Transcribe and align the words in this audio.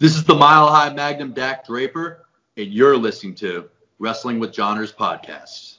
This 0.00 0.16
is 0.16 0.24
the 0.24 0.34
Mile 0.34 0.66
High 0.66 0.92
Magnum 0.92 1.32
Dak 1.32 1.64
Draper, 1.64 2.26
and 2.56 2.66
you're 2.66 2.96
listening 2.96 3.36
to 3.36 3.70
Wrestling 4.00 4.40
with 4.40 4.52
Johners 4.52 4.92
podcast. 4.92 5.76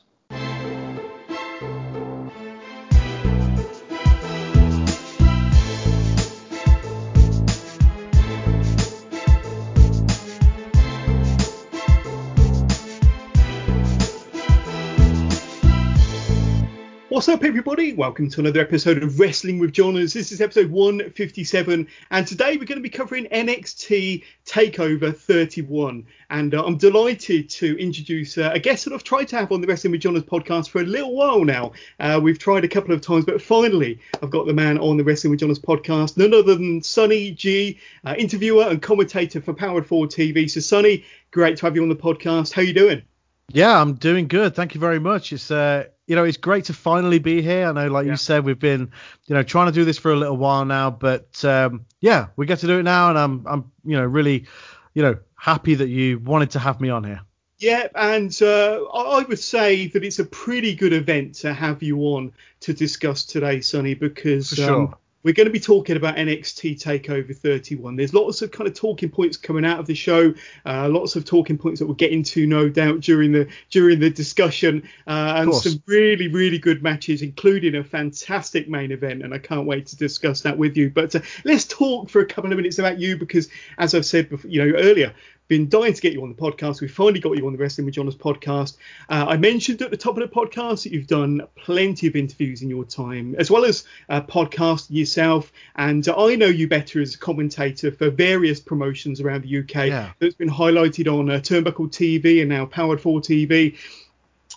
What's 17.16 17.30
up, 17.30 17.46
everybody? 17.46 17.94
Welcome 17.94 18.30
to 18.32 18.42
another 18.42 18.60
episode 18.60 19.02
of 19.02 19.18
Wrestling 19.18 19.58
with 19.58 19.72
Johners. 19.72 20.12
This 20.12 20.34
is 20.34 20.42
episode 20.42 20.70
157, 20.70 21.88
and 22.12 22.28
today 22.28 22.58
we're 22.58 22.66
going 22.66 22.78
to 22.78 22.82
be 22.82 22.90
covering 22.90 23.24
NXT 23.28 24.22
Takeover 24.46 25.16
31. 25.16 26.06
And 26.30 26.54
uh, 26.54 26.66
I'm 26.66 26.78
delighted 26.78 27.50
to 27.52 27.82
introduce 27.82 28.38
uh, 28.38 28.52
a 28.54 28.60
guest 28.60 28.84
that 28.84 28.94
I've 28.94 29.06
tried 29.06 29.30
to 29.30 29.38
have 29.38 29.54
on 29.54 29.62
the 29.62 29.68
Wrestling 29.68 29.92
with 29.92 30.02
Johners 30.02 30.24
podcast 30.24 30.68
for 30.68 30.82
a 30.82 30.84
little 30.84 31.16
while 31.16 31.46
now. 31.46 31.72
Uh, 32.02 32.20
we've 32.22 32.38
tried 32.38 32.66
a 32.66 32.68
couple 32.68 32.94
of 32.94 33.00
times, 33.00 33.24
but 33.24 33.42
finally 33.42 33.98
I've 34.22 34.30
got 34.30 34.46
the 34.46 34.54
man 34.54 34.78
on 34.78 34.98
the 34.98 35.06
Wrestling 35.06 35.32
with 35.32 35.40
Johners 35.40 35.58
podcast, 35.58 36.18
none 36.18 36.34
other 36.34 36.56
than 36.56 36.84
Sonny 36.84 37.32
G, 37.32 37.80
uh, 38.04 38.16
interviewer 38.18 38.64
and 38.64 38.82
commentator 38.82 39.40
for 39.40 39.54
Powered 39.54 39.88
Forward 39.88 40.10
TV. 40.10 40.52
So, 40.52 40.60
Sonny, 40.60 41.06
great 41.32 41.56
to 41.60 41.66
have 41.66 41.78
you 41.78 41.82
on 41.82 41.88
the 41.88 41.96
podcast. 41.96 42.52
How 42.52 42.62
you 42.62 42.74
doing? 42.74 43.04
Yeah, 43.50 43.80
I'm 43.80 43.94
doing 43.94 44.28
good. 44.28 44.56
Thank 44.56 44.74
you 44.74 44.80
very 44.82 45.00
much. 45.00 45.32
It's 45.32 45.52
uh, 45.52 45.86
you 46.08 46.16
know, 46.16 46.24
it's 46.24 46.38
great 46.38 46.66
to 46.66 46.74
finally 46.74 47.20
be 47.20 47.42
here. 47.42 47.68
I 47.68 47.72
know, 47.72 47.88
like 47.88 48.06
yeah. 48.06 48.12
you 48.12 48.18
said, 48.18 48.44
we've 48.44 48.60
been, 48.60 48.92
you 49.26 49.36
know, 49.36 49.44
trying 49.44 49.68
to 49.68 49.72
do 49.72 49.86
this 49.86 49.98
for 49.98 50.12
a 50.12 50.16
little 50.16 50.38
while 50.38 50.66
now, 50.66 50.92
but 50.92 51.44
um, 51.44 51.86
yeah, 52.00 52.28
we 52.36 52.46
get 52.46 52.60
to 52.60 52.68
do 52.68 52.80
it 52.80 52.84
now, 52.84 53.10
and 53.10 53.18
I'm, 53.18 53.46
I'm, 53.48 53.72
you 53.84 53.98
know, 53.98 54.06
really, 54.06 54.46
you 54.94 55.02
know, 55.02 55.18
happy 55.36 55.76
that 55.76 55.88
you 55.88 56.20
wanted 56.20 56.52
to 56.52 56.60
have 56.60 56.80
me 56.80 56.90
on 56.90 57.04
here. 57.04 57.22
Yeah, 57.58 57.88
and 57.96 58.38
uh, 58.42 58.84
I 58.94 59.24
would 59.24 59.40
say 59.40 59.88
that 59.88 60.04
it's 60.04 60.20
a 60.20 60.26
pretty 60.26 60.76
good 60.76 60.94
event 60.94 61.36
to 61.36 61.54
have 61.54 61.82
you 61.82 62.00
on 62.00 62.34
to 62.62 62.74
discuss 62.74 63.24
today, 63.24 63.62
Sonny, 63.62 63.94
because 63.94 64.50
sure. 64.50 64.74
um, 64.74 64.96
we're 65.26 65.34
going 65.34 65.48
to 65.48 65.52
be 65.52 65.60
talking 65.60 65.98
about 65.98 66.18
NXT 66.18 66.80
Takeover 66.80 67.36
31. 67.36 67.96
There's 67.96 68.14
lots 68.14 68.44
of 68.44 68.52
kind 68.52 68.68
of 68.68 68.76
talking 68.76 69.10
points 69.10 69.38
coming 69.38 69.66
out 69.66 69.80
of 69.80 69.88
the 69.88 69.96
show, 69.96 70.32
uh, 70.68 70.88
lots 70.88 71.16
of 71.16 71.26
talking 71.26 71.58
points 71.58 71.80
that 71.80 71.88
we'll 71.88 71.96
get 71.96 72.12
into, 72.12 72.46
no 72.46 72.70
doubt, 72.70 73.00
during 73.00 73.32
the 73.32 73.50
during 73.72 74.00
the 74.00 74.12
discussion, 74.12 74.88
uh, 75.08 75.34
and 75.38 75.54
some 75.56 75.82
really 75.88 76.28
really 76.28 76.60
good 76.60 76.84
matches, 76.84 77.24
including 77.24 77.74
a 77.74 77.84
fantastic 77.84 78.70
main 78.70 78.92
event. 78.92 79.24
And 79.24 79.34
I 79.34 79.40
can't 79.40 79.66
wait 79.66 79.88
to 79.88 79.98
discuss 79.98 80.42
that 80.42 80.56
with 80.56 80.78
you. 80.78 80.92
But 80.92 81.16
uh, 81.16 81.22
let's 81.44 81.66
talk 81.66 82.08
for 82.08 82.22
a 82.22 82.26
couple 82.28 82.52
of 82.52 82.58
minutes 82.58 82.78
about 82.78 83.00
you, 83.00 83.18
because 83.18 83.50
as 83.80 83.96
I've 83.96 84.06
said, 84.06 84.30
before, 84.30 84.52
you 84.52 84.64
know, 84.64 84.78
earlier, 84.78 85.12
been 85.48 85.70
dying 85.70 85.94
to 85.94 86.02
get 86.02 86.14
you 86.14 86.24
on 86.24 86.30
the 86.30 86.36
podcast. 86.36 86.82
We 86.82 86.88
finally 86.88 87.20
got 87.20 87.38
you 87.38 87.46
on 87.46 87.54
the 87.54 87.60
Wrestling 87.60 87.86
with 87.86 87.96
Johners 87.96 88.16
podcast. 88.16 88.78
Uh, 89.10 89.26
I 89.30 89.38
mentioned 89.38 89.82
at 89.82 89.92
the 89.92 89.98
top 89.98 90.18
of 90.18 90.28
the 90.28 90.36
podcast 90.36 90.84
that 90.84 90.92
you've 90.92 91.08
done 91.08 91.42
plenty 91.56 92.08
of 92.08 92.16
interviews 92.16 92.62
in 92.62 92.70
your 92.70 92.84
time, 92.84 93.36
as 93.38 93.52
well 93.52 93.66
as 93.66 93.86
a 94.10 94.22
podcast 94.22 94.88
yourself. 94.90 95.52
And 95.76 96.08
I 96.08 96.36
know 96.36 96.48
you 96.48 96.68
better 96.68 97.02
as 97.02 97.16
a 97.16 97.18
commentator 97.18 97.92
for 97.92 98.10
various 98.10 98.60
promotions 98.60 99.22
around 99.22 99.44
the 99.44 99.60
UK 99.60 99.88
yeah. 99.88 100.12
that's 100.20 100.36
been 100.36 100.50
highlighted 100.50 101.12
on 101.12 101.30
uh, 101.30 101.36
Turnbuckle 101.36 101.90
TV 101.90 102.42
and 102.42 102.50
now 102.50 102.66
Powered 102.66 103.02
4 103.02 103.22
TV 103.22 103.78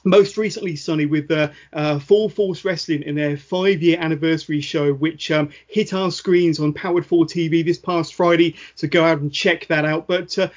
most 0.05 0.37
recently, 0.37 0.77
Sonny, 0.77 1.07
with 1.07 1.31
uh, 1.31 1.51
uh, 1.73 1.99
Full 1.99 2.29
Force 2.29 2.65
Wrestling 2.65 3.03
in 3.03 3.15
their 3.15 3.37
five 3.37 3.83
year 3.83 3.99
anniversary 4.01 4.61
show, 4.61 4.93
which 4.93 5.31
um, 5.31 5.51
hit 5.67 5.93
our 5.93 6.11
screens 6.11 6.61
on 6.61 6.73
Powered 6.73 7.05
4 7.05 7.25
TV 7.27 7.65
this 7.65 7.79
past 7.79 8.15
Friday. 8.15 8.57
So 8.75 8.89
go 8.89 9.05
out 9.05 9.19
and 9.19 9.33
check 9.33 9.67
that 9.67 9.85
out. 9.85 10.07
But 10.07 10.39
uh, 10.39 10.49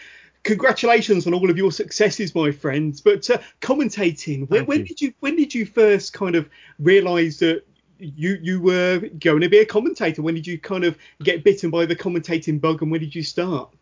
congratulations 0.44 1.28
on 1.28 1.34
all 1.34 1.50
of 1.50 1.58
your 1.58 1.72
successes, 1.72 2.34
my 2.36 2.52
friends. 2.52 3.02
But 3.02 3.30
uh, 3.30 3.39
commentating, 3.61 4.50
when, 4.50 4.66
when 4.66 4.84
did 4.84 5.02
you 5.02 5.14
when 5.20 5.36
did 5.36 5.53
you 5.53 5.66
first 5.66 6.14
kind 6.14 6.36
of 6.36 6.50
realise 6.79 7.40
that 7.40 7.63
you 8.00 8.38
you 8.41 8.62
were 8.62 9.00
going 9.19 9.41
to 9.41 9.50
be 9.50 9.59
a 9.59 9.66
commentator? 9.66 10.22
When 10.22 10.35
did 10.35 10.47
you 10.47 10.59
kind 10.59 10.84
of 10.84 10.97
get 11.24 11.44
bitten 11.44 11.69
by 11.69 11.85
the 11.85 11.96
commentating 11.96 12.59
bug, 12.59 12.81
and 12.81 12.91
when 12.91 13.02
did 13.02 13.16
you 13.16 13.24
start? 13.24 13.74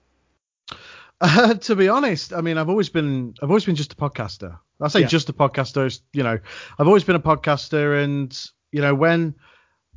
Uh, 1.21 1.53
to 1.55 1.75
be 1.75 1.89
honest, 1.89 2.33
I 2.33 2.41
mean, 2.41 2.57
I've 2.57 2.69
always 2.69 2.89
been 2.89 3.35
I've 3.41 3.49
always 3.49 3.65
been 3.65 3.75
just 3.75 3.93
a 3.93 3.95
podcaster. 3.95 4.57
I 4.81 4.87
say 4.87 5.01
yeah. 5.01 5.07
just 5.07 5.29
a 5.29 5.33
podcaster. 5.33 5.99
You 6.13 6.23
know, 6.23 6.39
I've 6.77 6.87
always 6.87 7.03
been 7.03 7.15
a 7.15 7.21
podcaster, 7.21 8.03
and 8.03 8.37
you 8.71 8.81
know, 8.81 8.95
when 8.95 9.35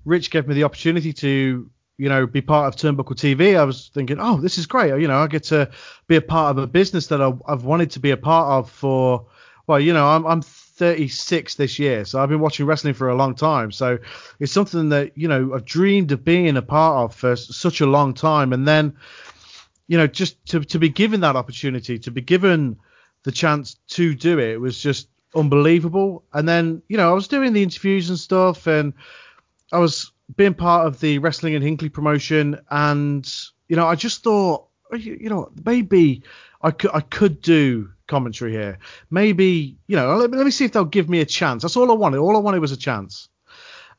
Rich 0.04 0.30
gave 0.30 0.48
me 0.48 0.54
the 0.54 0.64
opportunity 0.64 1.12
to 1.14 1.70
you 2.02 2.08
know, 2.08 2.26
be 2.26 2.40
part 2.40 2.66
of 2.66 2.74
Turnbuckle 2.74 3.14
TV, 3.14 3.56
I 3.56 3.62
was 3.62 3.92
thinking, 3.94 4.16
oh, 4.18 4.40
this 4.40 4.58
is 4.58 4.66
great. 4.66 4.88
You 5.00 5.06
know, 5.06 5.18
I 5.18 5.28
get 5.28 5.44
to 5.44 5.70
be 6.08 6.16
a 6.16 6.20
part 6.20 6.50
of 6.50 6.60
a 6.60 6.66
business 6.66 7.06
that 7.06 7.20
I've 7.20 7.62
wanted 7.62 7.92
to 7.92 8.00
be 8.00 8.10
a 8.10 8.16
part 8.16 8.48
of 8.48 8.68
for, 8.68 9.26
well, 9.68 9.78
you 9.78 9.92
know, 9.92 10.08
I'm, 10.08 10.26
I'm 10.26 10.42
36 10.42 11.54
this 11.54 11.78
year, 11.78 12.04
so 12.04 12.20
I've 12.20 12.28
been 12.28 12.40
watching 12.40 12.66
wrestling 12.66 12.94
for 12.94 13.08
a 13.08 13.14
long 13.14 13.36
time. 13.36 13.70
So 13.70 13.98
it's 14.40 14.50
something 14.50 14.88
that 14.88 15.16
you 15.16 15.28
know 15.28 15.54
I've 15.54 15.64
dreamed 15.64 16.10
of 16.10 16.24
being 16.24 16.56
a 16.56 16.62
part 16.62 17.04
of 17.04 17.14
for 17.14 17.36
such 17.36 17.80
a 17.80 17.86
long 17.86 18.14
time, 18.14 18.52
and 18.52 18.66
then, 18.66 18.96
you 19.86 19.96
know, 19.96 20.08
just 20.08 20.44
to 20.46 20.58
to 20.58 20.80
be 20.80 20.88
given 20.88 21.20
that 21.20 21.36
opportunity, 21.36 22.00
to 22.00 22.10
be 22.10 22.20
given 22.20 22.78
the 23.22 23.30
chance 23.30 23.76
to 23.90 24.12
do 24.16 24.40
it, 24.40 24.60
was 24.60 24.82
just 24.82 25.06
unbelievable. 25.36 26.24
And 26.32 26.48
then, 26.48 26.82
you 26.88 26.96
know, 26.96 27.08
I 27.08 27.12
was 27.12 27.28
doing 27.28 27.52
the 27.52 27.62
interviews 27.62 28.10
and 28.10 28.18
stuff, 28.18 28.66
and 28.66 28.92
I 29.70 29.78
was 29.78 30.10
being 30.36 30.54
part 30.54 30.86
of 30.86 31.00
the 31.00 31.18
wrestling 31.18 31.54
and 31.54 31.64
Hinckley 31.64 31.88
promotion, 31.88 32.60
and 32.70 33.30
you 33.68 33.76
know, 33.76 33.86
I 33.86 33.94
just 33.94 34.22
thought, 34.22 34.68
you 34.92 35.28
know, 35.28 35.50
maybe 35.64 36.22
I 36.62 36.70
could 36.70 36.90
I 36.94 37.00
could 37.00 37.40
do 37.40 37.90
commentary 38.06 38.52
here. 38.52 38.78
Maybe 39.10 39.76
you 39.86 39.96
know, 39.96 40.16
let 40.16 40.30
me, 40.30 40.36
let 40.36 40.44
me 40.44 40.50
see 40.50 40.64
if 40.64 40.72
they'll 40.72 40.84
give 40.84 41.08
me 41.08 41.20
a 41.20 41.26
chance. 41.26 41.62
That's 41.62 41.76
all 41.76 41.90
I 41.90 41.94
wanted. 41.94 42.18
All 42.18 42.36
I 42.36 42.40
wanted 42.40 42.60
was 42.60 42.72
a 42.72 42.76
chance. 42.76 43.28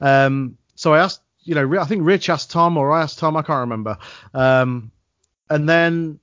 Um, 0.02 0.58
so 0.76 0.94
I 0.94 1.00
asked, 1.00 1.22
you 1.44 1.56
know, 1.56 1.80
I 1.80 1.86
think 1.86 2.04
Rich 2.04 2.30
asked 2.30 2.52
Tom 2.52 2.78
or 2.78 2.92
I 2.92 3.04
asked 3.04 3.20
Tom, 3.20 3.38
I 3.38 3.42
can't 3.42 3.62
remember. 3.62 3.98
Um, 4.34 4.92
and 5.50 5.68
then 5.70 6.20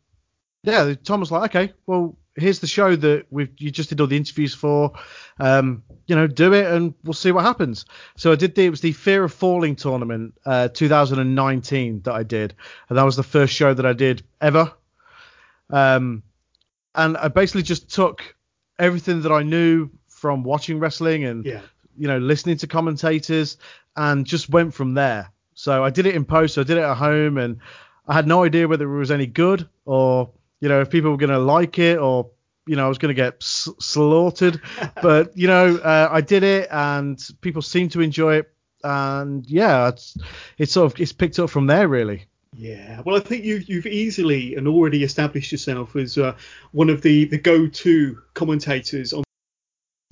yeah, 0.62 0.94
Tom 1.04 1.20
was 1.20 1.30
like, 1.30 1.54
okay, 1.54 1.72
well, 1.86 2.16
here's 2.40 2.60
the 2.60 2.66
show 2.66 2.96
that 2.96 3.26
we've 3.30 3.50
you 3.58 3.70
just 3.70 3.88
did 3.88 4.00
all 4.00 4.06
the 4.06 4.16
interviews 4.16 4.54
for. 4.54 4.92
Um, 5.38 5.82
you 6.06 6.16
know, 6.16 6.26
do 6.26 6.52
it 6.52 6.66
and 6.66 6.94
we'll 7.04 7.14
see 7.14 7.32
what 7.32 7.44
happens. 7.44 7.84
So 8.16 8.32
I 8.32 8.34
did 8.34 8.54
the 8.54 8.66
it 8.66 8.70
was 8.70 8.80
the 8.80 8.92
Fear 8.92 9.24
of 9.24 9.32
Falling 9.32 9.76
tournament, 9.76 10.34
uh, 10.44 10.68
2019 10.68 12.02
that 12.02 12.12
I 12.12 12.22
did, 12.22 12.54
and 12.88 12.98
that 12.98 13.04
was 13.04 13.16
the 13.16 13.22
first 13.22 13.54
show 13.54 13.72
that 13.74 13.86
I 13.86 13.92
did 13.92 14.22
ever. 14.40 14.72
Um, 15.70 16.22
and 16.94 17.16
I 17.16 17.28
basically 17.28 17.62
just 17.62 17.92
took 17.92 18.34
everything 18.78 19.22
that 19.22 19.32
I 19.32 19.42
knew 19.42 19.90
from 20.08 20.42
watching 20.42 20.80
wrestling 20.80 21.24
and 21.24 21.44
yeah. 21.46 21.60
you 21.96 22.08
know 22.08 22.18
listening 22.18 22.56
to 22.58 22.66
commentators 22.66 23.56
and 23.96 24.26
just 24.26 24.48
went 24.48 24.74
from 24.74 24.94
there. 24.94 25.30
So 25.54 25.84
I 25.84 25.90
did 25.90 26.06
it 26.06 26.14
in 26.14 26.24
post. 26.24 26.54
So 26.54 26.62
I 26.62 26.64
did 26.64 26.78
it 26.78 26.82
at 26.82 26.96
home 26.96 27.38
and 27.38 27.58
I 28.08 28.14
had 28.14 28.26
no 28.26 28.44
idea 28.44 28.66
whether 28.66 28.92
it 28.92 28.98
was 28.98 29.10
any 29.10 29.26
good 29.26 29.68
or 29.84 30.30
you 30.60 30.68
know, 30.68 30.80
if 30.80 30.90
people 30.90 31.10
were 31.10 31.16
going 31.16 31.30
to 31.30 31.38
like 31.38 31.78
it 31.78 31.98
or, 31.98 32.30
you 32.66 32.76
know, 32.76 32.84
I 32.84 32.88
was 32.88 32.98
going 32.98 33.14
to 33.14 33.20
get 33.20 33.36
s- 33.40 33.68
slaughtered. 33.80 34.60
but, 35.02 35.36
you 35.36 35.48
know, 35.48 35.76
uh, 35.76 36.08
I 36.10 36.20
did 36.20 36.42
it 36.42 36.68
and 36.70 37.18
people 37.40 37.62
seem 37.62 37.88
to 37.90 38.00
enjoy 38.00 38.36
it. 38.36 38.52
And 38.82 39.44
yeah, 39.46 39.88
it's, 39.88 40.16
it's 40.56 40.72
sort 40.72 40.92
of, 40.92 41.00
it's 41.00 41.12
picked 41.12 41.38
up 41.38 41.50
from 41.50 41.66
there 41.66 41.88
really. 41.88 42.26
Yeah, 42.56 43.02
well, 43.04 43.16
I 43.16 43.20
think 43.20 43.44
you, 43.44 43.62
you've 43.66 43.86
easily 43.86 44.56
and 44.56 44.66
already 44.66 45.04
established 45.04 45.52
yourself 45.52 45.94
as 45.96 46.18
uh, 46.18 46.36
one 46.72 46.90
of 46.90 47.00
the, 47.00 47.24
the 47.26 47.38
go-to 47.38 48.18
commentators 48.34 49.12
on 49.12 49.22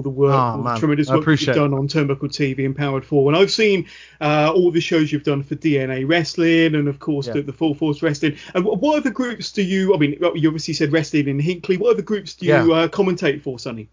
the 0.01 0.09
work, 0.09 0.33
oh, 0.33 0.63
the 0.63 0.79
tremendous 0.79 1.11
work 1.11 1.27
you've 1.27 1.57
done 1.57 1.75
on 1.75 1.89
Turnbuckle 1.89 2.29
TV 2.29 2.65
and 2.65 2.77
Powered 2.77 3.05
4. 3.05 3.33
And 3.33 3.37
I've 3.37 3.51
seen 3.51 3.89
uh, 4.21 4.53
all 4.55 4.71
the 4.71 4.81
shows 4.81 5.11
you've 5.11 5.25
done 5.25 5.43
for 5.43 5.57
DNA 5.57 6.09
Wrestling 6.09 6.77
and, 6.77 6.87
of 6.87 7.01
course, 7.01 7.27
yeah. 7.27 7.33
the, 7.33 7.43
the, 7.43 7.53
Full 7.53 7.75
Force 7.75 8.01
Wrestling. 8.01 8.37
And 8.55 8.65
what 8.65 8.97
other 8.97 9.11
groups 9.11 9.51
do 9.51 9.61
you, 9.61 9.93
I 9.97 9.99
mean, 9.99 10.13
you 10.37 10.49
obviously 10.49 10.75
said 10.75 10.93
Wrestling 10.93 11.27
in 11.27 11.41
Hinckley. 11.41 11.79
What 11.79 11.95
other 11.95 12.03
groups 12.03 12.35
do 12.35 12.47
you 12.47 12.73
uh, 12.75 12.87
commentate 12.87 13.43
for, 13.43 13.59
Sonny? 13.59 13.89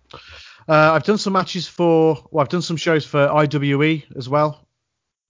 Uh, 0.70 0.94
I've 0.94 1.06
done 1.06 1.18
some 1.18 1.34
matches 1.34 1.68
for, 1.68 2.24
well, 2.30 2.44
I've 2.44 2.50
done 2.50 2.62
some 2.62 2.78
shows 2.78 3.04
for 3.04 3.28
IWE 3.28 4.04
as 4.16 4.30
well, 4.30 4.64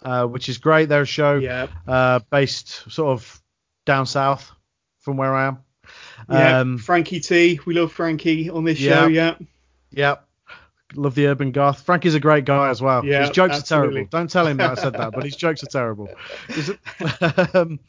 uh, 0.02 0.26
which 0.26 0.50
is 0.50 0.58
great. 0.58 0.90
They're 0.90 1.04
a 1.04 1.06
show 1.06 1.38
yeah. 1.38 1.68
Uh, 1.88 2.20
based 2.30 2.92
sort 2.92 3.14
of 3.14 3.42
down 3.86 4.08
south 4.08 4.52
from 5.00 5.16
where 5.16 5.34
I 5.34 5.48
am. 5.48 5.60
Yeah, 6.30 6.60
um, 6.60 6.80
Frankie 6.80 7.22
T. 7.22 7.62
We 7.66 7.76
love 7.76 7.94
Frankie 7.94 8.50
on 8.50 8.66
this 8.66 8.78
show, 8.78 9.08
yeah. 9.08 9.36
Yeah. 9.92 10.16
Love 10.94 11.16
the 11.16 11.28
urban 11.28 11.52
goth. 11.52 11.82
Frankie's 11.82 12.16
a 12.16 12.20
great 12.20 12.46
guy 12.46 12.70
as 12.70 12.82
well. 12.82 13.04
Yeah, 13.04 13.22
his 13.22 13.32
jokes 13.32 13.56
absolutely. 13.58 13.88
are 13.88 13.92
terrible. 13.92 14.10
Don't 14.12 14.30
tell 14.30 14.48
him 14.48 14.58
that 14.58 14.78
I 14.78 14.82
said 14.82 14.94
that, 14.94 15.12
but 15.14 15.24
his 15.24 15.36
jokes 15.36 15.64
are 15.64 15.68
terrible. 15.68 16.10
um, 17.54 17.80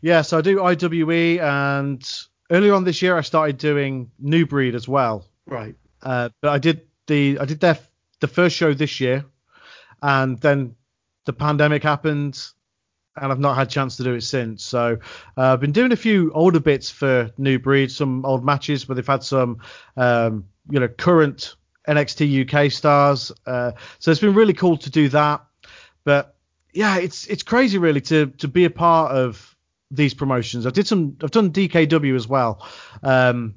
yeah, 0.00 0.22
so 0.22 0.38
I 0.38 0.40
do 0.40 0.58
IWE, 0.58 1.40
and 1.40 2.26
earlier 2.50 2.74
on 2.74 2.84
this 2.84 3.00
year 3.00 3.16
I 3.16 3.22
started 3.22 3.56
doing 3.58 4.10
New 4.18 4.46
Breed 4.46 4.74
as 4.74 4.88
well. 4.88 5.26
Right. 5.46 5.76
Uh, 6.02 6.30
but 6.40 6.50
I 6.50 6.58
did 6.58 6.82
the 7.06 7.38
I 7.38 7.44
did 7.44 7.60
their 7.60 7.78
the 8.20 8.28
first 8.28 8.56
show 8.56 8.74
this 8.74 9.00
year, 9.00 9.24
and 10.02 10.38
then 10.40 10.74
the 11.24 11.32
pandemic 11.32 11.82
happened, 11.82 12.38
and 13.16 13.32
I've 13.32 13.38
not 13.38 13.54
had 13.54 13.68
a 13.68 13.70
chance 13.70 13.96
to 13.96 14.02
do 14.02 14.14
it 14.14 14.22
since. 14.22 14.62
So 14.62 14.98
uh, 15.36 15.52
I've 15.52 15.60
been 15.60 15.72
doing 15.72 15.92
a 15.92 15.96
few 15.96 16.32
older 16.32 16.60
bits 16.60 16.90
for 16.90 17.30
New 17.38 17.58
Breed, 17.58 17.90
some 17.90 18.24
old 18.24 18.44
matches 18.44 18.88
where 18.88 18.96
they've 18.96 19.06
had 19.06 19.22
some, 19.22 19.60
um, 19.96 20.46
you 20.68 20.80
know, 20.80 20.88
current 20.88 21.56
NXT 21.88 22.48
UK 22.48 22.70
stars. 22.72 23.32
Uh, 23.46 23.72
so 23.98 24.10
it's 24.10 24.20
been 24.20 24.34
really 24.34 24.54
cool 24.54 24.76
to 24.78 24.90
do 24.90 25.08
that. 25.10 25.44
But 26.04 26.36
yeah, 26.72 26.98
it's 26.98 27.26
it's 27.26 27.42
crazy 27.42 27.78
really 27.78 28.00
to 28.02 28.26
to 28.26 28.48
be 28.48 28.64
a 28.64 28.70
part 28.70 29.12
of 29.12 29.54
these 29.90 30.14
promotions. 30.14 30.66
I 30.66 30.70
did 30.70 30.86
some, 30.86 31.16
I've 31.22 31.30
done 31.30 31.52
DKW 31.52 32.16
as 32.16 32.26
well. 32.26 32.66
Um, 33.02 33.54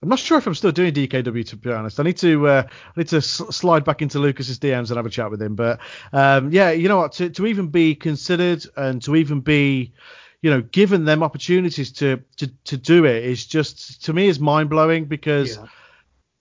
I'm 0.00 0.08
not 0.08 0.18
sure 0.18 0.38
if 0.38 0.46
I'm 0.46 0.54
still 0.54 0.70
doing 0.70 0.92
DKW 0.92 1.46
to 1.48 1.56
be 1.56 1.72
honest. 1.72 1.98
I 1.98 2.04
need 2.04 2.16
to 2.18 2.46
uh, 2.46 2.62
I 2.68 3.00
need 3.00 3.08
to 3.08 3.16
s- 3.16 3.42
slide 3.50 3.84
back 3.84 4.00
into 4.00 4.20
Lucas's 4.20 4.58
DMs 4.58 4.90
and 4.90 4.96
have 4.96 5.06
a 5.06 5.10
chat 5.10 5.30
with 5.30 5.42
him. 5.42 5.56
But 5.56 5.80
um, 6.12 6.52
yeah, 6.52 6.70
you 6.70 6.88
know 6.88 6.98
what? 6.98 7.12
To, 7.12 7.30
to 7.30 7.46
even 7.46 7.68
be 7.68 7.96
considered 7.96 8.64
and 8.76 9.02
to 9.02 9.16
even 9.16 9.40
be, 9.40 9.92
you 10.40 10.50
know, 10.50 10.60
given 10.60 11.04
them 11.04 11.24
opportunities 11.24 11.90
to 11.94 12.22
to 12.36 12.46
to 12.64 12.76
do 12.76 13.06
it 13.06 13.24
is 13.24 13.44
just 13.44 14.04
to 14.04 14.12
me 14.12 14.28
is 14.28 14.38
mind 14.38 14.70
blowing 14.70 15.06
because 15.06 15.56
yeah. 15.56 15.66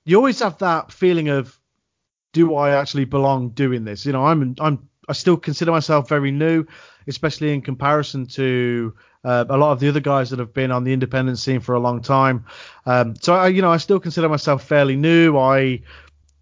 You 0.07 0.17
always 0.17 0.39
have 0.39 0.57
that 0.59 0.91
feeling 0.91 1.29
of, 1.29 1.59
do 2.33 2.55
I 2.55 2.79
actually 2.79 3.05
belong 3.05 3.49
doing 3.49 3.83
this? 3.83 4.05
You 4.05 4.13
know, 4.13 4.25
I'm 4.25 4.55
I'm 4.59 4.87
I 5.09 5.13
still 5.13 5.37
consider 5.37 5.71
myself 5.71 6.09
very 6.09 6.31
new, 6.31 6.65
especially 7.07 7.53
in 7.53 7.61
comparison 7.61 8.25
to 8.27 8.93
uh, 9.23 9.45
a 9.49 9.57
lot 9.57 9.71
of 9.71 9.79
the 9.79 9.89
other 9.89 9.99
guys 9.99 10.29
that 10.29 10.39
have 10.39 10.53
been 10.53 10.71
on 10.71 10.83
the 10.83 10.93
independent 10.93 11.39
scene 11.39 11.59
for 11.59 11.75
a 11.75 11.79
long 11.79 12.01
time. 12.01 12.45
Um, 12.85 13.15
so 13.15 13.33
I, 13.33 13.47
you 13.47 13.61
know, 13.61 13.71
I 13.71 13.77
still 13.77 13.99
consider 13.99 14.29
myself 14.29 14.63
fairly 14.63 14.95
new. 14.95 15.37
I 15.37 15.81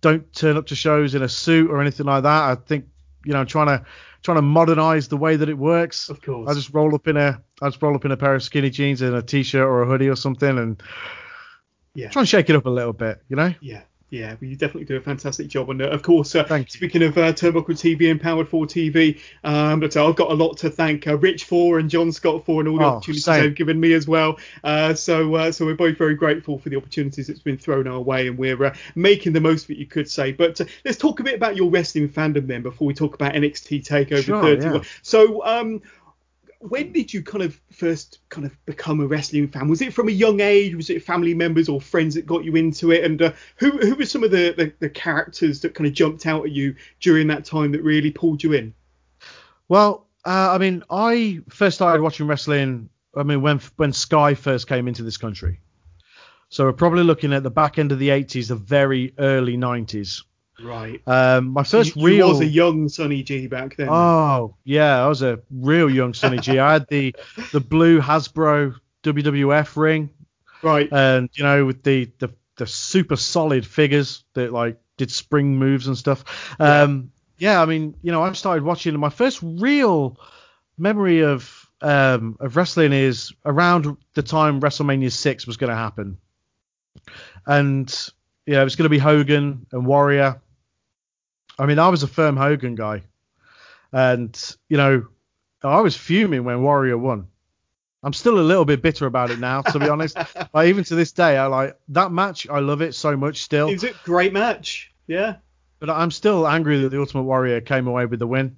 don't 0.01 0.31
turn 0.33 0.57
up 0.57 0.67
to 0.67 0.75
shows 0.75 1.15
in 1.15 1.23
a 1.23 1.29
suit 1.29 1.69
or 1.69 1.81
anything 1.81 2.05
like 2.05 2.23
that. 2.23 2.43
I 2.43 2.55
think, 2.55 2.85
you 3.23 3.33
know, 3.33 3.45
trying 3.45 3.67
to 3.67 3.85
trying 4.21 4.37
to 4.37 4.41
modernize 4.41 5.07
the 5.07 5.17
way 5.17 5.35
that 5.35 5.49
it 5.49 5.57
works. 5.57 6.09
Of 6.09 6.21
course. 6.21 6.49
I 6.49 6.53
just 6.53 6.73
roll 6.73 6.93
up 6.93 7.07
in 7.07 7.17
a 7.17 7.41
I 7.61 7.69
just 7.69 7.81
roll 7.81 7.95
up 7.95 8.05
in 8.05 8.11
a 8.11 8.17
pair 8.17 8.35
of 8.35 8.43
skinny 8.43 8.69
jeans 8.69 9.01
and 9.01 9.15
a 9.15 9.21
t-shirt 9.21 9.65
or 9.65 9.83
a 9.83 9.87
hoodie 9.87 10.09
or 10.09 10.15
something 10.15 10.57
and 10.57 10.81
yeah, 11.95 12.09
try 12.09 12.21
and 12.21 12.29
shake 12.29 12.49
it 12.49 12.55
up 12.55 12.65
a 12.65 12.69
little 12.69 12.93
bit, 12.93 13.21
you 13.29 13.35
know. 13.35 13.53
Yeah. 13.61 13.81
Yeah, 14.11 14.35
you 14.39 14.55
definitely 14.55 14.85
do 14.85 14.95
a 14.95 15.01
fantastic 15.01 15.47
job. 15.47 15.69
And 15.71 15.81
uh, 15.81 15.89
of 15.89 16.03
course, 16.03 16.35
uh, 16.35 16.63
speaking 16.67 17.01
of 17.01 17.17
uh, 17.17 17.33
Turnbuckle 17.33 17.75
TV 17.75 18.11
and 18.11 18.21
Powered 18.21 18.47
4 18.47 18.65
TV, 18.65 19.19
um, 19.43 19.79
but 19.79 19.97
uh, 19.97 20.07
I've 20.07 20.15
got 20.15 20.31
a 20.31 20.33
lot 20.33 20.57
to 20.59 20.69
thank 20.69 21.07
uh, 21.07 21.17
Rich 21.17 21.45
for 21.45 21.79
and 21.79 21.89
John 21.89 22.11
Scott 22.11 22.45
for 22.45 22.61
and 22.61 22.69
all 22.69 22.77
the 22.77 22.83
oh, 22.83 22.87
opportunities 22.87 23.25
same. 23.25 23.41
they've 23.41 23.55
given 23.55 23.79
me 23.79 23.93
as 23.93 24.07
well. 24.07 24.37
Uh, 24.63 24.93
so 24.93 25.51
so 25.51 25.65
we're 25.65 25.75
both 25.75 25.97
very 25.97 26.13
grateful 26.13 26.59
for 26.59 26.69
the 26.69 26.77
opportunities 26.77 27.27
that's 27.27 27.39
been 27.39 27.57
thrown 27.57 27.87
our 27.87 27.99
way 27.99 28.27
and 28.27 28.37
we're 28.37 28.73
making 28.93 29.33
the 29.33 29.41
most 29.41 29.65
of 29.65 29.71
it, 29.71 29.77
you 29.77 29.87
could 29.87 30.09
say. 30.09 30.31
But 30.31 30.61
let's 30.85 30.97
talk 30.97 31.19
a 31.19 31.23
bit 31.23 31.35
about 31.35 31.55
your 31.55 31.71
wrestling 31.71 32.07
fandom 32.07 32.45
then 32.45 32.61
before 32.61 32.87
we 32.87 32.93
talk 32.93 33.15
about 33.15 33.33
NXT 33.33 33.85
TakeOver 33.85 34.23
sure, 34.23 34.41
31. 34.41 34.75
Yeah. 34.75 34.81
So 35.01 35.43
um, 35.43 35.81
when 36.59 36.91
did 36.91 37.13
you 37.13 37.21
kind 37.21 37.43
of 37.43 37.59
first 37.71 38.19
kind 38.29 38.45
of 38.45 38.65
become 38.65 38.99
a 38.99 39.07
wrestling 39.07 39.47
fan? 39.47 39.67
Was 39.67 39.81
it 39.81 39.93
from 39.93 40.07
a 40.07 40.11
young 40.11 40.39
age? 40.39 40.75
Was 40.75 40.89
it 40.89 41.03
family 41.03 41.33
members 41.33 41.69
or 41.69 41.81
friends 41.81 42.15
that 42.15 42.25
got 42.25 42.43
you 42.43 42.55
into 42.55 42.91
it? 42.91 43.03
And 43.03 43.21
uh, 43.21 43.33
who 43.57 43.71
who 43.71 43.95
were 43.95 44.05
some 44.05 44.23
of 44.23 44.31
the, 44.31 44.53
the, 44.57 44.73
the 44.79 44.89
characters 44.89 45.61
that 45.61 45.75
kind 45.75 45.87
of 45.87 45.93
jumped 45.93 46.25
out 46.25 46.45
at 46.45 46.51
you 46.51 46.75
during 46.99 47.27
that 47.27 47.45
time 47.45 47.71
that 47.71 47.83
really 47.83 48.11
pulled 48.11 48.43
you 48.43 48.53
in? 48.53 48.73
Well, 49.67 50.07
uh, 50.25 50.51
I 50.53 50.57
mean, 50.57 50.83
I 50.89 51.39
first 51.49 51.77
started 51.77 52.01
watching 52.01 52.27
wrestling. 52.27 52.89
I 53.15 53.23
mean, 53.23 53.41
when 53.41 53.59
when 53.77 53.93
Sky 53.93 54.33
first 54.33 54.67
came 54.67 54.87
into 54.87 55.03
this 55.03 55.17
country, 55.17 55.59
so 56.49 56.65
we're 56.65 56.73
probably 56.73 57.03
looking 57.03 57.33
at 57.33 57.43
the 57.43 57.51
back 57.51 57.79
end 57.79 57.91
of 57.91 57.99
the 57.99 58.09
80s, 58.09 58.47
the 58.47 58.55
very 58.55 59.13
early 59.17 59.57
90s. 59.57 60.23
Right. 60.61 61.01
Um, 61.05 61.49
my 61.49 61.63
first 61.63 61.95
you, 61.95 62.05
real. 62.05 62.27
You 62.27 62.33
was 62.33 62.41
a 62.41 62.45
young 62.45 62.87
Sonny 62.89 63.23
G 63.23 63.47
back 63.47 63.75
then. 63.75 63.89
Oh 63.89 64.55
yeah, 64.63 65.03
I 65.03 65.07
was 65.07 65.21
a 65.21 65.39
real 65.51 65.89
young 65.89 66.13
Sonny 66.13 66.37
G. 66.37 66.59
I 66.59 66.73
had 66.73 66.87
the 66.87 67.15
the 67.51 67.59
blue 67.59 67.99
Hasbro 67.99 68.75
WWF 69.03 69.75
ring. 69.75 70.09
Right. 70.61 70.91
And 70.91 71.29
you 71.33 71.43
know 71.43 71.65
with 71.65 71.83
the 71.83 72.11
the 72.19 72.33
the 72.57 72.67
super 72.67 73.17
solid 73.17 73.65
figures 73.65 74.23
that 74.33 74.53
like 74.53 74.79
did 74.97 75.11
spring 75.11 75.57
moves 75.57 75.87
and 75.87 75.97
stuff. 75.97 76.23
Yeah. 76.59 76.83
Um, 76.83 77.11
yeah, 77.37 77.61
I 77.61 77.65
mean, 77.65 77.95
you 78.01 78.11
know, 78.13 78.23
I 78.23 78.31
started 78.31 78.63
watching. 78.63 78.97
My 78.97 79.09
first 79.09 79.39
real 79.43 80.17
memory 80.77 81.21
of 81.21 81.69
um, 81.81 82.37
of 82.39 82.55
wrestling 82.55 82.93
is 82.93 83.33
around 83.43 83.97
the 84.13 84.23
time 84.23 84.61
WrestleMania 84.61 85.11
six 85.11 85.45
was 85.45 85.57
going 85.57 85.69
to 85.69 85.75
happen, 85.75 86.17
and 87.45 87.93
yeah, 88.45 88.61
it 88.61 88.63
was 88.63 88.77
going 88.77 88.85
to 88.85 88.89
be 88.89 88.99
Hogan 88.99 89.65
and 89.73 89.85
Warrior 89.85 90.41
I 91.57 91.65
mean, 91.65 91.79
I 91.79 91.89
was 91.89 92.03
a 92.03 92.07
firm 92.07 92.37
Hogan 92.37 92.75
guy, 92.75 93.03
and 93.91 94.55
you 94.69 94.77
know, 94.77 95.07
I 95.63 95.81
was 95.81 95.95
fuming 95.95 96.43
when 96.43 96.61
Warrior 96.61 96.97
won. 96.97 97.27
I'm 98.03 98.13
still 98.13 98.39
a 98.39 98.41
little 98.41 98.65
bit 98.65 98.83
bitter 98.83 99.07
about 99.07 99.31
it 99.31 99.39
now, 99.39 99.63
to 99.63 99.79
be 99.79 99.89
honest. 99.89 100.15
like 100.53 100.67
even 100.67 100.83
to 100.83 100.95
this 100.95 101.11
day, 101.11 101.37
I 101.37 101.47
like 101.47 101.75
that 101.89 102.11
match. 102.11 102.47
I 102.47 102.59
love 102.59 102.81
it 102.81 102.93
so 102.93 103.17
much 103.17 103.41
still. 103.41 103.67
It's 103.69 103.83
a 103.83 103.93
great 104.03 104.31
match. 104.31 104.93
Yeah. 105.07 105.37
But 105.79 105.89
I'm 105.89 106.11
still 106.11 106.47
angry 106.47 106.79
that 106.81 106.89
the 106.89 106.99
Ultimate 106.99 107.23
Warrior 107.23 107.61
came 107.61 107.87
away 107.87 108.05
with 108.05 108.19
the 108.19 108.27
win. 108.27 108.57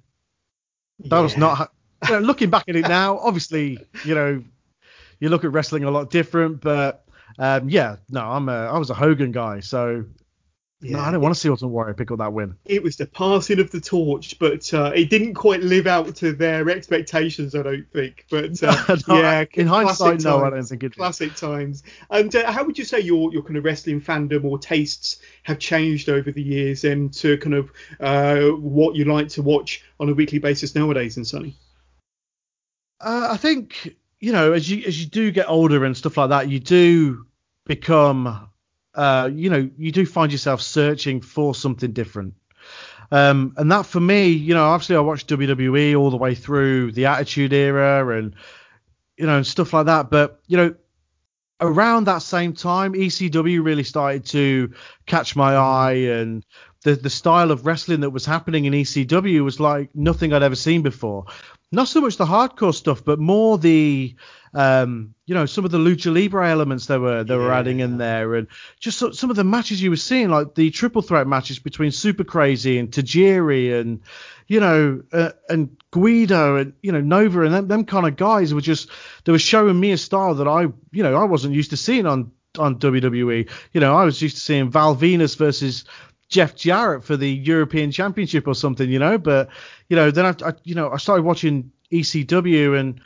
That 1.00 1.16
yeah. 1.16 1.22
was 1.22 1.36
not. 1.38 1.72
You 2.06 2.14
know, 2.14 2.18
looking 2.20 2.50
back 2.50 2.64
at 2.68 2.76
it 2.76 2.82
now, 2.82 3.18
obviously, 3.18 3.78
you 4.04 4.14
know, 4.14 4.44
you 5.18 5.30
look 5.30 5.44
at 5.44 5.52
wrestling 5.52 5.84
a 5.84 5.90
lot 5.90 6.10
different, 6.10 6.60
but 6.60 7.04
um, 7.38 7.68
yeah, 7.68 7.96
no, 8.10 8.20
I'm 8.20 8.48
a, 8.48 8.66
I 8.66 8.78
was 8.78 8.90
a 8.90 8.94
Hogan 8.94 9.32
guy, 9.32 9.60
so 9.60 10.04
yeah, 10.80 10.96
no, 10.96 11.02
I 11.02 11.10
don't 11.10 11.20
want 11.20 11.34
to 11.34 11.40
see 11.40 11.50
Ultimate 11.50 11.70
Warrior 11.70 11.94
pick 11.94 12.12
up 12.12 12.18
that 12.18 12.32
win. 12.32 12.56
It 12.64 12.84
was 12.84 12.96
the 12.96 13.06
passing 13.06 13.58
of 13.58 13.72
the 13.72 13.80
torch, 13.80 14.38
but 14.38 14.72
uh, 14.72 14.92
it 14.94 15.10
didn't 15.10 15.34
quite 15.34 15.60
live 15.60 15.88
out 15.88 16.14
to 16.16 16.32
their 16.32 16.70
expectations, 16.70 17.56
I 17.56 17.62
don't 17.62 17.90
think. 17.92 18.26
But 18.30 18.62
uh, 18.62 18.96
no, 19.08 19.18
yeah, 19.20 19.44
in 19.54 19.66
hindsight, 19.66 20.22
no, 20.22 20.44
I 20.44 20.50
don't 20.50 20.62
think 20.62 20.84
it. 20.84 20.94
Classic 20.94 21.30
did. 21.30 21.36
times. 21.36 21.82
And 22.10 22.34
uh, 22.34 22.52
how 22.52 22.62
would 22.64 22.78
you 22.78 22.84
say 22.84 23.00
your 23.00 23.32
your 23.32 23.42
kind 23.42 23.56
of 23.56 23.64
wrestling 23.64 24.00
fandom 24.00 24.44
or 24.44 24.56
tastes 24.56 25.18
have 25.42 25.58
changed 25.58 26.08
over 26.08 26.30
the 26.30 26.42
years, 26.42 26.84
and 26.84 27.12
to 27.14 27.38
kind 27.38 27.54
of 27.54 27.72
uh, 27.98 28.42
what 28.56 28.94
you 28.94 29.04
like 29.04 29.28
to 29.30 29.42
watch 29.42 29.84
on 29.98 30.08
a 30.08 30.14
weekly 30.14 30.38
basis 30.38 30.76
nowadays, 30.76 31.16
and 31.16 31.26
Sonny? 31.26 31.56
Uh, 33.00 33.28
I 33.32 33.36
think 33.36 33.96
you 34.20 34.30
know, 34.30 34.52
as 34.52 34.70
you 34.70 34.84
as 34.86 35.00
you 35.00 35.06
do 35.06 35.32
get 35.32 35.48
older 35.48 35.84
and 35.84 35.96
stuff 35.96 36.16
like 36.16 36.30
that, 36.30 36.48
you 36.48 36.60
do 36.60 37.26
become 37.66 38.48
uh, 38.98 39.30
you 39.32 39.48
know, 39.48 39.70
you 39.78 39.92
do 39.92 40.04
find 40.04 40.32
yourself 40.32 40.60
searching 40.60 41.20
for 41.20 41.54
something 41.54 41.92
different. 41.92 42.34
Um, 43.12 43.54
and 43.56 43.70
that 43.70 43.86
for 43.86 44.00
me, 44.00 44.26
you 44.26 44.52
know, 44.54 44.64
obviously 44.64 44.96
I 44.96 45.00
watched 45.00 45.28
WWE 45.28 45.96
all 45.96 46.10
the 46.10 46.16
way 46.16 46.34
through 46.34 46.90
the 46.92 47.06
Attitude 47.06 47.52
Era 47.52 48.18
and, 48.18 48.34
you 49.16 49.26
know, 49.26 49.36
and 49.36 49.46
stuff 49.46 49.72
like 49.72 49.86
that. 49.86 50.10
But, 50.10 50.40
you 50.48 50.56
know, 50.56 50.74
around 51.60 52.08
that 52.08 52.22
same 52.22 52.52
time, 52.52 52.92
ECW 52.92 53.64
really 53.64 53.84
started 53.84 54.26
to 54.26 54.74
catch 55.06 55.36
my 55.36 55.54
eye 55.54 55.92
and 55.92 56.44
the, 56.82 56.96
the 56.96 57.10
style 57.10 57.52
of 57.52 57.66
wrestling 57.66 58.00
that 58.00 58.10
was 58.10 58.26
happening 58.26 58.64
in 58.64 58.72
ECW 58.72 59.44
was 59.44 59.60
like 59.60 59.90
nothing 59.94 60.32
I'd 60.32 60.42
ever 60.42 60.56
seen 60.56 60.82
before. 60.82 61.24
Not 61.70 61.88
so 61.88 62.00
much 62.00 62.16
the 62.16 62.24
hardcore 62.24 62.74
stuff, 62.74 63.04
but 63.04 63.18
more 63.18 63.58
the 63.58 64.14
um, 64.54 65.14
you 65.26 65.34
know, 65.34 65.46
some 65.46 65.64
of 65.64 65.70
the 65.70 65.78
lucha 65.78 66.12
libre 66.14 66.48
elements 66.48 66.86
they 66.86 66.98
were 66.98 67.24
they 67.24 67.36
were 67.36 67.52
adding 67.52 67.80
in 67.80 67.98
there, 67.98 68.34
and 68.34 68.48
just 68.80 68.98
so, 68.98 69.10
some 69.10 69.30
of 69.30 69.36
the 69.36 69.44
matches 69.44 69.82
you 69.82 69.90
were 69.90 69.96
seeing, 69.96 70.30
like 70.30 70.54
the 70.54 70.70
triple 70.70 71.02
threat 71.02 71.26
matches 71.26 71.58
between 71.58 71.90
Super 71.90 72.24
Crazy 72.24 72.78
and 72.78 72.90
Tajiri, 72.90 73.78
and 73.78 74.00
you 74.46 74.60
know, 74.60 75.02
uh, 75.12 75.32
and 75.48 75.76
Guido, 75.90 76.56
and 76.56 76.72
you 76.82 76.92
know 76.92 77.00
Nova, 77.00 77.42
and 77.42 77.54
them, 77.54 77.68
them 77.68 77.84
kind 77.84 78.06
of 78.06 78.16
guys 78.16 78.54
were 78.54 78.60
just 78.60 78.90
they 79.24 79.32
were 79.32 79.38
showing 79.38 79.78
me 79.78 79.92
a 79.92 79.98
style 79.98 80.34
that 80.36 80.48
I, 80.48 80.62
you 80.92 81.02
know, 81.02 81.14
I 81.14 81.24
wasn't 81.24 81.54
used 81.54 81.70
to 81.70 81.76
seeing 81.76 82.06
on 82.06 82.32
on 82.58 82.78
WWE. 82.78 83.50
You 83.72 83.80
know, 83.80 83.94
I 83.94 84.04
was 84.04 84.22
used 84.22 84.36
to 84.36 84.42
seeing 84.42 84.70
Val 84.70 84.96
Venis 84.96 85.36
versus 85.36 85.84
Jeff 86.28 86.54
Jarrett 86.54 87.04
for 87.04 87.16
the 87.16 87.30
European 87.30 87.90
Championship 87.90 88.46
or 88.46 88.54
something, 88.54 88.90
you 88.90 88.98
know. 88.98 89.18
But 89.18 89.48
you 89.88 89.96
know, 89.96 90.10
then 90.10 90.26
I, 90.26 90.48
I 90.48 90.52
you 90.64 90.74
know, 90.74 90.90
I 90.90 90.96
started 90.98 91.24
watching 91.24 91.72
ECW 91.92 92.78
and 92.78 93.00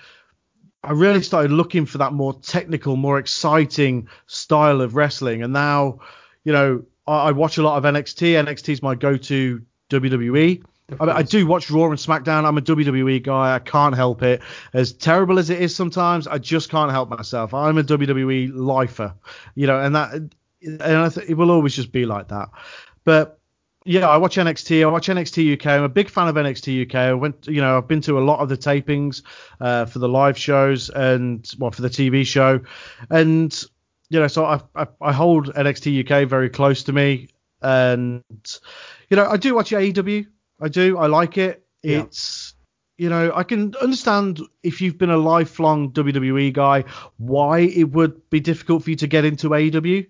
I 0.84 0.92
really 0.92 1.22
started 1.22 1.52
looking 1.52 1.86
for 1.86 1.98
that 1.98 2.12
more 2.12 2.34
technical, 2.34 2.96
more 2.96 3.18
exciting 3.18 4.08
style 4.26 4.80
of 4.80 4.96
wrestling. 4.96 5.42
And 5.42 5.52
now, 5.52 6.00
you 6.44 6.52
know, 6.52 6.84
I, 7.06 7.28
I 7.28 7.32
watch 7.32 7.58
a 7.58 7.62
lot 7.62 7.76
of 7.78 7.84
NXT. 7.84 8.44
NXT 8.44 8.68
is 8.70 8.82
my 8.82 8.94
go-to 8.94 9.62
WWE. 9.90 10.64
I, 11.00 11.04
I, 11.04 11.22
do 11.22 11.46
watch 11.46 11.70
Raw 11.70 11.90
and 11.90 11.98
SmackDown. 11.98 12.44
I'm 12.44 12.58
a 12.58 12.62
WWE 12.62 13.22
guy. 13.22 13.54
I 13.54 13.58
can't 13.60 13.94
help 13.94 14.22
it. 14.22 14.42
As 14.72 14.92
terrible 14.92 15.38
as 15.38 15.50
it 15.50 15.60
is 15.60 15.74
sometimes, 15.74 16.26
I 16.26 16.38
just 16.38 16.68
can't 16.68 16.90
help 16.90 17.08
myself. 17.08 17.54
I'm 17.54 17.78
a 17.78 17.84
WWE 17.84 18.50
lifer, 18.52 19.14
you 19.54 19.66
know, 19.66 19.80
and 19.80 19.94
that, 19.94 20.12
and 20.12 20.82
I 20.82 21.08
th- 21.08 21.28
it 21.28 21.34
will 21.34 21.50
always 21.50 21.74
just 21.74 21.92
be 21.92 22.04
like 22.04 22.28
that. 22.28 22.50
But 23.04 23.38
yeah, 23.84 24.08
I 24.08 24.16
watch 24.16 24.36
NXT. 24.36 24.82
I 24.82 24.86
watch 24.86 25.08
NXT 25.08 25.54
UK. 25.54 25.66
I'm 25.66 25.82
a 25.82 25.88
big 25.88 26.08
fan 26.08 26.28
of 26.28 26.36
NXT 26.36 26.86
UK. 26.86 26.94
I 26.94 27.12
went, 27.14 27.46
you 27.46 27.60
know, 27.60 27.78
I've 27.78 27.88
been 27.88 28.00
to 28.02 28.18
a 28.18 28.20
lot 28.20 28.40
of 28.40 28.48
the 28.48 28.56
tapings 28.56 29.22
uh, 29.60 29.86
for 29.86 29.98
the 29.98 30.08
live 30.08 30.38
shows 30.38 30.88
and 30.90 31.48
well 31.58 31.70
for 31.70 31.82
the 31.82 31.90
TV 31.90 32.26
show, 32.26 32.60
and 33.10 33.64
you 34.08 34.20
know, 34.20 34.28
so 34.28 34.44
I, 34.44 34.60
I, 34.74 34.86
I 35.00 35.12
hold 35.12 35.52
NXT 35.54 36.10
UK 36.10 36.28
very 36.28 36.50
close 36.50 36.84
to 36.84 36.92
me, 36.92 37.28
and 37.60 38.22
you 39.10 39.16
know, 39.16 39.26
I 39.28 39.36
do 39.36 39.54
watch 39.54 39.70
AEW. 39.70 40.26
I 40.60 40.68
do. 40.68 40.98
I 40.98 41.06
like 41.06 41.38
it. 41.38 41.64
Yeah. 41.82 42.02
It's 42.02 42.54
you 42.98 43.08
know, 43.08 43.32
I 43.34 43.42
can 43.42 43.74
understand 43.80 44.40
if 44.62 44.80
you've 44.80 44.98
been 44.98 45.10
a 45.10 45.16
lifelong 45.16 45.90
WWE 45.92 46.52
guy, 46.52 46.84
why 47.16 47.60
it 47.60 47.90
would 47.90 48.30
be 48.30 48.38
difficult 48.38 48.84
for 48.84 48.90
you 48.90 48.96
to 48.96 49.06
get 49.08 49.24
into 49.24 49.48
AEW. 49.48 50.06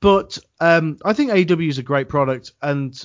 But 0.00 0.38
um, 0.60 0.98
I 1.04 1.12
think 1.12 1.30
AEW 1.30 1.68
is 1.68 1.78
a 1.78 1.82
great 1.82 2.08
product, 2.08 2.52
and 2.62 3.00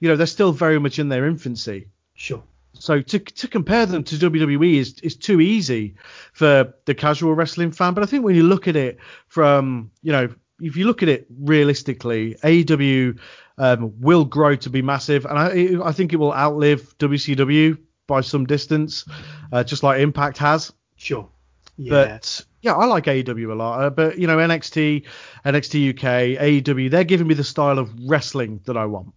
you 0.00 0.08
know 0.08 0.16
they're 0.16 0.26
still 0.26 0.52
very 0.52 0.78
much 0.78 0.98
in 0.98 1.08
their 1.08 1.26
infancy. 1.26 1.88
Sure. 2.14 2.42
So 2.74 3.02
to 3.02 3.18
to 3.18 3.48
compare 3.48 3.86
them 3.86 4.04
to 4.04 4.16
WWE 4.16 4.76
is 4.76 4.98
is 5.00 5.16
too 5.16 5.40
easy 5.40 5.94
for 6.32 6.72
the 6.86 6.94
casual 6.94 7.34
wrestling 7.34 7.72
fan. 7.72 7.94
But 7.94 8.02
I 8.02 8.06
think 8.06 8.24
when 8.24 8.34
you 8.34 8.44
look 8.44 8.68
at 8.68 8.76
it 8.76 8.98
from 9.28 9.90
you 10.02 10.12
know 10.12 10.28
if 10.60 10.76
you 10.76 10.86
look 10.86 11.02
at 11.02 11.08
it 11.08 11.26
realistically, 11.40 12.36
AEW 12.42 13.18
um, 13.58 13.92
will 14.00 14.24
grow 14.24 14.56
to 14.56 14.70
be 14.70 14.82
massive, 14.82 15.26
and 15.26 15.38
I 15.38 15.88
I 15.88 15.92
think 15.92 16.12
it 16.12 16.16
will 16.16 16.32
outlive 16.32 16.96
WCW 16.98 17.78
by 18.06 18.22
some 18.22 18.46
distance, 18.46 19.04
uh, 19.52 19.62
just 19.62 19.82
like 19.82 20.00
Impact 20.00 20.38
has. 20.38 20.72
Sure. 20.96 21.28
Yeah. 21.76 21.90
But 21.90 22.44
yeah, 22.62 22.74
I 22.74 22.84
like 22.86 23.04
AEW 23.04 23.50
a 23.50 23.54
lot. 23.54 23.82
Uh, 23.82 23.90
but 23.90 24.18
you 24.18 24.26
know, 24.26 24.36
NXT, 24.36 25.06
NXT 25.44 25.90
UK, 25.90 26.40
AEW, 26.40 26.90
they're 26.90 27.04
giving 27.04 27.26
me 27.26 27.34
the 27.34 27.44
style 27.44 27.78
of 27.78 27.92
wrestling 28.08 28.60
that 28.66 28.76
I 28.76 28.86
want. 28.86 29.12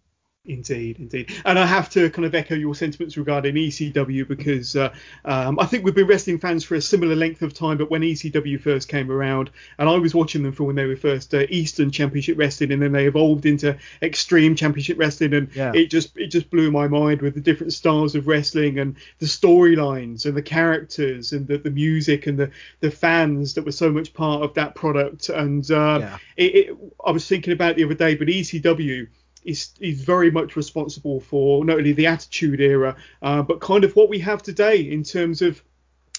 Indeed, 0.45 0.99
indeed. 0.99 1.31
And 1.45 1.57
I 1.57 1.65
have 1.65 1.89
to 1.91 2.09
kind 2.09 2.25
of 2.25 2.35
echo 2.35 2.53
your 2.53 2.75
sentiments 2.75 3.15
regarding 3.15 3.55
ECW 3.55 4.27
because 4.27 4.75
uh, 4.75 4.93
um, 5.23 5.57
I 5.57 5.65
think 5.65 5.85
we've 5.85 5.95
been 5.95 6.05
wrestling 6.05 6.37
fans 6.37 6.65
for 6.65 6.75
a 6.75 6.81
similar 6.81 7.15
length 7.15 7.41
of 7.43 7.53
time, 7.53 7.77
but 7.77 7.89
when 7.89 8.01
ECW 8.01 8.59
first 8.59 8.89
came 8.89 9.09
around, 9.09 9.51
and 9.77 9.87
I 9.87 9.95
was 9.95 10.13
watching 10.13 10.43
them 10.43 10.51
for 10.51 10.65
when 10.65 10.75
they 10.75 10.85
were 10.85 10.97
first 10.97 11.33
uh, 11.33 11.45
Eastern 11.47 11.91
Championship 11.91 12.37
Wrestling, 12.37 12.73
and 12.73 12.81
then 12.81 12.91
they 12.91 13.07
evolved 13.07 13.45
into 13.45 13.77
Extreme 14.01 14.55
Championship 14.55 14.99
Wrestling, 14.99 15.33
and 15.33 15.55
yeah. 15.55 15.71
it 15.73 15.85
just 15.89 16.17
it 16.17 16.27
just 16.27 16.49
blew 16.49 16.71
my 16.71 16.89
mind 16.89 17.21
with 17.21 17.35
the 17.35 17.41
different 17.41 17.71
styles 17.71 18.13
of 18.13 18.27
wrestling 18.27 18.79
and 18.79 18.97
the 19.19 19.25
storylines 19.25 20.25
and 20.25 20.35
the 20.35 20.41
characters 20.41 21.31
and 21.31 21.47
the, 21.47 21.57
the 21.57 21.71
music 21.71 22.27
and 22.27 22.37
the, 22.37 22.51
the 22.81 22.91
fans 22.91 23.53
that 23.53 23.63
were 23.63 23.71
so 23.71 23.89
much 23.89 24.13
part 24.13 24.43
of 24.43 24.53
that 24.55 24.75
product. 24.75 25.29
And 25.29 25.71
uh, 25.71 25.99
yeah. 26.01 26.17
it, 26.35 26.55
it, 26.55 26.77
I 27.05 27.11
was 27.11 27.25
thinking 27.25 27.53
about 27.53 27.77
the 27.77 27.85
other 27.85 27.93
day, 27.93 28.15
but 28.15 28.27
ECW 28.27 29.07
is 29.45 29.71
is 29.79 30.01
very 30.01 30.31
much 30.31 30.55
responsible 30.55 31.19
for 31.19 31.65
not 31.65 31.77
only 31.77 31.93
the 31.93 32.07
Attitude 32.07 32.61
Era, 32.61 32.95
uh, 33.21 33.41
but 33.41 33.59
kind 33.59 33.83
of 33.83 33.95
what 33.95 34.09
we 34.09 34.19
have 34.19 34.41
today 34.41 34.79
in 34.81 35.03
terms 35.03 35.41
of 35.41 35.63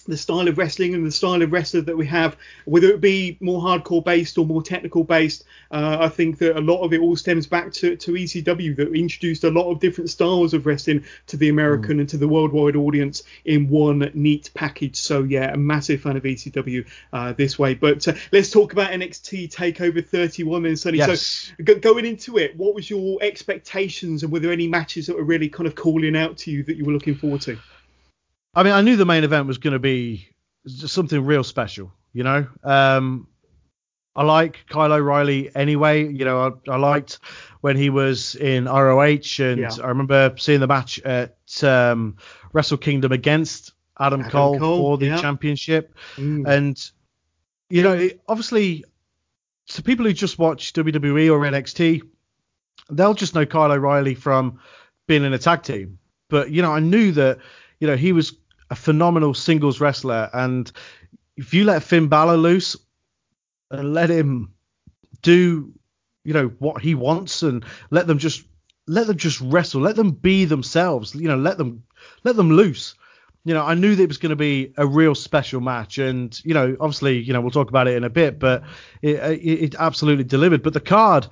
the 0.05 0.17
style 0.17 0.49
of 0.49 0.59
wrestling 0.59 0.95
and 0.95 1.07
the 1.07 1.11
style 1.11 1.43
of 1.43 1.53
wrestler 1.53 1.81
that 1.83 1.97
we 1.97 2.07
have, 2.07 2.37
whether 2.65 2.89
it 2.89 3.01
be 3.01 3.37
more 3.41 3.61
hardcore 3.61 4.05
based 4.05 4.39
or 4.39 4.47
more 4.47 4.63
technical 4.63 5.05
based, 5.05 5.45
uh, 5.71 5.99
I 6.01 6.09
think 6.09 6.39
that 6.39 6.57
a 6.57 6.61
lot 6.61 6.83
of 6.83 6.93
it 6.93 7.01
all 7.01 7.17
stems 7.17 7.47
back 7.47 7.73
to, 7.75 7.97
to 7.97 8.13
ECW 8.13 8.77
that 8.77 8.93
introduced 8.95 9.45
a 9.45 9.51
lot 9.51 9.71
of 9.71 9.81
different 9.81 10.11
styles 10.11 10.55
of 10.55 10.67
wrestling 10.67 11.05
to 11.29 11.37
the 11.37 11.49
American 11.49 11.97
mm. 11.97 12.01
and 12.01 12.09
to 12.11 12.17
the 12.17 12.29
worldwide 12.29 12.77
audience 12.77 13.23
in 13.45 13.69
one 13.69 14.11
neat 14.15 14.51
package. 14.55 14.97
So 14.97 15.23
yeah, 15.23 15.53
a 15.53 15.57
massive 15.57 16.03
fan 16.03 16.17
of 16.17 16.23
ECW 16.23 16.87
uh, 17.13 17.33
this 17.33 17.59
way. 17.59 17.75
But 17.75 18.07
uh, 18.07 18.15
let's 18.33 18.51
talk 18.51 18.73
about 18.73 18.91
NXT 18.93 19.53
Takeover 19.53 20.07
31 20.07 20.63
then, 20.63 20.77
Sonny. 20.77 20.99
Yes. 20.99 21.53
So 21.57 21.65
g- 21.65 21.75
going 21.81 22.05
into 22.05 22.39
it, 22.39 22.57
what 22.57 22.75
was 22.75 22.89
your 22.89 23.19
expectations 23.23 24.23
and 24.23 24.33
were 24.33 24.41
there 24.41 24.53
any 24.53 24.69
matches 24.69 25.07
that 25.07 25.17
were 25.17 25.25
really 25.25 25.49
kind 25.49 25.67
of 25.67 25.75
calling 25.75 26.17
out 26.17 26.37
to 26.39 26.51
you 26.51 26.63
that 26.65 26.77
you 26.77 26.85
were 26.85 26.93
looking 26.93 27.15
forward 27.15 27.41
to? 27.43 27.59
I 28.57 28.63
mean, 28.63 28.73
I 28.73 28.81
knew 28.81 28.97
the 28.97 29.07
main 29.07 29.25
event 29.25 29.47
was 29.47 29.59
going 29.59 29.73
to 29.73 29.79
be 29.79 30.29
something 30.67 31.25
real 31.25 31.45
special. 31.45 31.93
You 32.13 32.23
know, 32.23 32.47
um, 32.63 33.27
I 34.17 34.23
like 34.23 34.65
Kyle 34.69 34.93
O'Reilly 34.93 35.55
anyway. 35.57 36.07
You 36.07 36.25
know, 36.25 36.59
I, 36.69 36.71
I 36.71 36.77
liked 36.77 37.19
when 37.63 37.77
he 37.77 37.91
was 37.91 38.37
in 38.37 38.67
ROH, 38.67 39.41
and 39.41 39.59
yeah. 39.59 39.71
I 39.83 39.89
remember 39.89 40.35
seeing 40.39 40.61
the 40.61 40.69
match 40.69 41.01
at 41.01 41.37
um, 41.65 42.17
Wrestle 42.53 42.79
Kingdom 42.79 43.11
against 43.11 43.73
Adam, 43.99 44.21
Adam 44.21 44.31
Cole, 44.31 44.59
Cole, 44.59 44.79
for 44.79 44.99
the 44.99 45.07
yeah. 45.07 45.21
championship. 45.21 45.97
Mm. 46.17 46.47
And 46.47 46.91
you 47.71 47.83
know, 47.83 47.95
it, 47.95 48.21
obviously, 48.29 48.85
to 49.69 49.83
people 49.83 50.07
who 50.07 50.13
just 50.13 50.39
watch 50.39 50.73
WWE 50.73 51.33
or 51.33 51.41
NXT, 51.41 52.03
they'll 52.91 53.15
just 53.15 53.35
know 53.35 53.45
Kyle 53.45 53.73
O'Reilly 53.73 54.15
from 54.15 54.61
being 55.09 55.25
in 55.25 55.33
a 55.33 55.39
tag 55.39 55.65
team. 55.65 55.99
But 56.29 56.51
you 56.51 56.63
know, 56.63 56.73
I 56.73 56.79
knew 56.79 57.11
that 57.13 57.39
you 57.81 57.89
know 57.89 57.97
he 57.97 58.13
was 58.13 58.37
a 58.71 58.75
phenomenal 58.75 59.35
singles 59.35 59.81
wrestler, 59.81 60.31
and 60.33 60.71
if 61.37 61.53
you 61.53 61.65
let 61.65 61.83
Finn 61.83 62.09
Balor 62.09 62.37
loose 62.37 62.77
and 63.71 63.95
let 63.95 64.11
him 64.11 64.53
do, 65.23 65.73
you 66.25 66.33
know, 66.33 66.49
what 66.59 66.83
he 66.83 66.95
wants, 66.95 67.43
and 67.43 67.65
let 67.91 68.07
them 68.07 68.19
just 68.19 68.45
let 68.87 69.07
them 69.07 69.17
just 69.17 69.41
wrestle, 69.41 69.81
let 69.81 69.97
them 69.97 70.11
be 70.11 70.45
themselves, 70.45 71.15
you 71.15 71.29
know, 71.29 71.37
let 71.37 71.59
them 71.59 71.83
let 72.25 72.37
them 72.37 72.51
loose. 72.51 72.95
You 73.47 73.53
know, 73.53 73.63
I 73.63 73.75
knew 73.75 73.95
that 73.95 74.03
it 74.03 74.09
was 74.09 74.19
going 74.19 74.31
to 74.31 74.37
be 74.37 74.73
a 74.79 74.87
real 74.87 75.15
special 75.15 75.61
match, 75.61 75.99
and 75.99 76.39
you 76.45 76.55
know, 76.55 76.77
obviously, 76.81 77.19
you 77.19 77.33
know, 77.33 77.41
we'll 77.41 77.51
talk 77.51 77.69
about 77.69 77.89
it 77.89 77.97
in 77.97 78.05
a 78.05 78.11
bit, 78.11 78.39
but 78.39 78.63
it, 79.03 79.17
it, 79.17 79.63
it 79.63 79.75
absolutely 79.79 80.25
delivered. 80.25 80.63
But 80.63 80.73
the 80.73 80.81
card, 80.81 81.27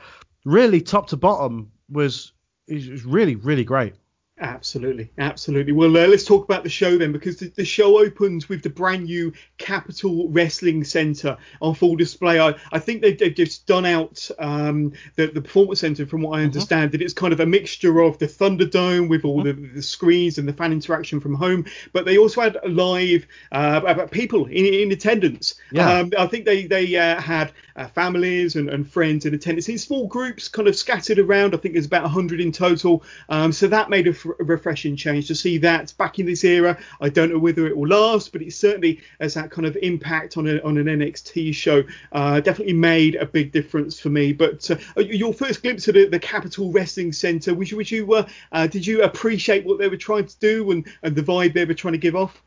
really, 0.44 0.80
top 0.80 1.08
to 1.08 1.16
bottom, 1.16 1.72
was 1.88 2.32
is 2.68 3.04
really, 3.04 3.36
really 3.36 3.64
great. 3.64 3.94
Absolutely, 4.40 5.10
absolutely. 5.18 5.72
Well, 5.72 5.94
uh, 5.94 6.06
let's 6.06 6.24
talk 6.24 6.44
about 6.44 6.62
the 6.62 6.70
show 6.70 6.96
then, 6.96 7.12
because 7.12 7.36
the, 7.36 7.48
the, 7.48 7.66
show 7.66 7.98
opens 7.98 8.48
with 8.48 8.62
the 8.62 8.70
brand 8.70 9.04
new 9.04 9.32
Capitol 9.58 10.28
Wrestling 10.30 10.84
Center 10.84 11.36
on 11.60 11.74
full 11.74 11.96
display. 11.96 12.40
I, 12.40 12.54
I 12.72 12.78
think 12.78 13.02
they've, 13.02 13.16
they've 13.16 13.34
just 13.34 13.66
done 13.66 13.84
out 13.84 14.28
um, 14.38 14.94
the, 15.16 15.26
the 15.26 15.42
Performance 15.42 15.80
Center, 15.80 16.06
from 16.06 16.22
what 16.22 16.30
I 16.30 16.38
mm-hmm. 16.38 16.46
understand, 16.46 16.88
mm-hmm. 16.88 16.92
that 16.92 17.02
it's 17.02 17.12
kind 17.12 17.34
of 17.34 17.40
a 17.40 17.46
mixture 17.46 18.00
of 18.00 18.18
the 18.18 18.26
Thunderdome 18.26 19.08
with 19.08 19.26
all 19.26 19.44
mm-hmm. 19.44 19.62
the, 19.62 19.74
the, 19.74 19.82
screens 19.82 20.38
and 20.38 20.48
the 20.48 20.52
fan 20.54 20.72
interaction 20.72 21.20
from 21.20 21.34
home, 21.34 21.66
but 21.92 22.06
they 22.06 22.16
also 22.16 22.40
had 22.40 22.58
live 22.66 23.26
uh, 23.52 24.06
people 24.10 24.46
in, 24.46 24.64
in 24.64 24.92
attendance. 24.92 25.56
Yeah. 25.72 25.98
Um, 25.98 26.12
I 26.18 26.26
think 26.26 26.46
they 26.46 26.66
they 26.66 26.96
uh, 26.96 27.20
had 27.20 27.52
uh, 27.76 27.86
families 27.88 28.56
and, 28.56 28.70
and 28.70 28.90
friends 28.90 29.26
in 29.26 29.34
attendance 29.34 29.68
in 29.68 29.78
small 29.78 30.06
groups, 30.06 30.48
kind 30.48 30.68
of 30.68 30.76
scattered 30.76 31.18
around. 31.18 31.54
I 31.54 31.58
think 31.58 31.74
there's 31.74 31.86
about 31.86 32.02
100 32.02 32.40
in 32.40 32.50
total. 32.50 33.04
Um, 33.28 33.52
so 33.52 33.68
that 33.68 33.90
made 33.90 34.06
a 34.06 34.12
a 34.24 34.44
refreshing 34.44 34.96
change 34.96 35.28
to 35.28 35.34
see 35.34 35.58
that 35.58 35.92
back 35.98 36.18
in 36.18 36.26
this 36.26 36.44
era. 36.44 36.78
I 37.00 37.08
don't 37.08 37.30
know 37.30 37.38
whether 37.38 37.66
it 37.66 37.76
will 37.76 37.88
last, 37.88 38.32
but 38.32 38.42
it 38.42 38.52
certainly 38.52 39.00
has 39.20 39.34
that 39.34 39.50
kind 39.50 39.66
of 39.66 39.76
impact 39.82 40.36
on, 40.36 40.46
a, 40.46 40.60
on 40.62 40.78
an 40.78 40.86
NXT 40.86 41.54
show. 41.54 41.82
Uh, 42.12 42.40
definitely 42.40 42.74
made 42.74 43.16
a 43.16 43.26
big 43.26 43.52
difference 43.52 43.98
for 43.98 44.10
me. 44.10 44.32
But 44.32 44.70
uh, 44.70 45.00
your 45.00 45.32
first 45.32 45.62
glimpse 45.62 45.88
of 45.88 45.94
the, 45.94 46.06
the 46.06 46.18
Capitol 46.18 46.72
Wrestling 46.72 47.12
Center, 47.12 47.54
would 47.54 47.70
you, 47.70 47.80
you 47.80 48.12
uh, 48.14 48.28
uh, 48.52 48.66
did 48.66 48.86
you 48.86 49.02
appreciate 49.02 49.64
what 49.64 49.78
they 49.78 49.88
were 49.88 49.96
trying 49.96 50.26
to 50.26 50.38
do 50.38 50.70
and, 50.70 50.86
and 51.02 51.14
the 51.14 51.22
vibe 51.22 51.54
they 51.54 51.64
were 51.64 51.74
trying 51.74 51.92
to 51.92 51.98
give 51.98 52.16
off? 52.16 52.42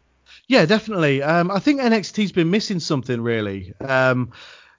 Yeah, 0.47 0.65
definitely. 0.65 1.23
Um, 1.23 1.51
I 1.51 1.59
think 1.59 1.81
NXT's 1.81 2.31
been 2.31 2.49
missing 2.49 2.79
something 2.79 3.21
really. 3.21 3.73
Um, 3.79 4.31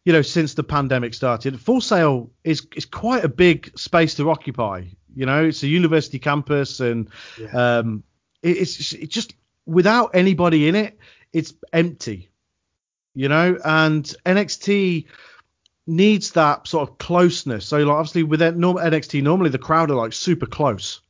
you 0.05 0.13
know, 0.13 0.23
since 0.23 0.55
the 0.55 0.63
pandemic 0.63 1.15
started, 1.15 1.61
Full 1.61 1.81
Sail 1.81 2.31
is 2.45 2.67
is 2.77 2.85
quite 2.85 3.25
a 3.25 3.29
big 3.29 3.77
space 3.77 4.15
to 4.15 4.31
occupy. 4.31 4.85
You 5.17 5.27
know, 5.27 5.45
it's 5.45 5.63
a 5.63 5.67
university 5.67 6.19
campus, 6.19 6.79
and 6.81 7.09
yeah. 7.41 7.79
um, 7.79 8.05
it, 8.43 8.59
it's, 8.59 8.93
it's 8.93 9.13
just 9.13 9.35
without 9.65 10.11
anybody 10.15 10.69
in 10.69 10.77
it, 10.77 10.99
it's 11.33 11.55
empty. 11.73 12.29
You 13.15 13.29
know, 13.29 13.59
and 13.65 14.05
NXT 14.27 15.07
needs 15.87 16.33
that 16.33 16.69
sort 16.69 16.89
of 16.89 16.99
closeness. 16.99 17.65
So 17.67 17.79
like 17.79 17.97
obviously 17.97 18.25
with 18.25 18.41
NXT, 18.41 19.23
normally 19.23 19.51
the 19.51 19.59
crowd 19.59 19.91
are 19.91 19.97
like 19.97 20.13
super 20.13 20.47
close, 20.47 21.01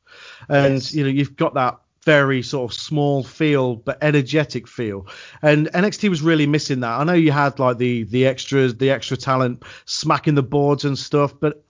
and 0.47 0.75
yes. 0.75 0.93
you 0.93 1.03
know 1.03 1.09
you've 1.09 1.35
got 1.35 1.55
that 1.55 1.79
very 2.07 2.41
sort 2.41 2.71
of 2.71 2.77
small 2.77 3.21
feel 3.21 3.75
but 3.75 3.97
energetic 4.01 4.65
feel 4.65 5.05
and 5.41 5.67
NXT 5.73 6.09
was 6.09 6.21
really 6.21 6.47
missing 6.47 6.79
that 6.79 7.01
I 7.01 7.03
know 7.03 7.11
you 7.11 7.33
had 7.33 7.59
like 7.59 7.79
the 7.79 8.03
the 8.03 8.27
extras 8.27 8.77
the 8.77 8.91
extra 8.91 9.17
talent 9.17 9.63
smacking 9.83 10.35
the 10.35 10.41
boards 10.41 10.85
and 10.85 10.97
stuff 10.97 11.33
but 11.37 11.65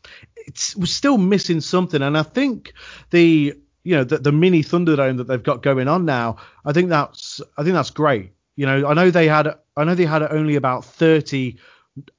it 0.48 0.74
was 0.78 0.94
still 0.94 1.18
missing 1.18 1.62
something. 1.62 2.02
And 2.02 2.18
I 2.18 2.24
think 2.24 2.74
the 3.12 3.54
you 3.84 3.96
know 3.96 4.04
the, 4.04 4.18
the 4.18 4.32
mini 4.32 4.64
Thunderdome 4.64 5.18
that 5.18 5.28
they've 5.28 5.44
got 5.44 5.62
going 5.62 5.88
on 5.88 6.06
now, 6.06 6.38
I 6.66 6.74
think 6.74 6.90
that's 6.90 7.42
I 7.58 7.64
think 7.64 7.76
that's 7.76 7.92
great. 7.92 8.32
You 8.56 8.66
know, 8.66 8.88
I 8.88 8.94
know 8.94 9.12
they 9.12 9.28
had 9.28 9.54
I 9.76 9.84
know 9.84 9.94
they 9.94 10.06
had 10.06 10.24
only 10.24 10.56
about 10.56 10.84
30 10.86 11.58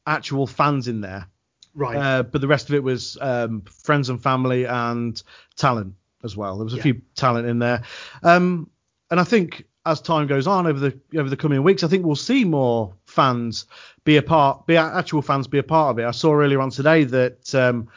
actual 0.06 0.47
fans 0.47 0.87
in 0.87 1.00
there. 1.00 1.26
Right. 1.75 1.97
Uh, 1.97 2.23
but 2.23 2.40
the 2.40 2.49
rest 2.49 2.68
of 2.68 2.75
it 2.75 2.82
was 2.82 3.16
um, 3.20 3.62
friends 3.62 4.08
and 4.08 4.23
family 4.23 4.64
and 4.64 5.20
talent 5.56 5.94
as 6.25 6.37
well. 6.37 6.56
There 6.56 6.64
was 6.64 6.75
a 6.75 6.78
yeah. 6.78 6.82
few 6.82 7.02
talent 7.14 7.47
in 7.47 7.58
there. 7.58 7.82
Um, 8.23 8.70
and 9.11 9.20
I 9.20 9.25
think 9.25 9.64
as 9.87 10.00
time 10.00 10.26
goes 10.26 10.47
on 10.47 10.66
over 10.66 10.78
the 10.78 11.00
over 11.18 11.30
the 11.30 11.37
coming 11.37 11.62
weeks, 11.62 11.82
I 11.82 11.88
think 11.88 12.04
we'll 12.04 12.16
see 12.16 12.44
more 12.44 12.94
fans 13.06 13.66
be 14.04 14.16
a 14.16 14.23
part, 14.23 14.66
be 14.66 14.76
actual 14.76 15.23
fans 15.23 15.47
be 15.47 15.58
a 15.58 15.62
part 15.62 15.90
of 15.90 15.99
it. 15.99 16.06
I 16.06 16.11
saw 16.11 16.35
earlier 16.35 16.61
on 16.61 16.70
today 16.70 17.04
that 17.04 17.54
um, 17.54 17.88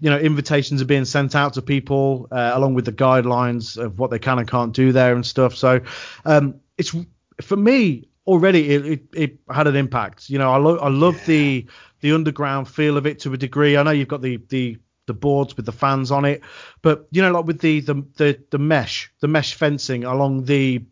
you 0.00 0.10
know, 0.10 0.18
invitations 0.18 0.80
are 0.80 0.86
being 0.86 1.04
sent 1.04 1.34
out 1.34 1.54
to 1.54 1.62
people 1.62 2.28
uh, 2.30 2.52
along 2.54 2.74
with 2.74 2.84
the 2.84 2.92
guidelines 2.92 3.76
of 3.76 3.98
what 3.98 4.10
they 4.10 4.18
can 4.18 4.38
and 4.38 4.48
can't 4.48 4.72
do 4.72 4.92
there 4.92 5.14
and 5.14 5.26
stuff. 5.26 5.56
So 5.56 5.80
um, 6.24 6.60
it's 6.76 6.94
for 7.40 7.56
me 7.56 8.08
already 8.26 8.70
it, 8.70 8.86
it, 8.86 9.02
it, 9.14 9.38
had 9.50 9.66
an 9.66 9.74
impact. 9.74 10.30
You 10.30 10.38
know, 10.38 10.52
I, 10.52 10.58
lo- 10.58 10.78
I 10.78 10.88
love 10.88 11.16
yeah. 11.20 11.26
the 11.26 11.66
the 12.00 12.12
underground 12.12 12.68
feel 12.68 12.96
of 12.96 13.06
it 13.06 13.20
to 13.20 13.32
a 13.32 13.36
degree. 13.36 13.76
I 13.76 13.82
know 13.82 13.90
you've 13.90 14.08
got 14.08 14.22
the 14.22 14.40
the 14.48 14.78
the 15.06 15.14
boards 15.14 15.56
with 15.56 15.66
the 15.66 15.72
fans 15.72 16.10
on 16.10 16.24
it, 16.24 16.42
but 16.82 17.08
you 17.10 17.22
know, 17.22 17.32
like 17.32 17.46
with 17.46 17.60
the 17.60 17.80
the 17.80 17.94
the, 18.16 18.40
the 18.50 18.58
mesh, 18.58 19.10
the 19.20 19.28
mesh 19.28 19.54
fencing 19.54 20.04
along 20.04 20.44
the 20.44 20.84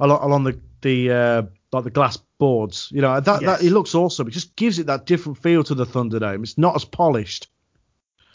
along, 0.00 0.22
along 0.22 0.44
the 0.44 0.58
the 0.80 1.12
uh, 1.12 1.42
like 1.72 1.84
the 1.84 1.90
glass 1.90 2.16
boards. 2.38 2.88
You 2.90 3.02
know 3.02 3.20
that 3.20 3.42
yes. 3.42 3.60
that 3.60 3.66
it 3.66 3.70
looks 3.70 3.94
awesome. 3.94 4.26
It 4.26 4.32
just 4.32 4.56
gives 4.56 4.80
it 4.80 4.86
that 4.86 5.06
different 5.06 5.38
feel 5.38 5.62
to 5.64 5.74
the 5.74 5.86
Thunderdome. 5.86 6.42
It's 6.42 6.58
not 6.58 6.74
as 6.74 6.84
polished. 6.84 7.48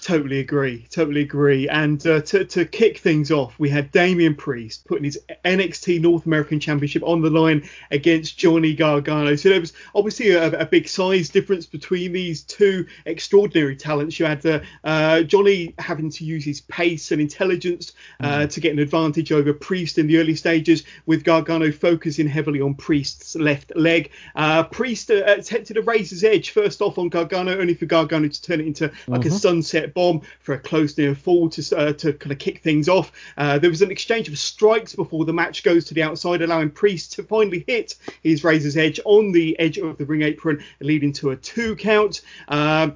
Totally 0.02 0.40
agree. 0.40 0.88
Totally 0.90 1.22
agree. 1.22 1.68
And 1.68 2.06
uh, 2.08 2.22
to, 2.22 2.46
to 2.46 2.64
kick 2.64 3.00
things 3.00 3.32
off, 3.32 3.60
we 3.60 3.68
had 3.68 3.92
Damian 3.92 4.34
Priest 4.34 4.86
putting 4.86 5.04
his 5.04 5.20
NXT 5.44 6.00
North 6.00 6.26
American 6.26 6.58
Championship 6.58 7.04
on 7.04 7.22
the 7.22 7.30
line 7.30 7.68
against 7.92 8.38
Johnny 8.38 8.74
Gargano. 8.74 9.36
So 9.36 9.50
there 9.50 9.60
was 9.60 9.74
obviously 9.94 10.32
a, 10.32 10.52
a 10.58 10.66
big 10.66 10.88
size 10.88 11.28
difference 11.28 11.66
between 11.66 12.14
these 12.14 12.44
two 12.44 12.86
extraordinary 13.06 13.76
talents. 13.76 14.18
You 14.20 14.26
had 14.26 14.46
uh, 14.46 14.62
uh, 14.86 15.24
Johnny 15.24 15.74
having 15.80 16.10
to 16.12 16.24
use 16.24 16.46
his 16.46 16.62
pace 16.62 17.12
and 17.12 17.20
intelligence 17.20 17.92
mm. 18.22 18.50
to 18.50 18.60
get 18.62 18.72
an 18.72 18.80
advantage 18.80 19.34
over 19.34 19.52
Priest 19.54 19.98
in 19.98 20.08
the 20.08 20.18
early 20.18 20.36
stages, 20.36 20.86
with 21.08 21.26
Gargano 21.26 21.74
focusing 21.74 22.28
heavily 22.28 22.62
on 22.62 22.74
Priest's 22.74 23.36
left 23.36 23.76
leg. 23.76 24.12
Uh, 24.36 24.64
Priest 24.64 25.12
uh, 25.12 25.24
attempted 25.26 25.76
a 25.76 25.82
razor's 25.82 26.24
edge 26.24 26.52
first 26.52 26.82
off 26.82 26.98
on 26.98 27.10
Gargano, 27.10 27.60
only 27.60 27.74
for 27.74 27.86
Gargano 27.86 28.30
to 28.30 28.42
turn 28.42 28.62
it 28.62 28.68
into 28.68 28.90
like 29.08 29.22
mm-hmm. 29.22 29.36
a 29.36 29.40
sunset 29.40 29.89
bomb 29.90 30.22
for 30.40 30.54
a 30.54 30.60
close 30.60 30.98
near 30.98 31.16
fall 31.16 31.50
to 31.50 31.78
uh, 31.78 31.94
to 31.94 32.14
kind 32.14 32.32
of 32.32 32.40
kick 32.40 32.62
things 32.62 32.90
off. 32.90 33.12
Uh, 33.38 33.60
there 33.60 33.70
was 33.70 33.82
an 33.82 33.92
exchange 33.92 34.28
of 34.28 34.38
strikes 34.38 34.96
before 34.96 35.26
the 35.26 35.34
match 35.34 35.64
goes 35.64 35.86
to 35.86 35.94
the 35.94 36.04
outside, 36.04 36.42
allowing 36.42 36.70
Priest 36.70 37.14
to 37.14 37.24
finally 37.24 37.64
hit 37.68 37.96
his 38.24 38.44
razor's 38.44 38.78
edge 38.78 39.00
on 39.06 39.32
the 39.32 39.58
edge 39.60 39.78
of 39.78 39.98
the 39.98 40.06
ring 40.06 40.22
apron, 40.22 40.64
leading 40.80 41.14
to 41.14 41.32
a 41.32 41.36
two 41.36 41.76
count. 41.76 42.22
Uh, 42.48 42.92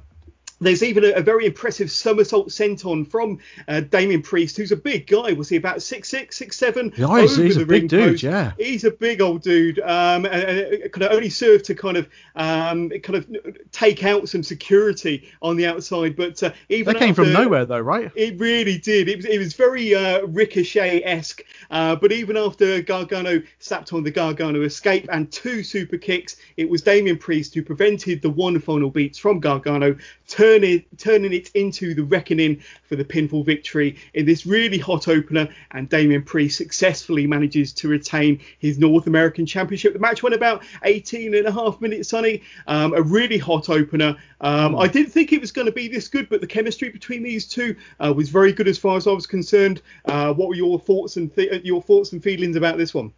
there's 0.66 0.84
even 0.84 1.04
a, 1.04 1.10
a, 1.10 1.22
very 1.22 1.46
impressive 1.46 1.92
somersault 1.92 2.50
senton 2.50 3.08
from 3.08 3.40
uh, 3.68 3.82
Damian 3.82 4.22
Priest, 4.22 4.58
who's 4.58 4.72
a 4.72 4.78
big 4.78 5.08
guy. 5.08 5.34
Was 5.34 5.50
he 5.50 5.56
about 5.56 5.82
six 5.82 6.10
six, 6.10 6.38
six 6.38 6.58
seven? 6.58 6.94
Yeah, 6.98 7.22
he's, 7.22 7.36
he's 7.36 7.58
a 7.58 7.66
big 7.66 7.88
dude. 7.88 8.12
Post. 8.12 8.24
Yeah, 8.24 8.54
he's 8.58 8.84
a 8.84 8.92
big 8.92 9.22
old 9.22 9.42
dude. 9.42 9.80
Um, 9.80 10.26
and, 10.26 10.44
and 10.44 10.58
it 10.60 10.92
could 10.92 11.04
only 11.04 11.30
serve 11.30 11.64
to 11.64 11.76
kind 11.76 11.98
of 11.98 12.10
um, 12.36 12.90
kind 12.90 13.16
of 13.16 13.72
take 13.72 14.04
out 14.04 14.30
some 14.30 14.44
security 14.44 15.30
on 15.42 15.56
the 15.56 15.66
outside. 15.66 16.16
But 16.16 16.42
uh, 16.44 16.52
even 16.70 16.94
that 16.94 17.00
came 17.00 17.10
after, 17.12 17.24
from 17.24 17.34
nowhere, 17.34 17.66
though, 17.66 17.80
right? 17.80 18.12
It 18.16 18.40
really 18.40 18.78
did. 18.78 19.10
It 19.10 19.18
was 19.18 19.26
it 19.26 19.40
was 19.40 19.54
very 19.54 19.96
uh, 19.96 20.26
Ricochet 20.28 21.04
esque. 21.04 21.44
Uh, 21.72 21.96
but 21.96 22.12
even 22.12 22.38
after 22.38 22.82
Gargano 22.82 23.42
slapped 23.60 23.94
on 23.94 24.04
the 24.04 24.12
Gargano 24.12 24.62
escape 24.62 25.08
and 25.12 25.32
two 25.32 25.64
super 25.64 25.98
kicks, 25.98 26.38
it 26.58 26.70
was 26.70 26.82
Damian 26.82 27.18
Priest 27.18 27.54
who 27.54 27.64
prevented 27.64 28.22
the 28.22 28.30
one 28.30 28.60
final 28.60 28.90
beats 28.90 29.18
from 29.18 29.40
Gargano 29.40 29.96
turning 30.34 30.84
turning 30.98 31.32
it 31.32 31.52
into 31.54 31.94
the 31.94 32.04
reckoning 32.04 32.60
for 32.82 32.96
the 32.96 33.06
pinfall 33.06 33.46
victory 33.46 33.96
in 34.16 34.26
this 34.26 34.48
really 34.48 34.80
hot 34.80 35.08
opener. 35.08 35.48
And 35.72 35.88
Damian 35.88 36.24
Priest 36.24 36.58
successfully 36.58 37.28
manages 37.28 37.72
to 37.74 37.88
retain 37.88 38.40
his 38.58 38.80
North 38.80 39.06
American 39.06 39.46
Championship. 39.46 39.94
The 39.94 40.00
match 40.00 40.24
went 40.24 40.34
about 40.34 40.64
18 40.82 41.36
and 41.36 41.46
a 41.46 41.52
half 41.52 41.80
minutes, 41.80 42.10
Sonny. 42.10 42.42
Um, 42.66 42.96
a 42.96 43.02
really 43.02 43.38
hot 43.38 43.70
opener. 43.70 44.18
Um, 44.42 44.76
I 44.76 44.88
didn't 44.88 45.12
think 45.12 45.34
it 45.34 45.40
was 45.40 45.52
going 45.52 45.68
to 45.68 45.72
be 45.72 45.88
this 45.88 46.08
good, 46.08 46.28
but 46.30 46.42
the 46.42 46.48
chemistry 46.48 46.90
between 46.90 47.22
these 47.22 47.48
two 47.48 47.76
uh, 48.00 48.12
was 48.12 48.30
very 48.30 48.54
good 48.54 48.68
as 48.68 48.80
far 48.80 48.98
as 48.98 49.06
I 49.06 49.12
was 49.12 49.28
concerned. 49.28 49.84
Uh, 50.06 50.34
what 50.34 50.50
were 50.50 50.56
your 50.56 50.80
thoughts 50.80 51.16
and 51.16 51.34
th- 51.36 51.64
your 51.64 51.82
thoughts 51.84 52.12
and 52.12 52.24
feelings 52.24 52.56
about 52.56 52.80
this 52.80 52.92
one? 52.92 53.14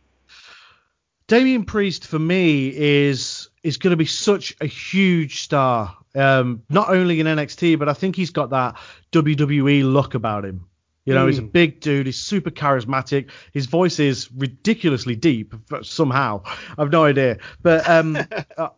Damian 1.28 1.64
Priest 1.64 2.06
for 2.06 2.20
me 2.20 2.76
is 2.76 3.50
is 3.64 3.78
going 3.78 3.92
to 3.92 3.98
be 3.98 4.06
such 4.06 4.54
a 4.60 4.68
huge 4.68 5.42
star 5.42 5.96
um, 6.16 6.64
not 6.70 6.90
only 6.90 7.20
in 7.20 7.28
NXT, 7.28 7.78
but 7.78 7.90
I 7.90 7.94
think 7.94 8.16
he's 8.16 8.32
got 8.32 8.50
that 8.52 8.76
WWE 9.12 9.92
look 9.92 10.14
about 10.14 10.46
him. 10.46 10.66
You 11.06 11.14
know, 11.14 11.26
mm. 11.26 11.30
he's 11.30 11.38
a 11.38 11.42
hmm. 11.44 11.50
big 11.50 11.82
dude. 11.82 12.08
He's 12.08 12.20
super 12.20 12.50
charismatic. 12.50 13.30
His 13.54 13.68
voice 13.68 14.00
is 14.00 14.32
ridiculously 14.32 15.16
deep 15.16 15.54
somehow. 15.84 16.42
I've 16.78 16.92
no 16.92 17.06
idea. 17.06 17.38
But 17.62 17.88
um, 17.88 18.18
uh, 18.58 18.70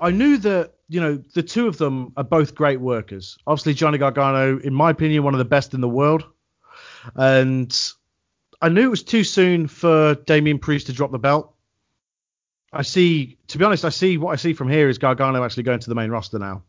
I 0.00 0.10
knew 0.10 0.38
that, 0.38 0.72
you 0.88 1.00
know, 1.00 1.22
the 1.34 1.42
two 1.42 1.68
of 1.68 1.78
them 1.78 2.12
are 2.16 2.24
both 2.24 2.56
great 2.56 2.80
workers. 2.80 3.38
Obviously, 3.46 3.74
Johnny 3.74 3.98
Gargano, 3.98 4.58
in 4.58 4.74
my 4.74 4.90
opinion, 4.90 5.22
one 5.22 5.34
of 5.34 5.38
the 5.38 5.44
best 5.44 5.72
in 5.72 5.80
the 5.80 5.88
world. 5.88 6.24
And 7.14 7.72
I 8.60 8.68
knew 8.70 8.86
it 8.86 8.90
was 8.90 9.04
too 9.04 9.22
soon 9.22 9.68
for 9.68 10.16
Damian 10.16 10.58
Priest 10.58 10.86
to 10.86 10.92
drop 10.92 11.12
the 11.12 11.18
belt. 11.18 11.54
I 12.72 12.82
see, 12.82 13.38
to 13.48 13.58
be 13.58 13.64
honest, 13.64 13.84
I 13.84 13.90
see 13.90 14.18
what 14.18 14.32
I 14.32 14.36
see 14.36 14.52
from 14.52 14.68
here 14.68 14.88
is 14.88 14.98
Gargano 14.98 15.44
actually 15.44 15.62
going 15.62 15.78
to 15.78 15.88
the 15.88 15.94
main 15.94 16.10
roster 16.10 16.38
now. 16.38 16.64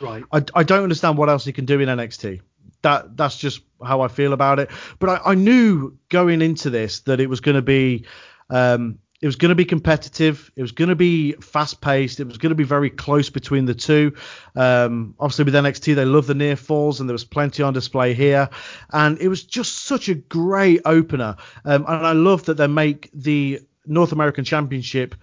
Right. 0.00 0.24
I, 0.32 0.44
I 0.54 0.62
don't 0.62 0.82
understand 0.82 1.18
what 1.18 1.28
else 1.28 1.44
he 1.44 1.52
can 1.52 1.64
do 1.64 1.80
in 1.80 1.88
NXT. 1.88 2.40
That 2.82 3.16
that's 3.16 3.36
just 3.36 3.60
how 3.84 4.00
I 4.00 4.08
feel 4.08 4.32
about 4.32 4.58
it. 4.58 4.70
But 4.98 5.10
I, 5.10 5.32
I 5.32 5.34
knew 5.34 5.98
going 6.08 6.40
into 6.40 6.70
this 6.70 7.00
that 7.00 7.20
it 7.20 7.28
was 7.28 7.40
going 7.40 7.56
to 7.56 7.62
be 7.62 8.06
um, 8.48 8.98
it 9.20 9.26
was 9.26 9.36
going 9.36 9.50
to 9.50 9.54
be 9.54 9.66
competitive. 9.66 10.50
It 10.56 10.62
was 10.62 10.72
going 10.72 10.88
to 10.88 10.94
be 10.94 11.32
fast 11.32 11.82
paced. 11.82 12.20
It 12.20 12.26
was 12.26 12.38
going 12.38 12.50
to 12.50 12.56
be 12.56 12.64
very 12.64 12.88
close 12.88 13.28
between 13.28 13.66
the 13.66 13.74
two. 13.74 14.14
Um, 14.56 15.14
obviously, 15.20 15.44
with 15.44 15.54
NXT, 15.54 15.94
they 15.94 16.06
love 16.06 16.26
the 16.26 16.34
near 16.34 16.56
falls, 16.56 17.00
and 17.00 17.08
there 17.08 17.14
was 17.14 17.24
plenty 17.24 17.62
on 17.62 17.74
display 17.74 18.14
here. 18.14 18.48
And 18.92 19.18
it 19.20 19.28
was 19.28 19.44
just 19.44 19.84
such 19.84 20.08
a 20.08 20.14
great 20.14 20.80
opener. 20.86 21.36
Um, 21.66 21.84
and 21.86 22.06
I 22.06 22.12
love 22.12 22.46
that 22.46 22.56
they 22.56 22.66
make 22.66 23.10
the 23.12 23.60
North 23.84 24.12
American 24.12 24.44
Championship 24.44 25.14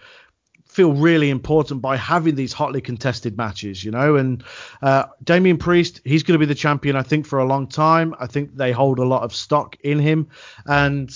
feel 0.77 0.93
really 0.93 1.31
important 1.31 1.81
by 1.81 1.97
having 1.97 2.35
these 2.35 2.53
hotly 2.53 2.81
contested 2.81 3.35
matches, 3.35 3.83
you 3.83 3.89
know. 3.89 4.15
And 4.15 4.43
uh, 4.83 5.05
Damian 5.23 5.57
Priest, 5.57 6.01
he's 6.05 6.21
going 6.21 6.35
to 6.35 6.39
be 6.39 6.45
the 6.45 6.53
champion, 6.53 6.95
I 6.95 7.01
think, 7.01 7.25
for 7.25 7.39
a 7.39 7.45
long 7.45 7.65
time. 7.65 8.13
I 8.19 8.27
think 8.27 8.55
they 8.55 8.71
hold 8.71 8.99
a 8.99 9.03
lot 9.03 9.23
of 9.23 9.33
stock 9.33 9.75
in 9.83 9.97
him, 9.97 10.27
and 10.67 11.09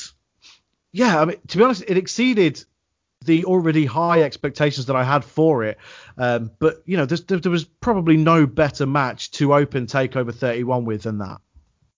yeah, 0.91 1.21
I 1.21 1.25
mean, 1.25 1.37
to 1.49 1.57
be 1.59 1.63
honest, 1.63 1.83
it 1.87 1.95
exceeded 1.95 2.65
the 3.23 3.45
already 3.45 3.85
high 3.85 4.23
expectations 4.23 4.87
that 4.87 4.95
I 4.95 5.03
had 5.03 5.23
for 5.23 5.63
it. 5.63 5.77
Um, 6.17 6.49
but 6.57 6.81
you 6.87 6.97
know, 6.97 7.05
there, 7.05 7.37
there 7.37 7.51
was 7.51 7.65
probably 7.65 8.17
no 8.17 8.47
better 8.47 8.87
match 8.87 9.29
to 9.31 9.53
open 9.53 9.85
Takeover 9.85 10.33
31 10.33 10.85
with 10.85 11.03
than 11.03 11.19
that. 11.19 11.39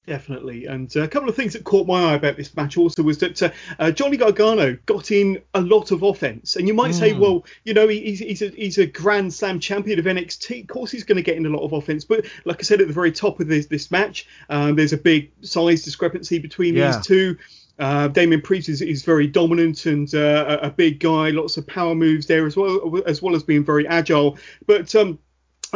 Definitely. 0.05 0.65
And 0.65 0.95
uh, 0.97 1.03
a 1.03 1.07
couple 1.07 1.29
of 1.29 1.35
things 1.35 1.53
that 1.53 1.63
caught 1.63 1.87
my 1.87 2.11
eye 2.11 2.15
about 2.15 2.35
this 2.35 2.53
match 2.57 2.77
also 2.77 3.01
was 3.03 3.19
that 3.19 3.41
uh, 3.41 3.51
uh, 3.79 3.89
Johnny 3.89 4.17
Gargano 4.17 4.77
got 4.85 5.11
in 5.11 5.41
a 5.53 5.61
lot 5.61 5.91
of 5.91 6.03
offense. 6.03 6.57
And 6.57 6.67
you 6.67 6.73
might 6.73 6.91
mm. 6.91 6.99
say, 6.99 7.13
hmm. 7.13 7.21
well, 7.21 7.45
you 7.63 7.73
know, 7.73 7.87
he's, 7.87 8.19
he's, 8.19 8.41
a, 8.41 8.49
he's 8.49 8.77
a 8.77 8.85
Grand 8.85 9.33
Slam 9.33 9.61
champion 9.61 9.99
of 9.99 10.05
NXT. 10.05 10.63
Of 10.63 10.67
course, 10.67 10.91
he's 10.91 11.05
going 11.05 11.15
to 11.15 11.21
get 11.21 11.37
in 11.37 11.45
a 11.45 11.49
lot 11.49 11.63
of 11.63 11.71
offense. 11.71 12.03
But 12.03 12.25
like 12.43 12.59
I 12.59 12.63
said 12.63 12.81
at 12.81 12.87
the 12.87 12.93
very 12.93 13.13
top 13.13 13.39
of 13.39 13.47
this, 13.47 13.67
this 13.67 13.91
match, 13.91 14.27
um, 14.49 14.75
there's 14.75 14.91
a 14.91 14.97
big 14.97 15.31
size 15.41 15.83
discrepancy 15.83 16.37
between 16.37 16.75
yeah. 16.75 16.91
these 16.91 17.05
two. 17.05 17.37
Uh, 17.79 18.09
Damian 18.09 18.41
Priest 18.41 18.69
is, 18.69 18.81
is 18.81 19.03
very 19.03 19.25
dominant 19.25 19.85
and 19.85 20.13
uh, 20.13 20.59
a, 20.61 20.67
a 20.67 20.69
big 20.69 20.99
guy, 20.99 21.29
lots 21.29 21.55
of 21.55 21.65
power 21.65 21.95
moves 21.95 22.27
there 22.27 22.45
as 22.45 22.57
well, 22.57 23.01
as 23.07 23.21
well 23.21 23.35
as 23.35 23.41
being 23.41 23.63
very 23.63 23.87
agile. 23.87 24.37
But 24.67 24.93
um, 24.95 25.17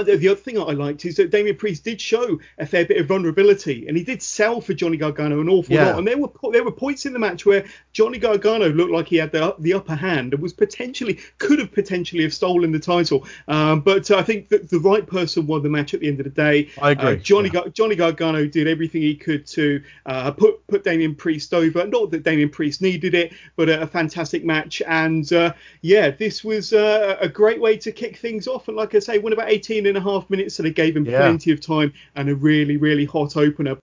the 0.03 0.29
other 0.29 0.39
thing 0.39 0.57
I 0.59 0.71
liked 0.71 1.05
is 1.05 1.15
that 1.17 1.31
Damian 1.31 1.55
Priest 1.55 1.83
did 1.83 1.99
show 1.99 2.39
a 2.57 2.65
fair 2.65 2.85
bit 2.85 2.97
of 2.97 3.07
vulnerability, 3.07 3.87
and 3.87 3.97
he 3.97 4.03
did 4.03 4.21
sell 4.21 4.61
for 4.61 4.73
Johnny 4.73 4.97
Gargano 4.97 5.41
an 5.41 5.49
awful 5.49 5.75
yeah. 5.75 5.87
lot. 5.87 5.99
And 5.99 6.07
there 6.07 6.17
were 6.17 6.29
there 6.51 6.63
were 6.63 6.71
points 6.71 7.05
in 7.05 7.13
the 7.13 7.19
match 7.19 7.45
where 7.45 7.65
Johnny 7.93 8.17
Gargano 8.17 8.69
looked 8.69 8.91
like 8.91 9.07
he 9.07 9.17
had 9.17 9.31
the 9.31 9.55
the 9.59 9.73
upper 9.73 9.95
hand 9.95 10.33
and 10.33 10.41
was 10.41 10.53
potentially 10.53 11.19
could 11.37 11.59
have 11.59 11.71
potentially 11.71 12.23
have 12.23 12.33
stolen 12.33 12.71
the 12.71 12.79
title. 12.79 13.25
Um, 13.47 13.81
but 13.81 14.09
uh, 14.11 14.17
I 14.17 14.23
think 14.23 14.49
that 14.49 14.69
the 14.69 14.79
right 14.79 15.05
person 15.05 15.47
won 15.47 15.63
the 15.63 15.69
match 15.69 15.93
at 15.93 16.01
the 16.01 16.07
end 16.07 16.19
of 16.19 16.25
the 16.25 16.29
day. 16.29 16.69
I 16.81 16.91
agree. 16.91 17.13
Uh, 17.13 17.15
Johnny 17.15 17.49
yeah. 17.53 17.61
Johnny 17.73 17.95
Gargano 17.95 18.45
did 18.45 18.67
everything 18.67 19.01
he 19.01 19.15
could 19.15 19.47
to 19.47 19.81
uh, 20.05 20.31
put 20.31 20.65
put 20.67 20.83
Damian 20.83 21.15
Priest 21.15 21.53
over. 21.53 21.87
Not 21.87 22.11
that 22.11 22.23
Damian 22.23 22.49
Priest 22.49 22.81
needed 22.81 23.13
it, 23.13 23.33
but 23.55 23.69
a, 23.69 23.81
a 23.81 23.87
fantastic 23.87 24.45
match. 24.45 24.81
And 24.85 25.31
uh, 25.33 25.53
yeah, 25.81 26.11
this 26.11 26.43
was 26.43 26.73
uh, 26.73 27.17
a 27.19 27.27
great 27.27 27.59
way 27.59 27.77
to 27.77 27.91
kick 27.91 28.17
things 28.17 28.47
off. 28.47 28.67
And 28.67 28.77
like 28.77 28.93
I 28.93 28.99
say, 28.99 29.17
won 29.17 29.33
about 29.33 29.49
18 29.49 29.86
and 29.89 29.97
a 29.97 30.01
half 30.01 30.29
minutes, 30.29 30.55
so 30.55 30.63
they 30.63 30.71
gave 30.71 30.95
him 30.95 31.05
yeah. 31.05 31.19
plenty 31.19 31.51
of 31.51 31.61
time 31.61 31.93
and 32.15 32.29
a 32.29 32.35
really, 32.35 32.77
really 32.77 33.05
hot 33.05 33.37
opener. 33.37 33.77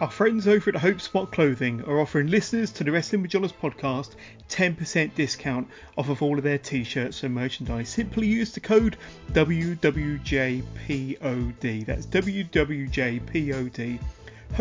Our 0.00 0.10
friends 0.10 0.46
over 0.46 0.70
at 0.70 0.76
Hope 0.76 1.00
Spot 1.00 1.28
Clothing 1.32 1.82
are 1.82 1.98
offering 1.98 2.28
listeners 2.28 2.70
to 2.72 2.84
the 2.84 2.92
Wrestling 2.92 3.22
with 3.22 3.32
Johners 3.32 3.52
podcast 3.52 4.10
10% 4.48 5.12
discount 5.16 5.66
off 5.96 6.08
of 6.08 6.22
all 6.22 6.38
of 6.38 6.44
their 6.44 6.58
t-shirts 6.58 7.24
and 7.24 7.34
merchandise. 7.34 7.88
Simply 7.88 8.28
use 8.28 8.52
the 8.52 8.60
code 8.60 8.96
WWJPOD. 9.32 10.64
That's 11.84 12.06
WWJPOD 12.06 13.98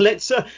Let's 0.01 0.31
uh, 0.31 0.49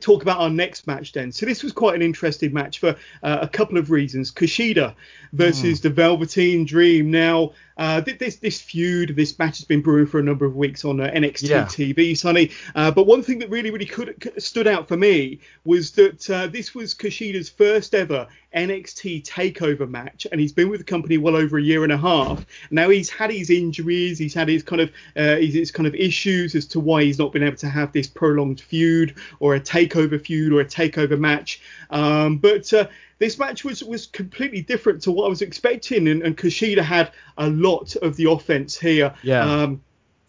talk 0.00 0.22
about 0.22 0.40
our 0.40 0.50
next 0.50 0.88
match 0.88 1.12
then. 1.12 1.30
So 1.30 1.46
this 1.46 1.62
was 1.62 1.72
quite 1.72 1.94
an 1.94 2.02
interesting 2.02 2.52
match 2.52 2.80
for 2.80 2.96
uh, 3.22 3.38
a 3.40 3.48
couple 3.48 3.78
of 3.78 3.92
reasons. 3.92 4.32
Kushida 4.32 4.96
versus 5.32 5.78
mm. 5.78 5.82
the 5.82 5.90
Velveteen 5.90 6.64
Dream. 6.64 7.12
Now, 7.12 7.52
uh, 7.78 8.00
this 8.00 8.36
this 8.36 8.60
feud, 8.60 9.14
this 9.16 9.38
match 9.38 9.58
has 9.58 9.64
been 9.64 9.80
brewing 9.80 10.06
for 10.06 10.18
a 10.18 10.22
number 10.22 10.44
of 10.44 10.56
weeks 10.56 10.84
on 10.84 11.00
uh, 11.00 11.10
NXT 11.14 11.48
yeah. 11.48 11.64
TV, 11.64 12.16
Sonny. 12.16 12.50
Uh, 12.74 12.90
but 12.90 13.06
one 13.06 13.22
thing 13.22 13.38
that 13.38 13.48
really, 13.50 13.70
really 13.70 13.86
could, 13.86 14.32
stood 14.36 14.66
out 14.66 14.88
for 14.88 14.96
me 14.96 15.38
was 15.64 15.92
that 15.92 16.28
uh, 16.28 16.48
this 16.48 16.74
was 16.74 16.94
Kushida's 16.94 17.48
first 17.48 17.94
ever 17.94 18.26
NXT 18.54 19.24
takeover 19.24 19.88
match, 19.88 20.26
and 20.30 20.40
he's 20.40 20.52
been 20.52 20.68
with 20.68 20.80
the 20.80 20.84
company 20.84 21.18
well 21.18 21.36
over 21.36 21.58
a 21.58 21.62
year 21.62 21.84
and 21.84 21.92
a 21.92 21.96
half. 21.96 22.44
Now 22.70 22.88
he's 22.88 23.08
had 23.08 23.30
his 23.30 23.50
injuries, 23.50 24.18
he's 24.18 24.34
had 24.34 24.48
his 24.48 24.62
kind 24.62 24.82
of 24.82 24.90
uh, 25.16 25.36
his, 25.36 25.54
his, 25.54 25.70
kind 25.70 25.86
of 25.86 25.94
issues 25.94 26.54
as 26.54 26.66
to 26.66 26.80
why 26.80 27.04
he's 27.04 27.18
not 27.18 27.32
been 27.32 27.42
able 27.42 27.56
to 27.58 27.68
have 27.68 27.92
this 27.92 28.08
prolonged 28.08 28.60
feud 28.60 29.14
or 29.38 29.54
a 29.54 29.60
takeover 29.60 30.20
feud 30.20 30.52
or 30.52 30.60
a 30.60 30.64
takeover 30.64 31.18
match. 31.18 31.60
Um, 31.90 32.38
but 32.38 32.72
uh, 32.72 32.88
this 33.18 33.38
match 33.38 33.64
was 33.64 33.82
was 33.82 34.06
completely 34.06 34.62
different 34.62 35.02
to 35.02 35.12
what 35.12 35.26
I 35.26 35.28
was 35.28 35.42
expecting, 35.42 36.08
and, 36.08 36.22
and 36.22 36.36
Kushida 36.36 36.82
had 36.82 37.12
a 37.36 37.48
lot 37.48 37.96
of 37.96 38.16
the 38.16 38.30
offense 38.30 38.78
here. 38.78 39.14
Yeah. 39.22 39.44
Um, 39.44 39.82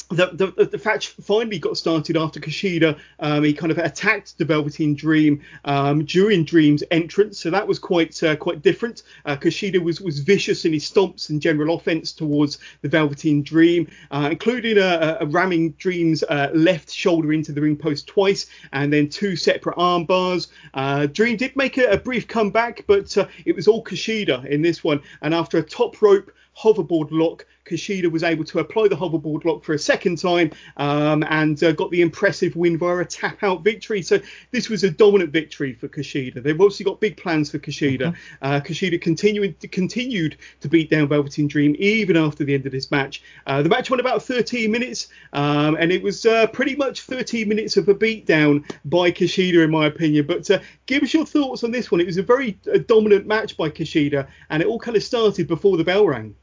the, 0.10 0.52
the, 0.56 0.66
the 0.66 0.82
match 0.84 1.10
finally 1.10 1.60
got 1.60 1.78
started 1.78 2.18
after 2.18 2.40
Kushida. 2.40 2.98
Um, 3.20 3.44
he 3.44 3.54
kind 3.54 3.72
of 3.72 3.78
attacked 3.78 4.38
the 4.38 4.46
Velveteen 4.46 4.96
Dream 4.96 5.42
um, 5.66 6.04
during 6.04 6.44
Dream's 6.44 6.84
entrance, 6.90 7.40
so 7.40 7.52
that 7.52 7.68
was 7.68 7.78
quite 7.78 8.22
uh, 8.24 8.36
quite 8.36 8.64
different. 8.64 9.04
Uh, 9.26 9.36
Kushida 9.36 9.82
was 9.82 10.02
was 10.02 10.20
vicious 10.20 10.66
in 10.66 10.74
his 10.74 10.90
stomps 10.90 11.30
and 11.30 11.40
general 11.40 11.76
offense 11.76 12.12
towards 12.12 12.58
the 12.82 12.90
Velveteen 12.90 13.44
Dream, 13.44 13.88
uh, 14.10 14.30
including 14.32 14.80
a, 14.80 15.18
a, 15.22 15.26
ramming 15.28 15.72
Dream's 15.74 16.24
uh, 16.24 16.50
left 16.56 16.90
shoulder 16.92 17.32
into 17.32 17.52
the 17.52 17.62
ring 17.62 17.78
post 17.78 18.08
twice, 18.08 18.48
and 18.74 18.92
then 18.92 19.10
two 19.10 19.36
separate 19.36 19.76
arm 19.78 20.06
bars. 20.06 20.48
Uh, 20.74 21.06
Dream 21.06 21.38
did 21.38 21.56
make 21.56 21.78
a, 21.78 21.86
a 21.92 21.98
brief 21.98 22.28
comeback, 22.28 22.84
but 22.88 23.16
uh, 23.16 23.28
it 23.46 23.56
was 23.56 23.68
all 23.68 23.84
Kushida 23.84 24.46
in 24.46 24.64
this 24.64 24.84
one. 24.84 25.02
And 25.22 25.36
after 25.36 25.60
a 25.60 25.64
top 25.64 26.02
rope 26.02 26.32
hoverboard 26.60 27.08
lock. 27.12 27.46
Kushida 27.70 28.12
was 28.12 28.24
able 28.24 28.44
to 28.46 28.60
apply 28.60 28.88
the 28.88 28.96
hoverboard 28.96 29.46
lock 29.46 29.64
for 29.64 29.74
a 29.74 29.80
second 29.80 30.18
time 30.18 30.52
um, 30.78 31.24
and 31.30 31.62
uh, 31.64 31.72
got 31.74 31.92
the 31.92 32.02
impressive 32.02 32.56
win 32.56 32.78
via 32.78 32.98
a 32.98 33.06
tap 33.06 33.44
out 33.44 33.64
victory. 33.64 34.02
So 34.02 34.20
this 34.52 34.70
was 34.70 34.84
a 34.84 34.90
dominant 34.90 35.32
victory 35.32 35.74
for 35.74 35.88
Kushida. 35.88 36.42
They've 36.42 36.60
obviously 36.60 36.86
got 36.86 37.00
big 37.00 37.18
plans 37.18 37.52
for 37.52 37.60
Kushida. 37.60 38.00
Mm-hmm. 38.00 38.46
Uh, 38.46 38.60
Kushida 38.62 39.02
continued 39.02 39.72
continued 39.72 40.38
to 40.62 40.70
beat 40.70 40.90
down 40.90 41.08
Velveteen 41.08 41.48
Dream 41.48 41.76
even 41.80 42.18
after 42.18 42.44
the 42.44 42.54
end 42.54 42.66
of 42.66 42.72
this 42.72 42.92
match. 42.92 43.22
Uh, 43.46 43.62
the 43.62 43.70
match 43.70 43.90
went 43.90 44.02
about 44.02 44.24
13 44.24 44.72
minutes, 44.72 45.08
um, 45.34 45.76
and 45.80 45.92
it 45.92 46.02
was 46.02 46.26
uh, 46.26 46.48
pretty 46.48 46.76
much 46.76 47.02
13 47.02 47.48
minutes 47.48 47.78
of 47.78 47.88
a 47.88 47.96
beatdown 47.96 48.64
by 48.86 49.12
Kushida, 49.12 49.64
in 49.64 49.72
my 49.72 49.86
opinion. 49.86 50.26
But 50.26 50.50
uh, 50.50 50.60
give 50.86 51.04
us 51.04 51.14
your 51.14 51.26
thoughts 51.26 51.64
on 51.64 51.72
this 51.72 51.92
one. 51.92 52.02
It 52.02 52.08
was 52.08 52.18
a 52.18 52.24
very 52.24 52.58
uh, 52.74 52.80
dominant 52.88 53.28
match 53.28 53.58
by 53.58 53.70
Kushida, 53.70 54.28
and 54.50 54.62
it 54.62 54.68
all 54.68 54.80
kind 54.80 54.98
of 54.98 55.04
started 55.04 55.48
before 55.48 55.78
the 55.78 55.84
bell 55.84 56.08
rang. 56.08 56.36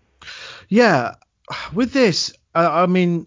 Yeah, 0.69 1.15
with 1.73 1.93
this, 1.93 2.33
uh, 2.55 2.69
I 2.71 2.87
mean, 2.87 3.27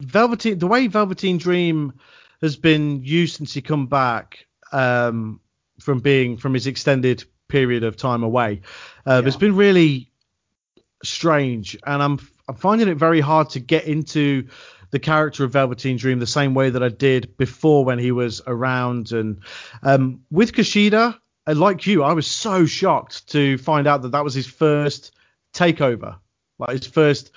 Velveteen, 0.00 0.58
the 0.58 0.66
way 0.66 0.86
Velveteen 0.88 1.38
Dream 1.38 1.94
has 2.42 2.56
been 2.56 3.02
used 3.02 3.36
since 3.36 3.54
he 3.54 3.62
come 3.62 3.86
back 3.86 4.46
um, 4.72 5.40
from 5.80 6.00
being 6.00 6.36
from 6.36 6.54
his 6.54 6.66
extended 6.66 7.24
period 7.48 7.84
of 7.84 7.96
time 7.96 8.22
away, 8.22 8.62
uh, 9.06 9.20
yeah. 9.22 9.26
it's 9.26 9.36
been 9.36 9.56
really 9.56 10.10
strange, 11.02 11.76
and 11.86 12.02
I'm 12.02 12.18
I'm 12.48 12.56
finding 12.56 12.88
it 12.88 12.96
very 12.96 13.20
hard 13.20 13.50
to 13.50 13.60
get 13.60 13.84
into 13.84 14.46
the 14.90 14.98
character 14.98 15.44
of 15.44 15.52
Velveteen 15.52 15.96
Dream 15.96 16.18
the 16.18 16.26
same 16.26 16.54
way 16.54 16.70
that 16.70 16.82
I 16.82 16.88
did 16.88 17.36
before 17.36 17.84
when 17.84 17.98
he 17.98 18.12
was 18.12 18.40
around. 18.46 19.12
And 19.12 19.40
um, 19.82 20.20
with 20.30 20.52
Kushida, 20.52 21.18
like 21.46 21.86
you, 21.86 22.02
I 22.02 22.12
was 22.12 22.26
so 22.26 22.66
shocked 22.66 23.28
to 23.28 23.58
find 23.58 23.86
out 23.86 24.02
that 24.02 24.12
that 24.12 24.24
was 24.24 24.34
his 24.34 24.46
first 24.46 25.14
takeover, 25.52 26.16
like 26.58 26.70
his 26.70 26.86
first 26.86 27.32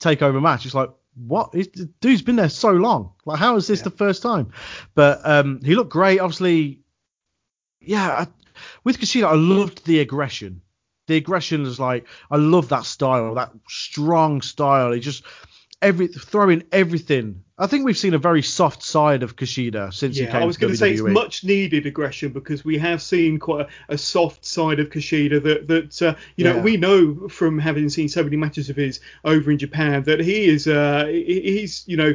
takeover 0.00 0.40
match. 0.42 0.66
It's 0.66 0.74
like, 0.74 0.90
what? 1.14 1.54
He's, 1.54 1.68
dude's 1.68 2.22
been 2.22 2.36
there 2.36 2.48
so 2.48 2.72
long. 2.72 3.12
Like, 3.26 3.38
how 3.38 3.56
is 3.56 3.66
this 3.66 3.80
yeah. 3.80 3.84
the 3.84 3.90
first 3.90 4.22
time? 4.22 4.52
But 4.94 5.20
um, 5.24 5.60
he 5.62 5.74
looked 5.74 5.90
great. 5.90 6.20
Obviously, 6.20 6.80
yeah. 7.80 8.08
I, 8.08 8.26
with 8.84 8.98
Kushida, 8.98 9.24
I 9.24 9.34
loved 9.34 9.84
the 9.86 10.00
aggression. 10.00 10.60
The 11.08 11.16
aggression 11.16 11.66
is 11.66 11.80
like, 11.80 12.06
I 12.30 12.36
love 12.36 12.68
that 12.68 12.84
style, 12.84 13.34
that 13.34 13.52
strong 13.68 14.40
style. 14.40 14.92
He 14.92 15.00
just 15.00 15.24
every 15.80 16.06
throwing 16.06 16.64
everything. 16.72 17.42
I 17.62 17.68
think 17.68 17.84
we've 17.84 17.96
seen 17.96 18.12
a 18.12 18.18
very 18.18 18.42
soft 18.42 18.82
side 18.82 19.22
of 19.22 19.36
Kushida 19.36 19.94
since 19.94 20.18
yeah, 20.18 20.26
he 20.26 20.32
came. 20.32 20.42
I 20.42 20.44
was 20.44 20.56
going 20.56 20.72
to 20.72 20.76
say 20.76 20.94
it's 20.94 21.00
much 21.00 21.44
needed 21.44 21.86
aggression 21.86 22.32
because 22.32 22.64
we 22.64 22.76
have 22.78 23.00
seen 23.00 23.38
quite 23.38 23.66
a, 23.88 23.94
a 23.94 23.98
soft 23.98 24.44
side 24.44 24.80
of 24.80 24.88
Kushida 24.88 25.40
that 25.44 25.68
that 25.68 26.02
uh, 26.02 26.16
you 26.34 26.44
know 26.44 26.58
we 26.58 26.76
know 26.76 27.28
from 27.28 27.60
having 27.60 27.88
seen 27.88 28.08
so 28.08 28.24
many 28.24 28.36
matches 28.36 28.68
of 28.68 28.74
his 28.74 28.98
over 29.24 29.52
in 29.52 29.58
Japan 29.58 30.02
that 30.02 30.18
he 30.18 30.46
is 30.46 30.66
uh, 30.66 31.06
he's 31.06 31.84
you 31.86 31.96
know 31.96 32.12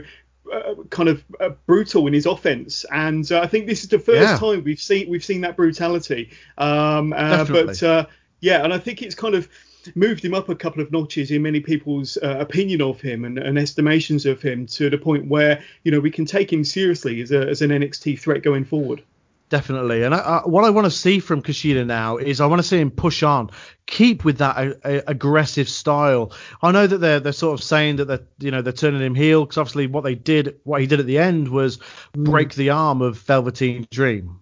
uh, 0.52 0.76
kind 0.90 1.08
of 1.08 1.24
uh, 1.40 1.52
brutal 1.66 2.08
in 2.08 2.14
his 2.14 2.26
offense, 2.26 2.86
and 2.92 3.32
uh, 3.32 3.40
I 3.40 3.48
think 3.48 3.68
this 3.68 3.84
is 3.84 3.90
the 3.90 4.00
first 4.00 4.22
yeah. 4.22 4.38
time 4.38 4.66
we've 4.66 4.82
seen 4.82 5.10
we've 5.10 5.24
seen 5.24 5.42
that 5.42 5.56
brutality. 5.56 6.30
Um, 6.58 7.14
uh, 7.14 7.46
but 7.46 7.82
uh, 7.82 8.06
yeah, 8.42 8.66
and 8.66 8.74
I 8.74 8.80
think 8.80 9.02
it's 9.02 9.16
kind 9.16 9.34
of 9.34 9.48
moved 9.96 10.24
him 10.24 10.34
up 10.34 10.50
a 10.50 10.56
couple 10.56 10.82
of 10.82 10.92
notches 10.92 11.32
in 11.32 11.42
many 11.42 11.60
people's 11.60 12.18
uh, 12.18 12.38
opinion 12.40 12.82
of 12.82 13.02
him 13.02 13.26
and, 13.26 13.38
and, 13.38 13.58
estimations 13.58 14.26
of 14.26 14.42
him 14.42 14.66
to 14.66 14.90
the 14.90 14.98
point 14.98 15.28
where 15.28 15.62
you 15.84 15.92
know 15.92 16.00
we 16.00 16.12
can 16.12 16.26
take 16.26 16.52
him 16.52 16.64
seriously 16.64 17.22
as, 17.22 17.32
a, 17.32 17.48
as 17.48 17.62
an 17.62 17.72
NXT 17.72 18.20
threat 18.20 18.44
going 18.44 18.66
forward. 18.66 19.02
Definitely, 19.50 20.04
and 20.04 20.14
I, 20.14 20.18
I, 20.18 20.42
what 20.46 20.66
I 20.66 20.70
want 20.70 20.86
to 20.86 20.92
see 20.92 21.20
from 21.20 21.42
Kushida 21.42 21.86
now 21.86 22.18
is 22.18 22.42
I 22.42 22.46
want 22.48 22.60
to 22.62 22.68
see 22.68 22.80
him 22.80 22.92
push 22.92 23.24
on, 23.24 23.50
keep 23.86 24.26
with 24.26 24.40
that 24.40 24.58
a, 24.58 24.78
a, 24.84 25.04
aggressive 25.08 25.70
style. 25.70 26.34
I 26.62 26.74
know 26.74 26.86
that 26.86 26.98
they're 26.98 27.22
they're 27.22 27.32
sort 27.32 27.58
of 27.58 27.64
saying 27.64 27.96
that 27.96 28.06
they're 28.06 28.28
you 28.40 28.52
know 28.52 28.62
they're 28.62 28.74
turning 28.74 29.02
him 29.02 29.16
heel 29.16 29.46
because 29.46 29.58
obviously 29.58 29.88
what 29.88 30.04
they 30.04 30.16
did, 30.16 30.60
what 30.66 30.82
he 30.82 30.88
did 30.88 31.00
at 31.00 31.06
the 31.06 31.18
end 31.18 31.48
was 31.48 31.78
mm. 31.78 32.26
break 32.26 32.56
the 32.56 32.72
arm 32.72 33.02
of 33.02 33.20
Velveteen 33.20 33.88
Dream, 33.90 34.42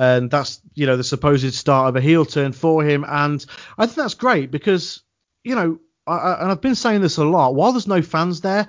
and 0.00 0.30
that's 0.30 0.62
you 0.74 0.86
know 0.86 0.96
the 0.96 1.04
supposed 1.04 1.52
start 1.52 1.90
of 1.90 1.96
a 1.96 2.00
heel 2.00 2.24
turn 2.24 2.52
for 2.52 2.82
him. 2.82 3.04
And 3.06 3.44
I 3.76 3.84
think 3.84 3.96
that's 3.96 4.14
great 4.14 4.50
because 4.50 5.02
you 5.44 5.54
know, 5.54 5.78
I, 6.06 6.16
I, 6.16 6.42
and 6.42 6.50
I've 6.50 6.62
been 6.62 6.74
saying 6.74 7.02
this 7.02 7.18
a 7.18 7.24
lot. 7.24 7.54
While 7.54 7.72
there's 7.72 7.86
no 7.86 8.00
fans 8.00 8.40
there, 8.40 8.66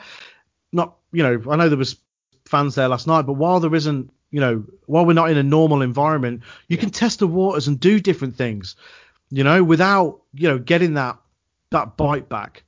not 0.73 0.97
you 1.13 1.23
know, 1.23 1.41
I 1.49 1.55
know 1.55 1.69
there 1.69 1.77
was 1.77 1.95
fans 2.45 2.75
there 2.75 2.89
last 2.89 3.07
night, 3.07 3.21
but 3.21 3.33
while 3.33 3.61
there 3.61 3.73
isn't, 3.73 4.11
you 4.29 4.41
know, 4.41 4.65
while 4.87 5.05
we're 5.05 5.13
not 5.13 5.29
in 5.29 5.37
a 5.37 5.43
normal 5.43 5.81
environment, 5.81 6.41
you 6.67 6.75
yeah. 6.75 6.81
can 6.81 6.89
test 6.89 7.19
the 7.19 7.27
waters 7.27 7.69
and 7.69 7.79
do 7.79 8.01
different 8.01 8.35
things, 8.35 8.75
you 9.29 9.45
know, 9.45 9.63
without 9.63 10.19
you 10.33 10.49
know 10.49 10.59
getting 10.59 10.95
that 10.95 11.17
that 11.69 11.95
bite 11.95 12.27
back. 12.27 12.65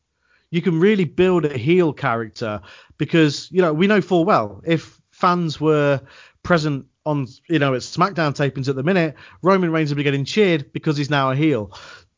You 0.52 0.62
can 0.62 0.80
really 0.80 1.04
build 1.06 1.43
a 1.43 1.58
heel 1.58 1.91
character 1.91 2.62
because 2.97 3.52
you 3.52 3.62
know 3.62 3.73
we 3.73 3.88
know 3.88 3.99
full 3.99 4.23
well 4.23 4.62
if 4.65 5.02
fans 5.12 5.60
were 5.60 5.99
present 6.43 6.86
on 7.06 7.28
you 7.48 7.60
know 7.60 7.74
it's 7.74 7.96
SmackDown 7.96 8.36
tapings 8.36 8.70
at 8.70 8.76
the 8.76 8.84
minute, 8.84 9.16
Roman 9.42 9.72
Reigns 9.72 9.89
will 9.89 9.98
be 9.98 10.04
getting 10.04 10.26
cheered 10.26 10.72
because 10.74 10.98
he's 10.98 11.10
now 11.10 11.32
a 11.32 11.36
heel. 11.36 11.78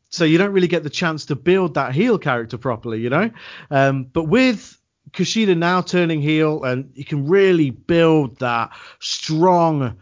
So 0.10 0.24
you 0.24 0.38
don't 0.38 0.52
really 0.52 0.67
get 0.67 0.84
the 0.84 0.89
chance 0.89 1.26
to 1.26 1.36
build 1.36 1.74
that 1.74 1.93
heel 1.93 2.17
character 2.17 2.58
properly, 2.58 3.02
you 3.02 3.10
know. 3.10 3.30
Um, 3.69 4.06
but 4.06 4.24
with 4.24 4.80
Kushida 5.12 5.58
now 5.58 5.82
turning 5.82 6.21
heel, 6.21 6.63
and 6.63 6.91
you 6.93 7.04
can 7.06 7.28
really 7.28 7.71
build 7.71 8.39
that 8.39 8.71
strong, 9.00 9.98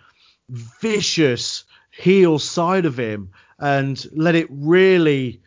vicious 0.50 1.64
heel 1.90 2.38
side 2.38 2.86
of 2.86 2.98
him, 3.00 3.32
and 3.60 4.06
let 4.14 4.36
it 4.36 4.48
really, 4.50 5.42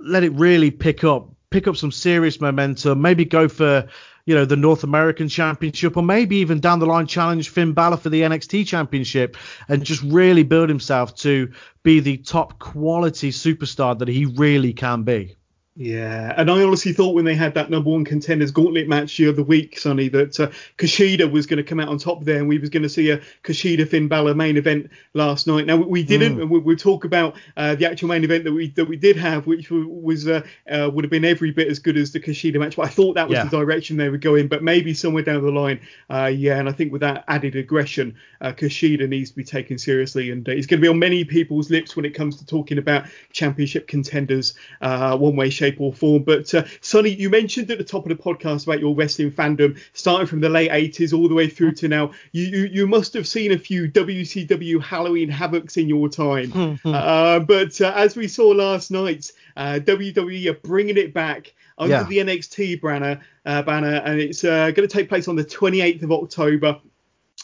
let 0.00 0.22
it 0.22 0.32
really 0.34 0.70
pick 0.70 1.02
up, 1.02 1.30
pick 1.50 1.66
up 1.66 1.76
some 1.76 1.90
serious 1.92 2.40
momentum. 2.40 3.00
Maybe 3.00 3.24
go 3.24 3.48
for 3.48 3.88
you 4.26 4.34
know, 4.34 4.44
the 4.44 4.56
North 4.56 4.84
American 4.84 5.28
Championship, 5.28 5.96
or 5.96 6.02
maybe 6.02 6.36
even 6.36 6.60
down 6.60 6.78
the 6.78 6.86
line 6.86 7.06
challenge 7.06 7.48
Finn 7.48 7.72
Balor 7.72 7.96
for 7.96 8.10
the 8.10 8.22
NXT 8.22 8.66
Championship, 8.66 9.36
and 9.68 9.84
just 9.84 10.02
really 10.02 10.42
build 10.42 10.68
himself 10.68 11.14
to 11.16 11.52
be 11.82 12.00
the 12.00 12.18
top 12.18 12.58
quality 12.58 13.30
superstar 13.30 13.98
that 13.98 14.08
he 14.08 14.26
really 14.26 14.72
can 14.72 15.02
be. 15.02 15.36
Yeah, 15.80 16.34
and 16.36 16.50
I 16.50 16.62
honestly 16.62 16.92
thought 16.92 17.14
when 17.14 17.24
they 17.24 17.34
had 17.34 17.54
that 17.54 17.70
number 17.70 17.88
one 17.88 18.04
contenders 18.04 18.50
gauntlet 18.50 18.86
match 18.86 19.16
the 19.16 19.30
other 19.30 19.42
week, 19.42 19.78
Sonny, 19.78 20.10
that 20.10 20.38
uh, 20.38 20.50
Kushida 20.76 21.32
was 21.32 21.46
going 21.46 21.56
to 21.56 21.62
come 21.62 21.80
out 21.80 21.88
on 21.88 21.96
top 21.96 22.22
there, 22.22 22.36
and 22.36 22.46
we 22.46 22.58
was 22.58 22.68
going 22.68 22.82
to 22.82 22.88
see 22.90 23.08
a 23.08 23.16
Kushida 23.44 23.88
Finn 23.88 24.06
Balor 24.06 24.34
main 24.34 24.58
event 24.58 24.90
last 25.14 25.46
night. 25.46 25.64
Now 25.64 25.76
we 25.76 26.02
didn't, 26.02 26.36
mm. 26.36 26.42
and 26.42 26.50
we, 26.50 26.58
will 26.58 26.76
talk 26.76 27.06
about 27.06 27.34
uh, 27.56 27.76
the 27.76 27.86
actual 27.86 28.08
main 28.08 28.24
event 28.24 28.44
that 28.44 28.52
we 28.52 28.68
that 28.72 28.84
we 28.84 28.98
did 28.98 29.16
have, 29.16 29.46
which 29.46 29.70
was 29.70 30.28
uh, 30.28 30.42
uh, 30.70 30.90
would 30.92 31.02
have 31.02 31.10
been 31.10 31.24
every 31.24 31.50
bit 31.50 31.68
as 31.68 31.78
good 31.78 31.96
as 31.96 32.12
the 32.12 32.20
Kushida 32.20 32.60
match. 32.60 32.76
But 32.76 32.84
I 32.84 32.90
thought 32.90 33.14
that 33.14 33.30
was 33.30 33.36
yeah. 33.36 33.44
the 33.44 33.56
direction 33.56 33.96
they 33.96 34.10
were 34.10 34.18
going, 34.18 34.48
but 34.48 34.62
maybe 34.62 34.92
somewhere 34.92 35.22
down 35.22 35.42
the 35.42 35.50
line, 35.50 35.80
uh, 36.10 36.26
yeah. 36.26 36.58
And 36.58 36.68
I 36.68 36.72
think 36.72 36.92
with 36.92 37.00
that 37.00 37.24
added 37.26 37.56
aggression, 37.56 38.14
uh, 38.42 38.52
Kushida 38.52 39.08
needs 39.08 39.30
to 39.30 39.36
be 39.36 39.44
taken 39.44 39.78
seriously, 39.78 40.30
and 40.30 40.46
he's 40.46 40.66
going 40.66 40.78
to 40.78 40.84
be 40.84 40.88
on 40.88 40.98
many 40.98 41.24
people's 41.24 41.70
lips 41.70 41.96
when 41.96 42.04
it 42.04 42.10
comes 42.10 42.36
to 42.36 42.44
talking 42.44 42.76
about 42.76 43.06
championship 43.32 43.88
contenders, 43.88 44.52
one 44.82 45.36
way, 45.36 45.48
shape 45.48 45.69
shape, 45.70 45.80
or 45.80 45.92
form. 45.92 46.22
But 46.22 46.52
uh, 46.54 46.64
Sonny, 46.80 47.10
you 47.10 47.30
mentioned 47.30 47.70
at 47.70 47.78
the 47.78 47.84
top 47.84 48.08
of 48.08 48.16
the 48.16 48.22
podcast 48.22 48.64
about 48.64 48.80
your 48.80 48.94
wrestling 48.94 49.30
fandom, 49.30 49.78
starting 49.92 50.26
from 50.26 50.40
the 50.40 50.48
late 50.48 50.70
80s 50.70 51.16
all 51.16 51.28
the 51.28 51.34
way 51.34 51.48
through 51.48 51.72
to 51.72 51.88
now. 51.88 52.12
You 52.32 52.44
you, 52.44 52.64
you 52.66 52.86
must 52.86 53.14
have 53.14 53.26
seen 53.26 53.52
a 53.52 53.58
few 53.58 53.88
WCW 53.90 54.82
Halloween 54.82 55.30
Havocs 55.30 55.76
in 55.76 55.88
your 55.88 56.08
time. 56.08 56.50
Hmm, 56.50 56.72
hmm. 56.74 56.94
uh, 56.94 57.40
but 57.40 57.80
uh, 57.80 57.92
as 57.94 58.16
we 58.16 58.28
saw 58.28 58.48
last 58.48 58.90
night, 58.90 59.30
uh, 59.56 59.80
WWE 59.82 60.50
are 60.50 60.54
bringing 60.54 60.96
it 60.96 61.14
back 61.14 61.54
under 61.78 61.94
yeah. 61.94 62.02
the 62.04 62.18
NXT 62.18 62.82
banner, 62.82 63.20
uh, 63.46 63.62
banner, 63.62 64.02
and 64.04 64.20
it's 64.20 64.44
uh, 64.44 64.70
going 64.70 64.86
to 64.86 64.88
take 64.88 65.08
place 65.08 65.28
on 65.28 65.36
the 65.36 65.44
28th 65.44 66.02
of 66.02 66.12
October 66.12 66.78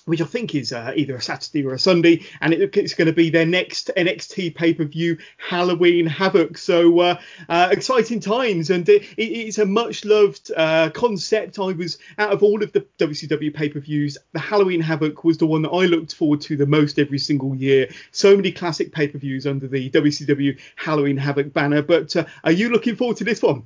which 0.07 0.21
I 0.21 0.25
think 0.25 0.55
is 0.55 0.73
uh, 0.73 0.93
either 0.97 1.17
a 1.17 1.23
Saturday 1.23 1.65
or 1.65 1.75
a 1.75 1.79
Sunday, 1.79 2.25
and 2.41 2.53
it, 2.53 2.77
it's 2.77 2.95
going 2.95 3.07
to 3.07 3.13
be 3.13 3.31
their 3.31 3.47
next 3.47 3.91
NXT 3.97 4.55
pay 4.55 4.73
per 4.73 4.85
view 4.85 5.19
Halloween 5.37 6.07
Havoc. 6.07 6.57
So 6.59 7.01
uh, 7.01 7.21
uh, 7.49 7.69
exciting 7.71 8.21
times, 8.21 8.71
and 8.71 8.89
it, 8.89 9.05
it's 9.17 9.59
a 9.59 9.67
much 9.67 10.05
loved 10.05 10.51
uh, 10.57 10.91
concept. 10.91 11.59
I 11.59 11.73
was 11.73 11.99
out 12.19 12.33
of 12.33 12.43
all 12.43 12.63
of 12.63 12.73
the 12.73 12.87
WCW 12.99 13.55
pay 13.55 13.69
per 13.69 13.81
views, 13.81 14.17
the 14.33 14.39
Halloween 14.39 14.81
Havoc 14.81 15.25
was 15.25 15.39
the 15.39 15.47
one 15.47 15.63
that 15.63 15.71
I 15.71 15.87
looked 15.87 16.15
forward 16.15 16.41
to 16.43 16.57
the 16.57 16.67
most 16.67 16.99
every 16.99 17.19
single 17.19 17.55
year. 17.55 17.89
So 18.13 18.37
many 18.37 18.53
classic 18.53 18.93
pay 18.93 19.09
per 19.09 19.19
views 19.19 19.47
under 19.47 19.69
the 19.69 19.91
WCW 19.91 20.59
Halloween 20.77 21.17
Havoc 21.17 21.53
banner. 21.53 21.83
But 21.83 22.15
uh, 22.17 22.25
are 22.45 22.53
you 22.53 22.71
looking 22.71 22.97
forward 22.97 23.17
to 23.19 23.25
this 23.25 23.43
one? 23.43 23.65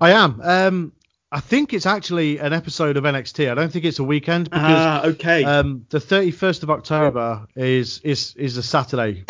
I 0.00 0.12
am. 0.12 0.40
Um, 0.42 0.92
I 1.34 1.40
think 1.40 1.72
it's 1.72 1.86
actually 1.86 2.38
an 2.38 2.52
episode 2.52 2.98
of 2.98 3.04
NXT. 3.04 3.50
I 3.50 3.54
don't 3.54 3.72
think 3.72 3.86
it's 3.86 3.98
a 3.98 4.04
weekend 4.04 4.50
because 4.50 4.60
ah, 4.60 5.06
okay. 5.06 5.42
Um, 5.42 5.86
the 5.88 5.98
31st 5.98 6.62
of 6.62 6.70
October 6.70 7.46
is 7.56 8.00
is 8.00 8.34
is 8.36 8.58
a 8.58 8.62
Saturday. 8.62 9.24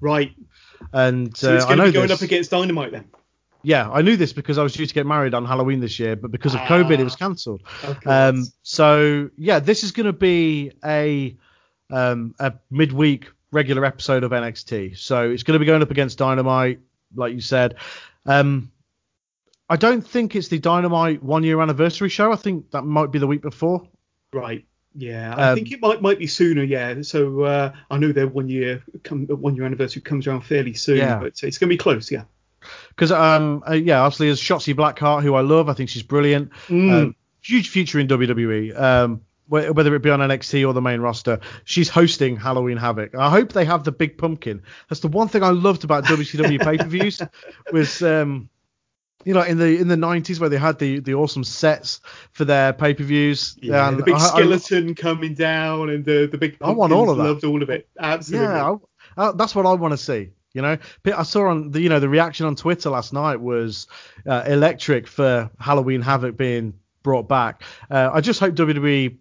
Right. 0.00 0.30
And 0.92 1.36
so 1.36 1.56
it's 1.56 1.64
uh, 1.64 1.66
going 1.66 1.78
to 1.78 1.84
be 1.86 1.92
going 1.92 2.08
this. 2.08 2.18
up 2.18 2.22
against 2.22 2.52
Dynamite 2.52 2.92
then. 2.92 3.06
Yeah, 3.62 3.90
I 3.90 4.00
knew 4.00 4.16
this 4.16 4.32
because 4.32 4.58
I 4.58 4.62
was 4.62 4.74
due 4.74 4.86
to 4.86 4.94
get 4.94 5.06
married 5.06 5.34
on 5.34 5.44
Halloween 5.44 5.80
this 5.80 5.98
year, 5.98 6.14
but 6.14 6.30
because 6.30 6.54
of 6.54 6.60
ah, 6.60 6.68
COVID, 6.68 6.98
it 6.98 7.04
was 7.04 7.16
cancelled. 7.16 7.62
Um, 8.06 8.46
so 8.62 9.28
yeah, 9.36 9.58
this 9.58 9.82
is 9.82 9.90
going 9.90 10.06
to 10.06 10.12
be 10.12 10.70
a 10.84 11.36
um, 11.90 12.32
a 12.38 12.54
midweek 12.70 13.26
regular 13.50 13.84
episode 13.84 14.22
of 14.22 14.30
NXT. 14.30 14.96
So 14.96 15.28
it's 15.28 15.42
going 15.42 15.56
to 15.56 15.58
be 15.58 15.66
going 15.66 15.82
up 15.82 15.90
against 15.90 16.16
Dynamite, 16.16 16.78
like 17.16 17.34
you 17.34 17.40
said. 17.40 17.74
Um, 18.24 18.70
I 19.70 19.76
don't 19.76 20.06
think 20.06 20.34
it's 20.34 20.48
the 20.48 20.58
Dynamite 20.58 21.22
one 21.22 21.44
year 21.44 21.60
anniversary 21.62 22.08
show. 22.08 22.32
I 22.32 22.36
think 22.36 22.72
that 22.72 22.82
might 22.82 23.12
be 23.12 23.20
the 23.20 23.28
week 23.28 23.40
before. 23.40 23.86
Right. 24.32 24.66
Yeah, 24.96 25.34
I 25.36 25.50
um, 25.50 25.54
think 25.54 25.70
it 25.70 25.80
might 25.80 26.02
might 26.02 26.18
be 26.18 26.26
sooner. 26.26 26.64
Yeah, 26.64 27.02
so 27.02 27.42
uh, 27.42 27.72
I 27.88 27.98
know 27.98 28.10
their 28.10 28.26
one 28.26 28.48
year 28.48 28.82
come, 29.04 29.26
one 29.26 29.54
year 29.54 29.64
anniversary 29.64 30.02
comes 30.02 30.26
around 30.26 30.40
fairly 30.40 30.74
soon, 30.74 30.96
yeah. 30.96 31.20
but 31.20 31.28
it's 31.28 31.58
going 31.58 31.68
to 31.68 31.74
be 31.74 31.76
close. 31.76 32.10
Yeah. 32.10 32.24
Because 32.88 33.12
um 33.12 33.62
uh, 33.68 33.74
yeah, 33.74 34.00
obviously 34.00 34.28
as 34.30 34.40
Shotzi 34.40 34.74
Blackheart, 34.74 35.22
who 35.22 35.34
I 35.34 35.42
love, 35.42 35.68
I 35.68 35.74
think 35.74 35.90
she's 35.90 36.02
brilliant. 36.02 36.50
Mm. 36.66 36.92
Um, 36.92 37.16
huge 37.40 37.68
future 37.68 38.00
in 38.00 38.08
WWE. 38.08 38.78
Um, 38.78 39.22
whether 39.46 39.94
it 39.96 40.02
be 40.02 40.10
on 40.10 40.20
NXT 40.20 40.66
or 40.66 40.72
the 40.72 40.80
main 40.80 41.00
roster, 41.00 41.40
she's 41.64 41.88
hosting 41.88 42.36
Halloween 42.36 42.76
Havoc. 42.76 43.16
I 43.16 43.30
hope 43.30 43.52
they 43.52 43.64
have 43.64 43.82
the 43.82 43.90
big 43.90 44.16
pumpkin. 44.16 44.62
That's 44.88 45.00
the 45.00 45.08
one 45.08 45.26
thing 45.26 45.42
I 45.42 45.50
loved 45.50 45.82
about 45.82 46.04
WCW 46.04 46.60
pay-per-views 46.62 47.22
was 47.72 48.00
um, 48.00 48.48
you 49.24 49.34
know, 49.34 49.42
in 49.42 49.58
the 49.58 49.78
in 49.78 49.88
the 49.88 49.96
nineties 49.96 50.40
where 50.40 50.48
they 50.48 50.56
had 50.56 50.78
the 50.78 51.00
the 51.00 51.14
awesome 51.14 51.44
sets 51.44 52.00
for 52.32 52.44
their 52.44 52.72
pay 52.72 52.94
per 52.94 53.04
views. 53.04 53.56
Yeah, 53.60 53.90
the 53.90 54.02
big 54.02 54.18
skeleton 54.18 54.90
I, 54.90 54.94
coming 54.94 55.34
down 55.34 55.90
and 55.90 56.04
the 56.04 56.28
the 56.30 56.38
big. 56.38 56.56
I 56.60 56.70
want 56.70 56.92
all 56.92 57.10
of 57.10 57.18
that. 57.18 57.24
Loved 57.24 57.44
all 57.44 57.62
of 57.62 57.70
it. 57.70 57.88
Absolutely. 57.98 58.46
Yeah, 58.46 58.76
I, 59.16 59.28
I, 59.28 59.32
that's 59.32 59.54
what 59.54 59.66
I 59.66 59.72
want 59.74 59.92
to 59.92 59.98
see. 59.98 60.30
You 60.52 60.62
know, 60.62 60.78
I 61.16 61.22
saw 61.22 61.48
on 61.48 61.70
the 61.70 61.80
you 61.80 61.88
know 61.88 62.00
the 62.00 62.08
reaction 62.08 62.46
on 62.46 62.56
Twitter 62.56 62.90
last 62.90 63.12
night 63.12 63.40
was 63.40 63.86
uh, 64.26 64.42
electric 64.46 65.06
for 65.06 65.50
Halloween 65.60 66.00
Havoc 66.00 66.36
being 66.36 66.74
brought 67.02 67.28
back. 67.28 67.62
Uh, 67.90 68.10
I 68.12 68.20
just 68.20 68.40
hope 68.40 68.54
WWE 68.54 69.16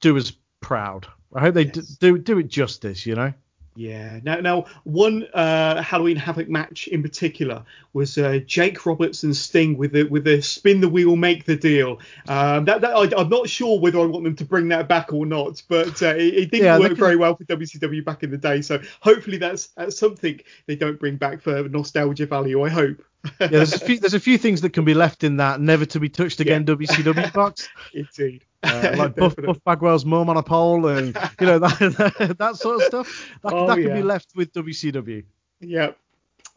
do 0.00 0.16
us 0.16 0.32
proud. 0.60 1.06
I 1.34 1.40
hope 1.40 1.54
they 1.54 1.66
yes. 1.66 1.86
do 1.96 2.18
do 2.18 2.38
it 2.38 2.48
justice. 2.48 3.06
You 3.06 3.14
know. 3.14 3.32
Yeah. 3.76 4.20
Now, 4.22 4.40
now 4.40 4.64
one 4.84 5.26
uh, 5.32 5.80
Halloween 5.82 6.16
Havoc 6.16 6.48
match 6.48 6.88
in 6.88 7.02
particular 7.02 7.64
was 7.92 8.18
uh, 8.18 8.40
Jake 8.46 8.84
Roberts 8.84 9.22
and 9.22 9.34
Sting 9.34 9.76
with 9.76 9.92
the 9.92 10.04
with 10.04 10.24
the 10.24 10.42
spin 10.42 10.80
the 10.80 10.88
wheel, 10.88 11.16
make 11.16 11.44
the 11.44 11.56
deal. 11.56 12.00
Um, 12.28 12.64
that, 12.64 12.80
that 12.80 12.94
I, 12.94 13.20
am 13.20 13.28
not 13.28 13.48
sure 13.48 13.78
whether 13.78 14.00
I 14.00 14.06
want 14.06 14.24
them 14.24 14.36
to 14.36 14.44
bring 14.44 14.68
that 14.68 14.88
back 14.88 15.12
or 15.12 15.24
not, 15.24 15.62
but 15.68 16.02
uh, 16.02 16.14
it, 16.16 16.34
it, 16.34 16.50
didn't 16.50 16.66
yeah, 16.66 16.78
work 16.78 16.96
very 16.96 17.16
well 17.16 17.36
for 17.36 17.44
WCW 17.44 18.04
back 18.04 18.22
in 18.22 18.30
the 18.30 18.36
day. 18.36 18.60
So 18.60 18.80
hopefully 19.00 19.38
that's, 19.38 19.68
that's 19.68 19.98
something 19.98 20.40
they 20.66 20.76
don't 20.76 20.98
bring 20.98 21.16
back 21.16 21.40
for 21.40 21.68
nostalgia 21.68 22.26
value. 22.26 22.62
I 22.62 22.68
hope. 22.68 23.02
Yeah, 23.40 23.46
there's 23.48 23.74
a 23.74 23.78
few 23.78 23.98
there's 23.98 24.14
a 24.14 24.20
few 24.20 24.38
things 24.38 24.60
that 24.62 24.72
can 24.72 24.84
be 24.84 24.94
left 24.94 25.24
in 25.24 25.36
that 25.36 25.60
never 25.60 25.84
to 25.86 26.00
be 26.00 26.08
touched 26.08 26.40
again 26.40 26.64
yeah. 26.66 26.74
WCW 26.74 27.32
box. 27.34 27.68
Indeed. 27.92 28.44
Uh, 28.62 28.94
like 28.96 29.16
Buff, 29.16 29.36
Buff 29.36 29.58
Bagwell's 29.64 30.04
mum 30.04 30.28
on 30.28 30.36
a 30.36 30.42
pole 30.42 30.86
and 30.86 31.16
you 31.40 31.46
know 31.46 31.58
that 31.60 31.78
that, 32.18 32.38
that 32.38 32.56
sort 32.56 32.76
of 32.76 32.82
stuff. 32.82 33.30
That, 33.42 33.52
oh, 33.52 33.66
that 33.66 33.76
can 33.76 33.88
yeah. 33.88 33.94
be 33.94 34.02
left 34.02 34.32
with 34.34 34.52
WCW. 34.52 35.24
Yeah, 35.60 35.92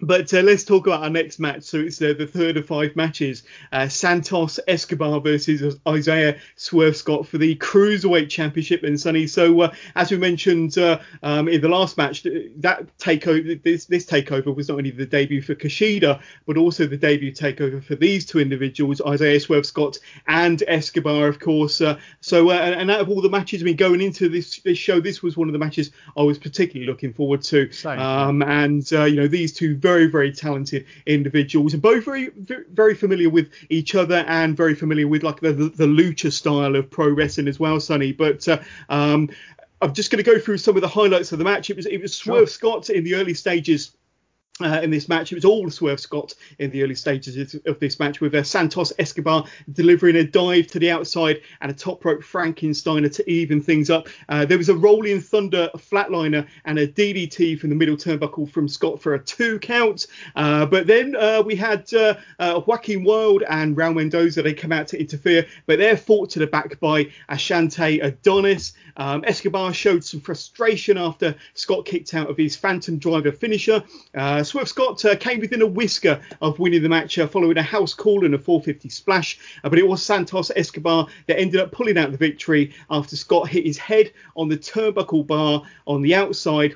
but 0.03 0.33
uh, 0.33 0.41
let's 0.41 0.63
talk 0.63 0.87
about 0.87 1.03
our 1.03 1.09
next 1.09 1.39
match. 1.39 1.63
So 1.63 1.79
it's 1.79 2.01
uh, 2.01 2.13
the 2.17 2.27
third 2.27 2.57
of 2.57 2.65
five 2.65 2.95
matches. 2.95 3.43
Uh, 3.71 3.87
Santos 3.87 4.59
Escobar 4.67 5.19
versus 5.19 5.77
Isaiah 5.87 6.37
Swerve 6.55 6.95
Scott 6.95 7.27
for 7.27 7.37
the 7.37 7.55
Cruiserweight 7.55 8.29
Championship 8.29 8.83
and 8.83 8.99
Sonny. 8.99 9.27
So 9.27 9.61
uh, 9.61 9.73
as 9.95 10.11
we 10.11 10.17
mentioned 10.17 10.77
uh, 10.77 10.99
um, 11.21 11.47
in 11.47 11.61
the 11.61 11.69
last 11.69 11.97
match, 11.97 12.23
that 12.23 12.97
takeover, 12.97 13.61
this, 13.63 13.85
this 13.85 14.05
takeover 14.05 14.55
was 14.55 14.69
not 14.69 14.77
only 14.77 14.91
the 14.91 15.05
debut 15.05 15.41
for 15.41 15.55
Kushida, 15.55 16.21
but 16.45 16.57
also 16.57 16.85
the 16.85 16.97
debut 16.97 17.31
takeover 17.31 17.83
for 17.83 17.95
these 17.95 18.25
two 18.25 18.39
individuals, 18.39 19.01
Isaiah 19.05 19.39
Swerve 19.39 19.65
Scott 19.65 19.97
and 20.27 20.63
Escobar, 20.67 21.27
of 21.27 21.39
course. 21.39 21.81
Uh, 21.81 21.99
so 22.21 22.51
and 22.51 22.89
out 22.91 23.01
of 23.01 23.09
all 23.09 23.21
the 23.21 23.29
matches, 23.29 23.61
I 23.61 23.65
mean, 23.65 23.75
going 23.75 24.01
into 24.01 24.29
this, 24.29 24.59
this 24.59 24.77
show, 24.77 24.99
this 24.99 25.21
was 25.21 25.37
one 25.37 25.47
of 25.47 25.53
the 25.53 25.59
matches 25.59 25.91
I 26.17 26.23
was 26.23 26.37
particularly 26.37 26.89
looking 26.89 27.13
forward 27.13 27.41
to. 27.43 27.69
Um, 27.85 28.41
and 28.41 28.89
you 28.91 29.15
know, 29.15 29.27
these 29.27 29.53
two 29.53 29.75
very 29.75 29.92
very, 29.93 30.07
very 30.07 30.31
talented 30.31 30.85
individuals, 31.05 31.73
and 31.73 31.81
both 31.81 32.03
very, 32.03 32.31
very 32.71 32.95
familiar 32.95 33.29
with 33.29 33.49
each 33.69 33.93
other 33.93 34.25
and 34.27 34.57
very 34.57 34.73
familiar 34.73 35.07
with 35.07 35.21
like 35.21 35.39
the, 35.39 35.53
the, 35.53 35.69
the 35.69 35.85
lucha 35.85 36.31
style 36.31 36.75
of 36.75 36.89
pro 36.89 37.09
wrestling 37.09 37.47
as 37.47 37.59
well, 37.59 37.79
Sonny. 37.79 38.11
But 38.11 38.47
uh, 38.47 38.59
um, 38.89 39.29
I'm 39.81 39.93
just 39.93 40.09
going 40.09 40.23
to 40.23 40.31
go 40.31 40.39
through 40.39 40.57
some 40.57 40.75
of 40.75 40.81
the 40.81 40.87
highlights 40.87 41.31
of 41.31 41.37
the 41.37 41.45
match. 41.45 41.69
It 41.69 41.75
was 41.75 41.85
it 41.85 42.01
was 42.01 42.15
Swerve 42.15 42.49
sure. 42.49 42.81
Scott 42.81 42.89
in 42.89 43.03
the 43.03 43.13
early 43.15 43.35
stages 43.35 43.95
uh, 44.61 44.81
in 44.83 44.91
this 44.91 45.09
match. 45.09 45.31
It 45.31 45.35
was 45.35 45.45
all 45.45 45.69
Swerve 45.69 45.99
Scott 45.99 46.35
in 46.59 46.69
the 46.69 46.83
early 46.83 46.95
stages 46.95 47.55
of 47.65 47.79
this 47.79 47.99
match, 47.99 48.21
with 48.21 48.35
uh, 48.35 48.43
Santos 48.43 48.93
Escobar 48.99 49.45
delivering 49.71 50.15
a 50.17 50.23
dive 50.23 50.67
to 50.67 50.79
the 50.79 50.91
outside 50.91 51.41
and 51.61 51.71
a 51.71 51.73
top 51.73 52.05
rope 52.05 52.21
Frankensteiner 52.21 53.11
to 53.15 53.29
even 53.29 53.61
things 53.61 53.89
up. 53.89 54.07
Uh, 54.29 54.45
there 54.45 54.57
was 54.57 54.69
a 54.69 54.75
Rolling 54.75 55.21
Thunder 55.21 55.69
flatliner 55.77 56.47
and 56.65 56.77
a 56.77 56.87
DDT 56.87 57.59
from 57.59 57.69
the 57.69 57.75
middle 57.75 57.97
turnbuckle 57.97 58.49
from 58.49 58.67
Scott 58.67 59.01
for 59.01 59.15
a 59.15 59.19
two 59.19 59.57
count. 59.59 60.07
Uh, 60.35 60.65
but 60.65 60.85
then 60.85 61.15
uh, 61.15 61.41
we 61.43 61.55
had 61.55 61.91
uh, 61.93 62.15
Joaquin 62.39 63.03
Wilde 63.03 63.43
and 63.49 63.75
Raul 63.75 63.95
Mendoza. 63.95 64.43
They 64.43 64.53
come 64.53 64.71
out 64.71 64.87
to 64.89 64.99
interfere, 64.99 65.47
but 65.65 65.79
they're 65.79 65.97
fought 65.97 66.29
to 66.31 66.39
the 66.39 66.47
back 66.47 66.79
by 66.79 67.05
Ashante 67.29 68.03
Adonis. 68.03 68.73
Um, 68.97 69.23
Escobar 69.25 69.73
showed 69.73 70.03
some 70.03 70.21
frustration 70.21 70.97
after 70.97 71.35
Scott 71.55 71.85
kicked 71.85 72.13
out 72.13 72.29
of 72.29 72.37
his 72.37 72.55
Phantom 72.55 72.99
Driver 72.99 73.31
finisher. 73.31 73.83
Uh, 74.43 74.45
Swerve 74.45 74.67
Scott 74.67 75.05
uh, 75.05 75.15
came 75.15 75.39
within 75.39 75.61
a 75.61 75.65
whisker 75.65 76.19
of 76.41 76.59
winning 76.59 76.83
the 76.83 76.89
match 76.89 77.17
uh, 77.17 77.25
following 77.25 77.57
a 77.57 77.63
house 77.63 77.93
call 77.93 78.25
and 78.25 78.35
a 78.35 78.37
450 78.37 78.89
splash, 78.89 79.39
uh, 79.63 79.69
but 79.69 79.79
it 79.79 79.87
was 79.87 80.03
Santos 80.03 80.51
Escobar 80.53 81.07
that 81.27 81.39
ended 81.39 81.61
up 81.61 81.71
pulling 81.71 81.97
out 81.97 82.11
the 82.11 82.17
victory 82.17 82.73
after 82.89 83.15
Scott 83.15 83.47
hit 83.47 83.65
his 83.65 83.77
head 83.77 84.11
on 84.35 84.49
the 84.49 84.57
turnbuckle 84.57 85.25
bar 85.25 85.63
on 85.87 86.01
the 86.01 86.13
outside 86.13 86.75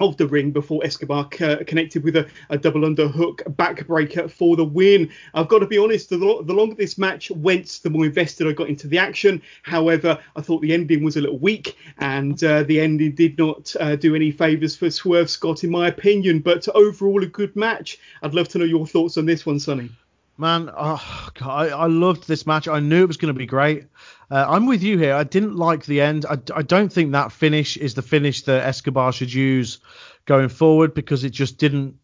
of 0.00 0.16
the 0.16 0.26
ring 0.26 0.50
before 0.50 0.84
Escobar 0.84 1.28
c- 1.32 1.64
connected 1.64 2.02
with 2.02 2.16
a, 2.16 2.28
a, 2.48 2.58
double 2.58 2.82
underhook 2.82 3.42
backbreaker 3.56 4.30
for 4.30 4.56
the 4.56 4.64
win. 4.64 5.10
I've 5.34 5.48
got 5.48 5.60
to 5.60 5.66
be 5.66 5.78
honest, 5.78 6.10
the, 6.10 6.16
lo- 6.16 6.42
the, 6.42 6.52
longer 6.52 6.74
this 6.74 6.98
match 6.98 7.30
went, 7.30 7.80
the 7.82 7.90
more 7.90 8.06
invested 8.06 8.46
I 8.46 8.52
got 8.52 8.68
into 8.68 8.88
the 8.88 8.98
action. 8.98 9.42
However, 9.62 10.18
I 10.36 10.40
thought 10.40 10.62
the 10.62 10.72
ending 10.72 11.04
was 11.04 11.16
a 11.16 11.20
little 11.20 11.38
weak, 11.38 11.76
and 11.98 12.42
uh, 12.42 12.62
the 12.64 12.80
ending 12.80 13.14
did 13.14 13.38
not 13.38 13.74
uh, 13.78 13.96
do 13.96 14.14
any 14.14 14.30
favours 14.30 14.76
for 14.76 14.90
Swerve 14.90 15.30
Scott, 15.30 15.64
in 15.64 15.70
my 15.70 15.88
opinion. 15.88 16.40
But 16.40 16.68
overall, 16.68 17.22
a 17.22 17.26
good 17.26 17.54
match. 17.54 17.98
I'd 18.22 18.34
love 18.34 18.48
to 18.48 18.58
know 18.58 18.64
your 18.64 18.86
thoughts 18.86 19.16
on 19.18 19.26
this 19.26 19.44
one, 19.46 19.60
Sonny. 19.60 19.90
Man, 20.40 20.70
oh, 20.74 21.28
God, 21.34 21.48
I, 21.50 21.68
I 21.68 21.86
loved 21.86 22.26
this 22.26 22.46
match. 22.46 22.66
I 22.66 22.80
knew 22.80 23.02
it 23.02 23.08
was 23.08 23.18
going 23.18 23.32
to 23.32 23.38
be 23.38 23.44
great. 23.44 23.84
Uh, 24.30 24.46
I'm 24.48 24.64
with 24.64 24.82
you 24.82 24.96
here. 24.96 25.14
I 25.14 25.22
didn't 25.22 25.54
like 25.54 25.84
the 25.84 26.00
end. 26.00 26.24
I, 26.24 26.38
I 26.54 26.62
don't 26.62 26.90
think 26.90 27.12
that 27.12 27.30
finish 27.30 27.76
is 27.76 27.92
the 27.92 28.00
finish 28.00 28.44
that 28.44 28.66
Escobar 28.66 29.12
should 29.12 29.34
use 29.34 29.80
going 30.24 30.48
forward 30.48 30.94
because 30.94 31.24
it 31.24 31.30
just 31.30 31.58
didn't 31.58 31.96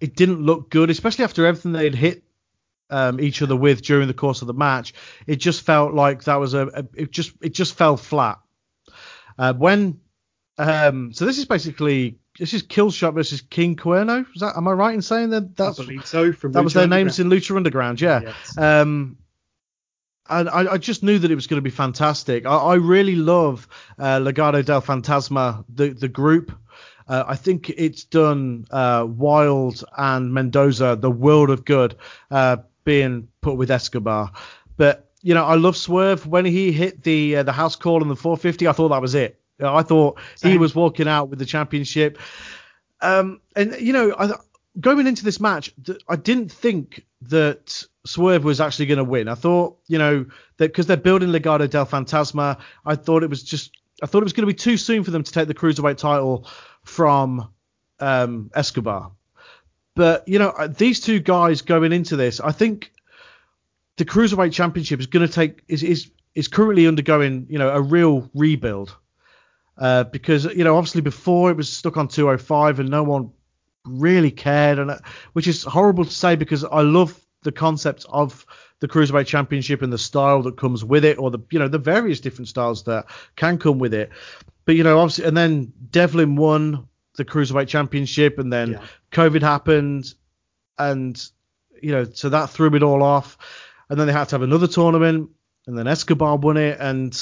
it 0.00 0.14
didn't 0.14 0.40
look 0.40 0.70
good, 0.70 0.88
especially 0.88 1.24
after 1.24 1.46
everything 1.46 1.72
they'd 1.72 1.96
hit 1.96 2.22
um, 2.90 3.18
each 3.18 3.42
other 3.42 3.56
with 3.56 3.82
during 3.82 4.06
the 4.06 4.14
course 4.14 4.40
of 4.40 4.46
the 4.46 4.54
match. 4.54 4.94
It 5.26 5.36
just 5.36 5.62
felt 5.62 5.94
like 5.94 6.22
that 6.24 6.36
was 6.36 6.54
a, 6.54 6.68
a 6.68 6.84
it 6.94 7.10
just 7.10 7.32
it 7.42 7.54
just 7.54 7.74
fell 7.74 7.96
flat. 7.96 8.38
Uh, 9.36 9.54
when 9.54 9.98
um, 10.58 11.12
so 11.12 11.26
this 11.26 11.38
is 11.38 11.44
basically 11.44 12.20
this 12.38 12.54
is 12.54 12.62
Killshot 12.62 13.14
versus 13.14 13.40
King 13.40 13.76
Cuerno. 13.76 14.24
Is 14.34 14.40
that 14.40 14.56
am 14.56 14.68
I 14.68 14.72
right 14.72 14.94
in 14.94 15.02
saying 15.02 15.30
that? 15.30 15.56
That's, 15.56 15.80
I 15.80 15.84
believe 15.84 16.06
so. 16.06 16.32
From 16.32 16.52
that 16.52 16.60
Lucha 16.60 16.64
was 16.64 16.74
their 16.74 16.86
names 16.86 17.18
in 17.18 17.28
Lucha 17.28 17.56
Underground. 17.56 18.00
Yeah. 18.00 18.20
Yes. 18.22 18.58
Um, 18.58 19.18
and 20.30 20.48
I, 20.48 20.74
I 20.74 20.78
just 20.78 21.02
knew 21.02 21.18
that 21.18 21.30
it 21.30 21.34
was 21.34 21.46
going 21.46 21.58
to 21.58 21.62
be 21.62 21.70
fantastic. 21.70 22.46
I, 22.46 22.56
I 22.56 22.74
really 22.74 23.16
love 23.16 23.66
uh, 23.98 24.18
Legado 24.18 24.64
del 24.64 24.82
Fantasma, 24.82 25.64
the 25.68 25.90
the 25.90 26.08
group. 26.08 26.52
Uh, 27.08 27.24
I 27.26 27.36
think 27.36 27.70
it's 27.70 28.04
done 28.04 28.66
uh, 28.70 29.06
Wilde 29.08 29.82
and 29.96 30.32
Mendoza 30.32 30.96
the 31.00 31.10
world 31.10 31.50
of 31.50 31.64
good 31.64 31.96
uh, 32.30 32.58
being 32.84 33.28
put 33.40 33.56
with 33.56 33.70
Escobar. 33.70 34.30
But 34.76 35.10
you 35.22 35.34
know, 35.34 35.44
I 35.44 35.54
love 35.54 35.76
Swerve 35.76 36.26
when 36.26 36.44
he 36.44 36.70
hit 36.70 37.02
the 37.02 37.36
uh, 37.36 37.42
the 37.42 37.52
house 37.52 37.76
call 37.76 38.02
in 38.02 38.08
the 38.08 38.16
450. 38.16 38.68
I 38.68 38.72
thought 38.72 38.88
that 38.90 39.02
was 39.02 39.14
it. 39.14 39.37
I 39.60 39.82
thought 39.82 40.18
he 40.42 40.58
was 40.58 40.74
walking 40.74 41.08
out 41.08 41.28
with 41.28 41.38
the 41.38 41.46
championship. 41.46 42.18
Um, 43.00 43.40
and 43.56 43.76
you 43.80 43.92
know, 43.92 44.14
I, 44.18 44.30
going 44.80 45.06
into 45.06 45.24
this 45.24 45.40
match, 45.40 45.72
I 46.08 46.16
didn't 46.16 46.52
think 46.52 47.04
that 47.22 47.84
Swerve 48.04 48.44
was 48.44 48.60
actually 48.60 48.86
going 48.86 48.98
to 48.98 49.04
win. 49.04 49.28
I 49.28 49.34
thought, 49.34 49.78
you 49.88 49.98
know, 49.98 50.26
that 50.58 50.68
because 50.68 50.86
they're 50.86 50.96
building 50.96 51.30
Legado 51.30 51.68
del 51.68 51.86
Fantasma, 51.86 52.58
I 52.86 52.94
thought 52.94 53.22
it 53.22 53.30
was 53.30 53.42
just, 53.42 53.76
I 54.02 54.06
thought 54.06 54.22
it 54.22 54.24
was 54.24 54.32
going 54.32 54.46
to 54.46 54.52
be 54.52 54.58
too 54.58 54.76
soon 54.76 55.04
for 55.04 55.10
them 55.10 55.22
to 55.22 55.32
take 55.32 55.48
the 55.48 55.54
cruiserweight 55.54 55.96
title 55.96 56.46
from 56.84 57.48
um, 58.00 58.50
Escobar. 58.54 59.12
But 59.94 60.28
you 60.28 60.38
know, 60.38 60.50
uh, 60.50 60.68
these 60.68 61.00
two 61.00 61.18
guys 61.18 61.62
going 61.62 61.92
into 61.92 62.16
this, 62.16 62.40
I 62.40 62.52
think 62.52 62.92
the 63.96 64.04
cruiserweight 64.04 64.52
championship 64.52 65.00
is 65.00 65.06
going 65.06 65.26
to 65.26 65.32
take 65.32 65.62
is 65.66 65.82
is 65.82 66.10
is 66.34 66.46
currently 66.46 66.86
undergoing, 66.86 67.46
you 67.50 67.58
know, 67.58 67.70
a 67.70 67.82
real 67.82 68.30
rebuild. 68.32 68.96
Uh, 69.78 70.04
because 70.04 70.44
you 70.44 70.64
know, 70.64 70.76
obviously 70.76 71.00
before 71.00 71.50
it 71.50 71.56
was 71.56 71.70
stuck 71.70 71.96
on 71.96 72.08
205 72.08 72.80
and 72.80 72.88
no 72.90 73.02
one 73.02 73.30
really 73.84 74.30
cared, 74.30 74.78
and 74.78 74.90
uh, 74.90 74.98
which 75.34 75.46
is 75.46 75.62
horrible 75.62 76.04
to 76.04 76.10
say 76.10 76.36
because 76.36 76.64
I 76.64 76.80
love 76.80 77.18
the 77.42 77.52
concept 77.52 78.04
of 78.08 78.44
the 78.80 78.88
cruiserweight 78.88 79.26
championship 79.26 79.82
and 79.82 79.92
the 79.92 79.98
style 79.98 80.42
that 80.42 80.56
comes 80.56 80.84
with 80.84 81.04
it, 81.04 81.18
or 81.18 81.30
the 81.30 81.38
you 81.50 81.58
know 81.58 81.68
the 81.68 81.78
various 81.78 82.20
different 82.20 82.48
styles 82.48 82.84
that 82.84 83.06
can 83.36 83.58
come 83.58 83.78
with 83.78 83.94
it. 83.94 84.10
But 84.64 84.76
you 84.76 84.82
know, 84.82 84.98
obviously, 84.98 85.24
and 85.24 85.36
then 85.36 85.72
Devlin 85.90 86.36
won 86.36 86.88
the 87.16 87.24
cruiserweight 87.24 87.68
championship, 87.68 88.38
and 88.38 88.52
then 88.52 88.72
Yeah. 88.72 88.82
COVID 89.12 89.42
happened, 89.42 90.14
and 90.78 91.20
you 91.80 91.92
know, 91.92 92.04
so 92.04 92.28
that 92.28 92.50
threw 92.50 92.74
it 92.74 92.82
all 92.82 93.02
off. 93.02 93.38
And 93.90 93.98
then 93.98 94.06
they 94.06 94.12
had 94.12 94.28
to 94.28 94.34
have 94.34 94.42
another 94.42 94.66
tournament, 94.66 95.30
and 95.66 95.78
then 95.78 95.86
Escobar 95.86 96.36
won 96.36 96.56
it, 96.58 96.78
and 96.78 97.18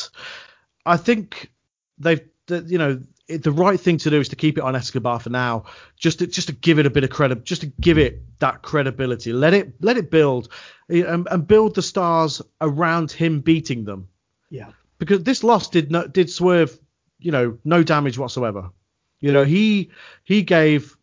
I 0.85 0.97
think 0.97 1.53
they've, 1.99 2.21
that, 2.47 2.69
you 2.69 2.79
know, 2.79 3.01
it, 3.29 3.43
the 3.43 3.51
right 3.53 3.79
thing 3.79 3.99
to 3.99 4.11
do 4.11 4.21
is 4.21 4.29
to 4.29 4.37
keep 4.37 4.57
it 4.59 4.63
on 4.65 4.77
Escobar 4.77 5.19
for 5.21 5.31
now, 5.31 5.65
just 5.97 6.21
to 6.21 6.27
just 6.27 6.49
to 6.49 6.55
give 6.55 6.79
it 6.79 6.87
a 6.87 6.91
bit 6.91 7.05
of 7.05 7.11
credit, 7.11 7.45
just 7.45 7.63
to 7.63 7.67
give 7.81 7.99
it 7.99 8.23
that 8.39 8.63
credibility. 8.63 9.33
Let 9.33 9.55
it 9.55 9.73
let 9.81 9.97
it 9.97 10.11
build, 10.11 10.49
and, 10.89 11.27
and 11.31 11.47
build 11.47 11.75
the 11.75 11.83
stars 11.83 12.41
around 12.61 13.11
him 13.11 13.41
beating 13.41 13.85
them, 13.85 14.09
Yeah. 14.51 14.71
because 14.99 15.25
this 15.25 15.43
loss 15.43 15.69
did 15.69 15.91
not 15.91 16.13
did 16.13 16.31
Swerve, 16.31 16.79
you 17.19 17.33
know, 17.33 17.59
no 17.65 17.83
damage 17.83 18.17
whatsoever. 18.19 18.71
You 19.21 19.33
know, 19.33 19.45
he 19.45 19.91
he 20.25 20.43
gave 20.43 20.97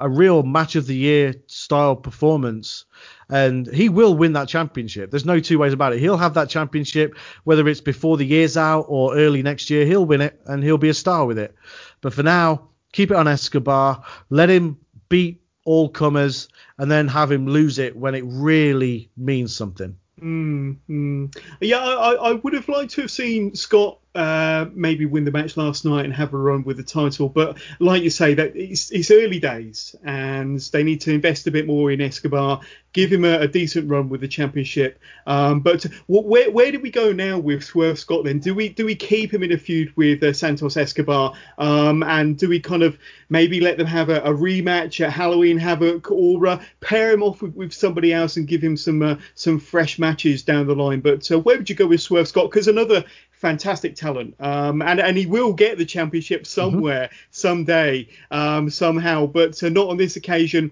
a, 0.00 0.08
real 0.08 0.42
match 0.42 0.76
of 0.76 0.86
the 0.86 0.96
year 0.96 1.34
style 1.46 1.96
performance, 1.96 2.84
and 3.28 3.66
he 3.66 3.88
will 3.88 4.14
win 4.14 4.32
that 4.34 4.48
championship. 4.48 5.10
There's 5.10 5.24
no 5.24 5.40
two 5.40 5.58
ways 5.58 5.72
about 5.72 5.92
it. 5.92 5.98
He'll 6.00 6.16
have 6.16 6.34
that 6.34 6.48
championship, 6.48 7.16
whether 7.44 7.66
it's 7.68 7.80
before 7.80 8.16
the 8.16 8.26
year's 8.26 8.56
out 8.56 8.86
or 8.88 9.16
early 9.16 9.42
next 9.42 9.68
year. 9.70 9.84
He'll 9.86 10.06
win 10.06 10.20
it, 10.20 10.40
and 10.46 10.62
he'll 10.62 10.78
be 10.78 10.88
a 10.88 10.94
star 10.94 11.26
with 11.26 11.38
it. 11.38 11.54
But 12.00 12.14
for 12.14 12.22
now, 12.22 12.68
keep 12.92 13.10
it 13.10 13.16
on 13.16 13.28
Escobar. 13.28 14.02
Let 14.30 14.48
him 14.48 14.78
beat 15.08 15.42
all 15.64 15.88
comers, 15.88 16.48
and 16.78 16.90
then 16.90 17.08
have 17.08 17.30
him 17.32 17.46
lose 17.46 17.78
it 17.78 17.96
when 17.96 18.14
it 18.14 18.24
really 18.26 19.10
means 19.16 19.54
something. 19.54 19.96
Mm, 20.22 20.76
mm. 20.88 21.36
Yeah, 21.60 21.78
I- 21.78 22.30
I 22.30 22.32
would 22.32 22.54
have 22.54 22.68
liked 22.68 22.92
to 22.92 23.02
have 23.02 23.10
seen 23.10 23.54
Scott 23.54 23.98
uh, 24.16 24.70
maybe 24.74 25.06
win 25.06 25.24
the 25.24 25.30
match 25.30 25.56
last 25.56 25.84
night 25.84 26.04
and 26.04 26.14
have 26.14 26.32
a 26.34 26.38
run 26.38 26.64
with 26.64 26.76
the 26.76 26.82
title, 26.82 27.28
but 27.28 27.58
like 27.78 28.02
you 28.02 28.10
say, 28.10 28.34
that 28.34 28.56
it's, 28.56 28.90
it's 28.90 29.10
early 29.10 29.38
days 29.38 29.94
and 30.04 30.58
they 30.72 30.82
need 30.82 31.00
to 31.02 31.12
invest 31.12 31.46
a 31.46 31.50
bit 31.50 31.66
more 31.66 31.90
in 31.92 32.00
Escobar, 32.00 32.60
give 32.92 33.12
him 33.12 33.24
a, 33.24 33.40
a 33.40 33.48
decent 33.48 33.88
run 33.88 34.08
with 34.08 34.22
the 34.22 34.28
championship. 34.28 34.98
Um, 35.26 35.60
but 35.60 35.84
wh- 36.06 36.24
where 36.24 36.50
where 36.50 36.72
do 36.72 36.80
we 36.80 36.90
go 36.90 37.12
now 37.12 37.38
with 37.38 37.62
Swerve 37.62 37.98
Scott? 37.98 38.24
Then 38.24 38.38
do 38.38 38.54
we 38.54 38.70
do 38.70 38.86
we 38.86 38.94
keep 38.94 39.32
him 39.32 39.42
in 39.42 39.52
a 39.52 39.58
feud 39.58 39.92
with 39.96 40.22
uh, 40.22 40.32
Santos 40.32 40.76
Escobar, 40.76 41.34
um, 41.58 42.02
and 42.02 42.38
do 42.38 42.48
we 42.48 42.58
kind 42.58 42.82
of 42.82 42.98
maybe 43.28 43.60
let 43.60 43.76
them 43.76 43.86
have 43.86 44.08
a, 44.08 44.20
a 44.20 44.32
rematch 44.32 45.04
at 45.04 45.12
Halloween 45.12 45.58
Havoc, 45.58 46.10
or 46.10 46.46
uh, 46.46 46.62
pair 46.80 47.12
him 47.12 47.22
off 47.22 47.42
with, 47.42 47.54
with 47.54 47.72
somebody 47.72 48.12
else 48.12 48.36
and 48.36 48.48
give 48.48 48.62
him 48.62 48.76
some 48.76 49.02
uh, 49.02 49.16
some 49.34 49.60
fresh 49.60 49.98
matches 49.98 50.42
down 50.42 50.66
the 50.66 50.74
line? 50.74 51.00
But 51.00 51.30
uh, 51.30 51.38
where 51.38 51.58
would 51.58 51.68
you 51.68 51.76
go 51.76 51.86
with 51.86 52.00
Swerve 52.00 52.28
Scott? 52.28 52.50
Because 52.50 52.68
another 52.68 53.04
fantastic 53.46 53.94
talent, 53.94 54.34
um, 54.40 54.82
and 54.82 54.98
and 54.98 55.16
he 55.16 55.24
will 55.24 55.52
get 55.52 55.78
the 55.78 55.84
championship 55.84 56.48
somewhere 56.48 57.08
someday, 57.30 58.08
um, 58.32 58.68
somehow, 58.68 59.24
but 59.24 59.62
uh, 59.62 59.68
not 59.68 59.88
on 59.88 59.96
this 59.96 60.16
occasion. 60.16 60.70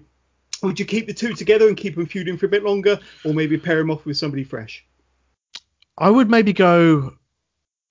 Would 0.61 0.77
you 0.77 0.85
keep 0.85 1.07
the 1.07 1.13
two 1.13 1.33
together 1.33 1.69
and 1.69 1.77
keep 1.77 1.95
them 1.95 2.05
feuding 2.05 2.37
for 2.37 2.47
a 2.47 2.49
bit 2.49 2.63
longer, 2.63 2.99
or 3.23 3.33
maybe 3.33 3.57
pair 3.57 3.79
him 3.79 3.91
off 3.91 4.05
with 4.05 4.17
somebody 4.17 4.43
fresh? 4.43 4.85
I 5.97 6.09
would 6.09 6.29
maybe 6.29 6.51
go 6.51 7.13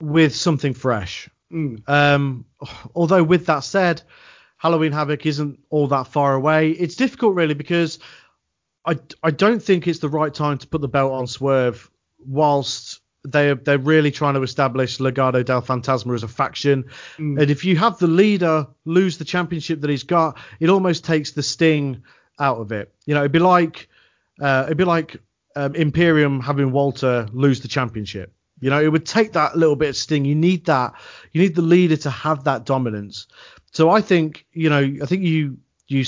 with 0.02 0.36
something 0.36 0.74
fresh. 0.74 1.30
Mm. 1.50 1.88
Um, 1.88 2.44
although 2.94 3.24
with 3.24 3.46
that 3.46 3.60
said, 3.60 4.02
Halloween 4.58 4.92
Havoc 4.92 5.24
isn't 5.24 5.60
all 5.70 5.86
that 5.88 6.08
far 6.08 6.34
away. 6.34 6.72
It's 6.72 6.94
difficult 6.94 7.34
really 7.34 7.54
because 7.54 8.00
I, 8.84 8.98
I 9.22 9.30
don't 9.30 9.62
think 9.62 9.88
it's 9.88 10.00
the 10.00 10.10
right 10.10 10.34
time 10.34 10.58
to 10.58 10.66
put 10.66 10.82
the 10.82 10.88
belt 10.88 11.12
on 11.12 11.26
Swerve 11.26 11.90
whilst 12.18 13.00
they 13.24 13.54
they're 13.54 13.78
really 13.78 14.10
trying 14.10 14.34
to 14.34 14.42
establish 14.42 14.98
Legado 14.98 15.44
del 15.44 15.62
Fantasma 15.62 16.14
as 16.14 16.22
a 16.22 16.28
faction. 16.28 16.84
Mm. 17.16 17.40
And 17.40 17.50
if 17.50 17.64
you 17.64 17.76
have 17.76 17.98
the 17.98 18.06
leader 18.06 18.66
lose 18.84 19.18
the 19.18 19.24
championship 19.24 19.80
that 19.80 19.90
he's 19.90 20.02
got, 20.02 20.38
it 20.60 20.68
almost 20.68 21.04
takes 21.04 21.32
the 21.32 21.42
sting 21.42 22.02
out 22.38 22.58
of 22.58 22.72
it. 22.72 22.92
You 23.06 23.14
know, 23.14 23.20
it'd 23.20 23.32
be 23.32 23.38
like 23.38 23.88
uh, 24.40 24.64
it'd 24.66 24.78
be 24.78 24.84
like 24.84 25.16
um, 25.56 25.74
Imperium 25.74 26.40
having 26.40 26.72
Walter 26.72 27.26
lose 27.32 27.60
the 27.60 27.68
championship. 27.68 28.32
You 28.60 28.70
know, 28.70 28.80
it 28.80 28.88
would 28.88 29.06
take 29.06 29.32
that 29.32 29.56
little 29.56 29.76
bit 29.76 29.90
of 29.90 29.96
sting. 29.96 30.24
You 30.24 30.34
need 30.34 30.66
that. 30.66 30.94
You 31.32 31.42
need 31.42 31.54
the 31.54 31.62
leader 31.62 31.96
to 31.98 32.10
have 32.10 32.44
that 32.44 32.64
dominance. 32.64 33.26
So 33.72 33.90
I 33.90 34.00
think, 34.00 34.46
you 34.52 34.70
know, 34.70 34.96
I 35.02 35.06
think 35.06 35.22
you 35.22 35.58
you 35.88 36.04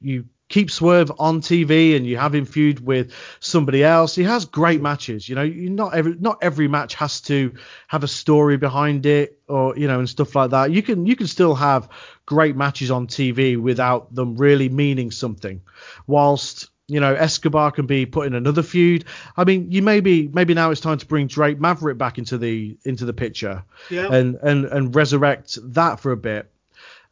you 0.00 0.24
keep 0.48 0.70
Swerve 0.70 1.10
on 1.18 1.40
TV 1.40 1.96
and 1.96 2.06
you 2.06 2.16
have 2.16 2.34
him 2.34 2.44
feud 2.44 2.84
with 2.84 3.12
somebody 3.40 3.82
else. 3.82 4.14
He 4.14 4.22
has 4.24 4.44
great 4.44 4.80
matches. 4.82 5.28
You 5.28 5.34
know, 5.34 5.42
you 5.42 5.70
not 5.70 5.94
every 5.94 6.16
not 6.18 6.38
every 6.42 6.68
match 6.68 6.94
has 6.94 7.20
to 7.22 7.54
have 7.88 8.04
a 8.04 8.08
story 8.08 8.56
behind 8.56 9.06
it 9.06 9.38
or 9.48 9.76
you 9.76 9.86
know 9.86 9.98
and 9.98 10.08
stuff 10.08 10.34
like 10.34 10.50
that. 10.50 10.70
You 10.70 10.82
can 10.82 11.06
you 11.06 11.16
can 11.16 11.26
still 11.26 11.54
have 11.54 11.88
great 12.26 12.56
matches 12.56 12.90
on 12.90 13.06
TV 13.06 13.56
without 13.60 14.14
them 14.14 14.36
really 14.36 14.68
meaning 14.68 15.10
something. 15.10 15.62
Whilst 16.06 16.68
you 16.86 17.00
know 17.00 17.14
Escobar 17.14 17.70
can 17.70 17.86
be 17.86 18.04
put 18.04 18.26
in 18.26 18.34
another 18.34 18.62
feud. 18.62 19.06
I 19.38 19.44
mean, 19.44 19.72
you 19.72 19.80
maybe 19.80 20.28
maybe 20.28 20.52
now 20.52 20.70
it's 20.70 20.82
time 20.82 20.98
to 20.98 21.06
bring 21.06 21.26
Drake 21.26 21.58
Maverick 21.58 21.96
back 21.96 22.18
into 22.18 22.36
the 22.36 22.76
into 22.84 23.06
the 23.06 23.14
picture 23.14 23.64
Yeah. 23.88 24.12
and 24.12 24.36
and 24.42 24.66
and 24.66 24.94
resurrect 24.94 25.58
that 25.74 26.00
for 26.00 26.12
a 26.12 26.16
bit. 26.16 26.50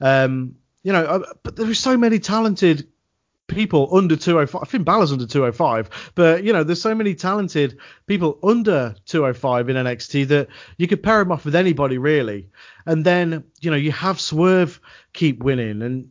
Um, 0.00 0.56
you 0.82 0.92
know, 0.92 1.04
uh, 1.04 1.32
but 1.42 1.56
there 1.56 1.70
are 1.70 1.74
so 1.74 1.96
many 1.96 2.18
talented 2.18 2.88
people 3.48 3.88
under 3.92 4.16
205. 4.16 4.68
Finn 4.68 4.84
Balor's 4.84 5.12
under 5.12 5.26
205, 5.26 6.12
but 6.14 6.44
you 6.44 6.52
know, 6.52 6.64
there's 6.64 6.80
so 6.80 6.94
many 6.94 7.14
talented 7.14 7.78
people 8.06 8.38
under 8.42 8.94
205 9.06 9.68
in 9.68 9.76
NXT 9.76 10.28
that 10.28 10.48
you 10.76 10.88
could 10.88 11.02
pair 11.02 11.20
him 11.20 11.32
off 11.32 11.44
with 11.44 11.54
anybody 11.54 11.98
really. 11.98 12.48
And 12.86 13.04
then 13.04 13.44
you 13.60 13.70
know, 13.70 13.76
you 13.76 13.92
have 13.92 14.20
Swerve 14.20 14.80
keep 15.12 15.42
winning, 15.42 15.82
and 15.82 16.10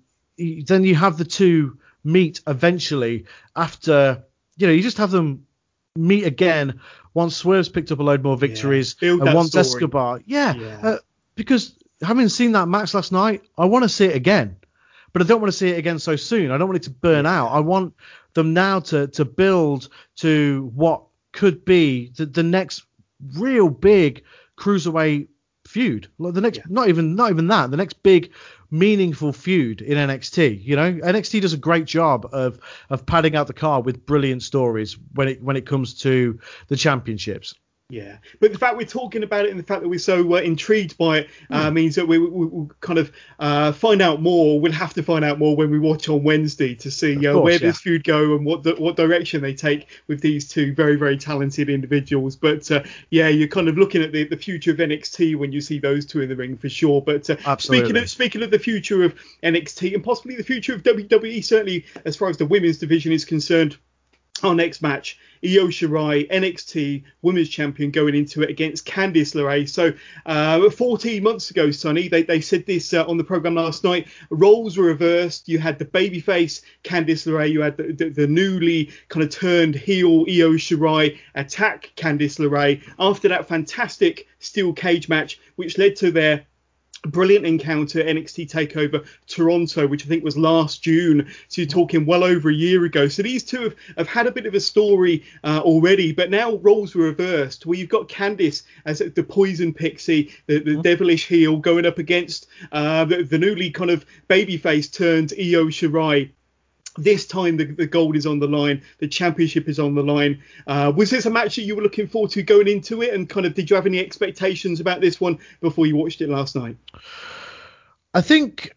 then 0.67 0.83
you 0.83 0.95
have 0.95 1.17
the 1.17 1.25
two 1.25 1.77
meet 2.03 2.41
eventually 2.47 3.25
after. 3.55 4.23
You 4.57 4.67
know, 4.67 4.73
you 4.73 4.83
just 4.83 4.97
have 4.97 5.11
them 5.11 5.47
meet 5.95 6.25
again 6.25 6.79
once 7.13 7.35
Swerve's 7.35 7.69
picked 7.69 7.91
up 7.91 7.99
a 7.99 8.03
load 8.03 8.23
more 8.23 8.37
victories 8.37 8.93
build 8.93 9.21
and 9.21 9.33
once 9.33 9.49
story. 9.49 9.61
Escobar. 9.61 10.21
Yeah, 10.25 10.53
Yeah. 10.53 10.79
Uh, 10.83 10.97
because 11.35 11.75
having 12.01 12.29
seen 12.29 12.53
that 12.53 12.67
match 12.67 12.93
last 12.93 13.11
night, 13.11 13.43
I 13.57 13.65
want 13.65 13.83
to 13.83 13.89
see 13.89 14.05
it 14.05 14.15
again, 14.15 14.57
but 15.13 15.21
I 15.21 15.25
don't 15.25 15.41
want 15.41 15.51
to 15.51 15.57
see 15.57 15.69
it 15.69 15.77
again 15.77 15.99
so 15.99 16.15
soon. 16.15 16.51
I 16.51 16.57
don't 16.57 16.67
want 16.67 16.77
it 16.77 16.83
to 16.83 16.91
burn 16.91 17.25
out. 17.25 17.47
I 17.47 17.59
want 17.59 17.93
them 18.33 18.53
now 18.53 18.79
to 18.79 19.07
to 19.07 19.25
build 19.25 19.89
to 20.17 20.71
what 20.75 21.03
could 21.31 21.63
be 21.65 22.11
the, 22.17 22.25
the 22.25 22.43
next 22.43 22.83
real 23.35 23.69
big 23.69 24.23
cruiserweight 24.57 25.27
feud. 25.67 26.07
Like 26.17 26.33
the 26.33 26.41
next, 26.41 26.59
not 26.69 26.89
even 26.89 27.15
not 27.15 27.31
even 27.31 27.47
that, 27.47 27.71
the 27.71 27.77
next 27.77 28.03
big 28.03 28.31
meaningful 28.69 29.33
feud 29.33 29.81
in 29.81 29.97
NXT. 29.97 30.63
You 30.63 30.75
know, 30.75 30.93
NXT 30.93 31.41
does 31.41 31.53
a 31.53 31.57
great 31.57 31.85
job 31.85 32.27
of 32.31 32.59
of 32.89 33.05
padding 33.05 33.35
out 33.35 33.47
the 33.47 33.53
car 33.53 33.81
with 33.81 34.05
brilliant 34.05 34.43
stories 34.43 34.97
when 35.13 35.27
it 35.27 35.43
when 35.43 35.55
it 35.55 35.65
comes 35.65 35.93
to 36.01 36.39
the 36.67 36.75
championships. 36.75 37.53
Yeah, 37.91 38.19
but 38.39 38.53
the 38.53 38.57
fact 38.57 38.77
we're 38.77 38.85
talking 38.85 39.21
about 39.21 39.43
it 39.43 39.51
and 39.51 39.59
the 39.59 39.65
fact 39.65 39.81
that 39.81 39.89
we're 39.89 39.99
so 39.99 40.35
uh, 40.35 40.39
intrigued 40.39 40.97
by 40.97 41.17
it 41.19 41.29
uh, 41.49 41.69
mm. 41.69 41.73
means 41.73 41.95
that 41.95 42.07
we, 42.07 42.19
will 42.19 42.47
we, 42.47 42.67
kind 42.79 42.97
of 42.97 43.11
uh, 43.37 43.73
find 43.73 44.01
out 44.01 44.21
more. 44.21 44.61
We'll 44.61 44.71
have 44.71 44.93
to 44.93 45.03
find 45.03 45.25
out 45.25 45.39
more 45.39 45.57
when 45.57 45.69
we 45.69 45.77
watch 45.77 46.07
on 46.07 46.23
Wednesday 46.23 46.73
to 46.75 46.89
see 46.89 47.17
uh, 47.17 47.33
course, 47.33 47.43
where 47.43 47.53
yeah. 47.53 47.59
this 47.59 47.81
feud 47.81 48.05
go 48.05 48.33
and 48.37 48.45
what 48.45 48.63
the, 48.63 48.75
what 48.75 48.95
direction 48.95 49.41
they 49.41 49.53
take 49.53 49.89
with 50.07 50.21
these 50.21 50.47
two 50.47 50.73
very 50.73 50.95
very 50.95 51.17
talented 51.17 51.69
individuals. 51.69 52.37
But 52.37 52.71
uh, 52.71 52.83
yeah, 53.09 53.27
you're 53.27 53.49
kind 53.49 53.67
of 53.67 53.77
looking 53.77 54.01
at 54.01 54.13
the, 54.13 54.23
the 54.23 54.37
future 54.37 54.71
of 54.71 54.77
NXT 54.77 55.35
when 55.35 55.51
you 55.51 55.59
see 55.59 55.77
those 55.77 56.05
two 56.05 56.21
in 56.21 56.29
the 56.29 56.35
ring 56.37 56.55
for 56.55 56.69
sure. 56.69 57.01
But 57.01 57.29
uh, 57.29 57.57
speaking 57.57 57.97
of 57.97 58.09
speaking 58.09 58.41
of 58.41 58.51
the 58.51 58.59
future 58.59 59.03
of 59.03 59.15
NXT 59.43 59.95
and 59.95 60.01
possibly 60.01 60.37
the 60.37 60.43
future 60.43 60.73
of 60.73 60.83
WWE, 60.83 61.43
certainly 61.43 61.85
as 62.05 62.15
far 62.15 62.29
as 62.29 62.37
the 62.37 62.45
women's 62.45 62.77
division 62.77 63.11
is 63.11 63.25
concerned 63.25 63.75
our 64.43 64.55
next 64.55 64.81
match, 64.81 65.19
Io 65.43 65.67
Shirai, 65.67 66.29
NXT 66.29 67.03
Women's 67.21 67.49
Champion, 67.49 67.91
going 67.91 68.15
into 68.15 68.43
it 68.43 68.49
against 68.49 68.85
Candice 68.85 69.33
LeRae. 69.33 69.67
So, 69.67 69.93
uh, 70.25 70.69
14 70.69 71.23
months 71.23 71.49
ago, 71.49 71.71
Sonny, 71.71 72.07
they, 72.07 72.23
they 72.23 72.41
said 72.41 72.65
this 72.65 72.93
uh, 72.93 73.05
on 73.05 73.17
the 73.17 73.23
program 73.23 73.55
last 73.55 73.83
night. 73.83 74.07
Roles 74.29 74.77
were 74.77 74.85
reversed. 74.85 75.49
You 75.49 75.59
had 75.59 75.79
the 75.79 75.85
babyface 75.85 76.61
Candice 76.83 77.25
LeRae. 77.25 77.51
You 77.51 77.61
had 77.61 77.77
the, 77.77 77.91
the, 77.91 78.09
the 78.09 78.27
newly 78.27 78.91
kind 79.09 79.23
of 79.23 79.29
turned 79.29 79.75
heel 79.75 80.25
Io 80.27 80.53
Shirai 80.53 81.17
attack 81.35 81.91
Candice 81.95 82.39
LeRae 82.39 82.81
after 82.99 83.27
that 83.27 83.47
fantastic 83.47 84.27
steel 84.39 84.73
cage 84.73 85.09
match, 85.09 85.39
which 85.55 85.77
led 85.77 85.95
to 85.97 86.11
their 86.11 86.45
brilliant 87.03 87.45
encounter 87.45 88.03
NXT 88.03 88.49
Takeover 88.49 89.05
Toronto, 89.27 89.87
which 89.87 90.05
I 90.05 90.09
think 90.09 90.23
was 90.23 90.37
last 90.37 90.83
June. 90.83 91.27
So 91.47 91.61
you're 91.61 91.69
talking 91.69 92.05
well 92.05 92.23
over 92.23 92.49
a 92.49 92.53
year 92.53 92.85
ago. 92.85 93.07
So 93.07 93.23
these 93.23 93.43
two 93.43 93.63
have, 93.63 93.75
have 93.97 94.07
had 94.07 94.27
a 94.27 94.31
bit 94.31 94.45
of 94.45 94.53
a 94.53 94.59
story 94.59 95.23
uh, 95.43 95.61
already, 95.63 96.11
but 96.11 96.29
now 96.29 96.57
roles 96.57 96.95
were 96.95 97.05
reversed. 97.05 97.65
Where 97.65 97.77
you've 97.77 97.89
got 97.89 98.07
Candice 98.07 98.63
as 98.85 98.99
the 98.99 99.23
poison 99.23 99.73
pixie, 99.73 100.31
the, 100.47 100.59
the 100.59 100.71
mm-hmm. 100.71 100.81
devilish 100.81 101.27
heel, 101.27 101.57
going 101.57 101.85
up 101.85 101.97
against 101.97 102.47
uh, 102.71 103.05
the, 103.05 103.23
the, 103.23 103.37
newly 103.41 103.71
kind 103.71 103.89
of 103.89 104.05
babyface 104.29 104.91
turned 104.91 105.33
Io 105.33 105.65
Shirai 105.65 106.29
this 106.97 107.25
time 107.25 107.57
the, 107.57 107.65
the 107.65 107.87
gold 107.87 108.15
is 108.15 108.25
on 108.25 108.39
the 108.39 108.47
line, 108.47 108.81
the 108.99 109.07
championship 109.07 109.67
is 109.67 109.79
on 109.79 109.95
the 109.95 110.03
line. 110.03 110.41
Uh, 110.67 110.91
was 110.95 111.09
this 111.09 111.25
a 111.25 111.29
match 111.29 111.55
that 111.55 111.63
you 111.63 111.75
were 111.75 111.81
looking 111.81 112.07
forward 112.07 112.31
to 112.31 112.43
going 112.43 112.67
into 112.67 113.01
it? 113.01 113.13
And 113.13 113.29
kind 113.29 113.45
of 113.45 113.53
did 113.53 113.69
you 113.69 113.75
have 113.75 113.85
any 113.85 113.99
expectations 113.99 114.79
about 114.79 115.01
this 115.01 115.19
one 115.19 115.39
before 115.61 115.85
you 115.85 115.95
watched 115.95 116.21
it 116.21 116.29
last 116.29 116.55
night? 116.55 116.77
I 118.13 118.21
think 118.21 118.75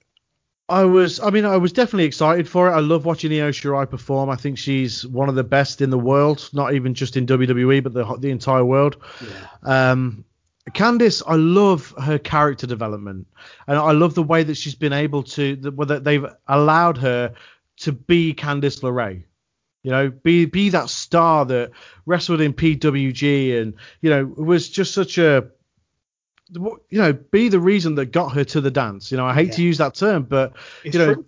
I 0.68 0.84
was, 0.84 1.20
I 1.20 1.30
mean, 1.30 1.44
I 1.44 1.56
was 1.56 1.72
definitely 1.72 2.04
excited 2.04 2.48
for 2.48 2.68
it. 2.68 2.72
I 2.72 2.80
love 2.80 3.04
watching 3.04 3.32
Io 3.32 3.50
Shirai 3.50 3.88
perform. 3.88 4.30
I 4.30 4.36
think 4.36 4.58
she's 4.58 5.06
one 5.06 5.28
of 5.28 5.34
the 5.34 5.44
best 5.44 5.80
in 5.80 5.90
the 5.90 5.98
world, 5.98 6.48
not 6.52 6.74
even 6.74 6.94
just 6.94 7.16
in 7.16 7.26
WWE, 7.26 7.82
but 7.82 7.92
the 7.92 8.04
the 8.16 8.30
entire 8.30 8.64
world. 8.64 8.96
Yeah. 9.20 9.90
Um, 9.90 10.24
Candice, 10.70 11.22
I 11.26 11.34
love 11.34 11.92
her 12.02 12.18
character 12.18 12.66
development, 12.66 13.26
and 13.66 13.76
I 13.76 13.92
love 13.92 14.14
the 14.14 14.22
way 14.22 14.42
that 14.44 14.56
she's 14.56 14.74
been 14.74 14.94
able 14.94 15.22
to, 15.24 15.56
that 15.56 16.04
they've 16.04 16.24
allowed 16.48 16.96
her 16.98 17.34
to 17.78 17.92
be 17.92 18.34
Candice 18.34 18.80
LeRae. 18.80 19.24
You 19.82 19.90
know, 19.90 20.10
be 20.10 20.46
be 20.46 20.70
that 20.70 20.88
star 20.88 21.44
that 21.44 21.72
wrestled 22.06 22.40
in 22.40 22.54
PWG 22.54 23.60
and 23.60 23.74
you 24.00 24.10
know 24.10 24.24
was 24.24 24.70
just 24.70 24.94
such 24.94 25.18
a 25.18 25.50
you 26.50 26.80
know 26.92 27.12
be 27.12 27.48
the 27.48 27.60
reason 27.60 27.94
that 27.96 28.06
got 28.06 28.32
her 28.32 28.44
to 28.44 28.60
the 28.62 28.70
dance. 28.70 29.10
You 29.10 29.18
know, 29.18 29.26
I 29.26 29.34
hate 29.34 29.48
yeah. 29.48 29.56
to 29.56 29.62
use 29.62 29.78
that 29.78 29.94
term, 29.94 30.22
but 30.22 30.54
it's 30.84 30.94
you 30.94 31.04
know, 31.04 31.14
true. 31.14 31.26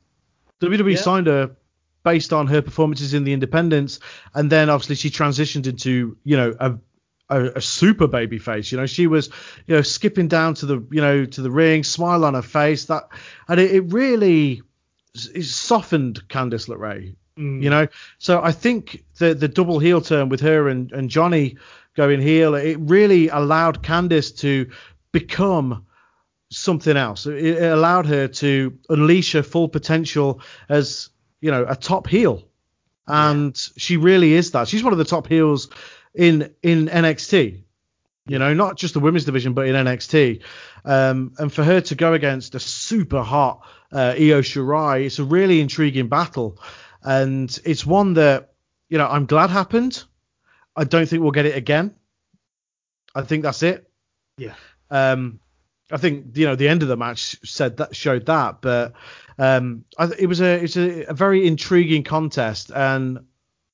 WWE 0.63 0.95
yeah. 0.95 1.01
signed 1.01 1.27
her 1.27 1.55
based 2.03 2.33
on 2.33 2.47
her 2.47 2.63
performances 2.63 3.13
in 3.13 3.25
the 3.25 3.35
independents, 3.35 4.01
and 4.33 4.51
then 4.51 4.71
obviously 4.71 4.97
she 4.97 5.11
transitioned 5.11 5.67
into 5.67 6.17
you 6.25 6.37
know 6.39 6.55
a 6.59 6.79
a, 7.29 7.45
a, 7.57 7.61
super 7.61 8.07
baby 8.07 8.39
face. 8.39 8.71
You 8.71 8.79
know, 8.79 8.87
she 8.87 9.07
was, 9.07 9.31
you 9.67 9.75
know, 9.75 9.83
skipping 9.83 10.29
down 10.29 10.55
to 10.55 10.67
the, 10.67 10.87
you 10.91 11.01
know, 11.01 11.25
to 11.25 11.43
the 11.43 11.51
ring, 11.51 11.83
smile 11.85 12.25
on 12.25 12.35
her 12.35 12.43
face. 12.43 12.87
That, 12.87 13.09
and 13.49 13.61
it, 13.61 13.73
it 13.73 13.93
really, 13.93 14.63
it's 15.35 15.51
softened 15.51 16.27
Candice 16.29 16.69
LeRae. 16.69 17.15
Mm. 17.39 17.63
You 17.63 17.71
know, 17.71 17.89
so 18.19 18.43
I 18.43 18.53
think 18.53 19.05
the 19.19 19.35
the 19.35 19.49
double 19.49 19.79
heel 19.79 20.01
turn 20.01 20.29
with 20.29 20.41
her 20.41 20.69
and, 20.69 20.91
and 20.93 21.11
Johnny 21.11 21.57
going 21.95 22.21
heel, 22.21 22.55
it 22.55 22.77
really 22.81 23.29
allowed 23.29 23.83
Candice 23.83 24.37
to 24.39 24.71
become 25.13 25.87
something 26.51 26.97
else. 26.97 27.27
It 27.27 27.63
allowed 27.63 28.07
her 28.07 28.29
to 28.29 28.79
unleash 28.89 29.33
her 29.33 29.43
full 29.43 29.69
potential 29.69 30.41
as 30.69 31.11
you 31.41 31.51
know 31.51 31.67
a 31.69 31.77
top 31.77 32.07
heel, 32.07 32.49
and 33.07 33.55
yeah. 33.55 33.73
she 33.77 33.97
really 33.97 34.33
is 34.33 34.53
that. 34.53 34.69
She's 34.69 34.85
one 34.85 34.93
of 34.93 34.99
the 34.99 35.05
top 35.05 35.27
heels 35.27 35.69
in 36.15 36.55
in 36.63 36.87
NXT. 36.87 37.63
You 38.27 38.39
know, 38.39 38.55
not 38.55 38.77
just 38.77 38.95
the 38.95 39.01
women's 39.01 39.25
division, 39.25 39.53
but 39.53 39.69
in 39.69 39.75
NXT. 39.75 40.43
Um, 40.85 41.33
and 41.39 41.53
for 41.53 41.63
her 41.63 41.81
to 41.81 41.95
go 41.95 42.13
against 42.13 42.55
a 42.55 42.61
super 42.61 43.23
hot 43.23 43.63
uh, 43.93 44.15
Io 44.19 44.41
Shirai. 44.43 45.07
It's 45.07 45.19
a 45.19 45.25
really 45.25 45.61
intriguing 45.61 46.09
battle, 46.09 46.59
and 47.03 47.57
it's 47.65 47.87
one 47.87 48.15
that 48.15 48.53
you 48.89 48.99
know 48.99 49.07
I'm 49.07 49.27
glad 49.27 49.51
happened. 49.51 50.05
I 50.75 50.85
don't 50.85 51.09
think 51.09 51.23
we'll 51.23 51.33
get 51.33 51.47
it 51.47 51.57
again. 51.57 51.95
I 53.15 53.23
think 53.23 53.43
that's 53.43 53.63
it. 53.63 53.91
Yeah. 54.37 54.55
Um, 54.91 55.41
I 55.91 55.97
think 55.97 56.37
you 56.37 56.47
know 56.47 56.57
the 56.57 56.69
end 56.69 56.83
of 56.83 56.89
the 56.89 56.97
match 56.97 57.37
said 57.45 57.79
that 57.79 57.95
showed 57.95 58.27
that, 58.27 58.61
but 58.61 58.93
um, 59.39 59.85
I, 59.99 60.11
it 60.19 60.27
was 60.27 60.41
a 60.41 60.63
it's 60.63 60.77
a, 60.77 61.05
a, 61.05 61.15
very 61.15 61.47
intriguing 61.47 62.03
contest, 62.03 62.71
and 62.75 63.21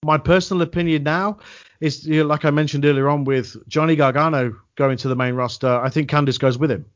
my 0.04 0.18
personal 0.18 0.62
opinion 0.62 1.02
now 1.04 1.38
is 1.82 2.06
you 2.06 2.20
know, 2.20 2.26
like 2.28 2.44
I 2.44 2.50
mentioned 2.50 2.84
earlier 2.84 3.08
on 3.08 3.24
with 3.24 3.56
Johnny 3.68 3.96
Gargano 3.96 4.56
going 4.76 4.96
to 4.98 5.08
the 5.08 5.16
main 5.16 5.34
roster. 5.34 5.68
I 5.68 5.90
think 5.90 6.08
Candice 6.08 6.38
goes 6.38 6.56
with 6.56 6.70
him. 6.70 6.86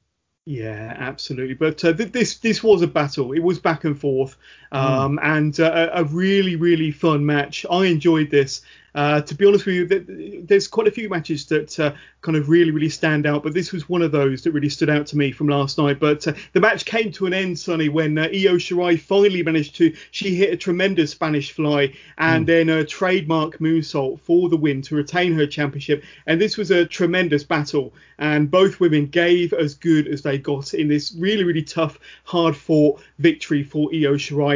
Yeah, 0.44 0.94
absolutely. 0.96 1.54
But 1.54 1.84
uh, 1.84 1.92
th- 1.92 2.12
this 2.12 2.38
this 2.38 2.62
was 2.62 2.82
a 2.82 2.86
battle. 2.86 3.32
It 3.32 3.42
was 3.42 3.58
back 3.58 3.82
and 3.82 3.98
forth. 3.98 4.36
Um, 4.72 5.16
mm. 5.16 5.20
and 5.22 5.60
uh, 5.60 5.90
a 5.92 6.04
really 6.04 6.56
really 6.56 6.90
fun 6.90 7.24
match. 7.24 7.64
I 7.70 7.86
enjoyed 7.86 8.30
this. 8.30 8.62
Uh, 8.96 9.20
to 9.20 9.34
be 9.34 9.44
honest 9.44 9.66
with 9.66 9.74
you, 9.74 10.42
there's 10.46 10.66
quite 10.66 10.86
a 10.86 10.90
few 10.90 11.10
matches 11.10 11.44
that 11.44 11.78
uh, 11.78 11.92
kind 12.22 12.34
of 12.34 12.48
really, 12.48 12.70
really 12.70 12.88
stand 12.88 13.26
out, 13.26 13.42
but 13.42 13.52
this 13.52 13.70
was 13.70 13.90
one 13.90 14.00
of 14.00 14.10
those 14.10 14.42
that 14.42 14.52
really 14.52 14.70
stood 14.70 14.88
out 14.88 15.06
to 15.06 15.18
me 15.18 15.30
from 15.30 15.48
last 15.48 15.76
night. 15.76 16.00
But 16.00 16.26
uh, 16.26 16.32
the 16.54 16.60
match 16.60 16.86
came 16.86 17.12
to 17.12 17.26
an 17.26 17.34
end, 17.34 17.58
Sonny, 17.58 17.90
when 17.90 18.16
uh, 18.16 18.22
Io 18.22 18.56
Shirai 18.56 18.98
finally 18.98 19.42
managed 19.42 19.76
to. 19.76 19.94
She 20.12 20.34
hit 20.34 20.50
a 20.50 20.56
tremendous 20.56 21.10
Spanish 21.10 21.52
fly 21.52 21.92
and 22.16 22.44
mm. 22.44 22.46
then 22.46 22.68
a 22.70 22.86
trademark 22.86 23.58
moonsault 23.58 24.20
for 24.20 24.48
the 24.48 24.56
win 24.56 24.80
to 24.82 24.96
retain 24.96 25.34
her 25.34 25.46
championship. 25.46 26.02
And 26.26 26.40
this 26.40 26.56
was 26.56 26.70
a 26.70 26.86
tremendous 26.86 27.44
battle, 27.44 27.92
and 28.18 28.50
both 28.50 28.80
women 28.80 29.08
gave 29.08 29.52
as 29.52 29.74
good 29.74 30.08
as 30.08 30.22
they 30.22 30.38
got 30.38 30.72
in 30.72 30.88
this 30.88 31.14
really, 31.18 31.44
really 31.44 31.62
tough, 31.62 31.98
hard 32.24 32.56
fought 32.56 33.02
victory 33.18 33.62
for 33.62 33.90
Io 33.92 34.14
Shirai 34.14 34.55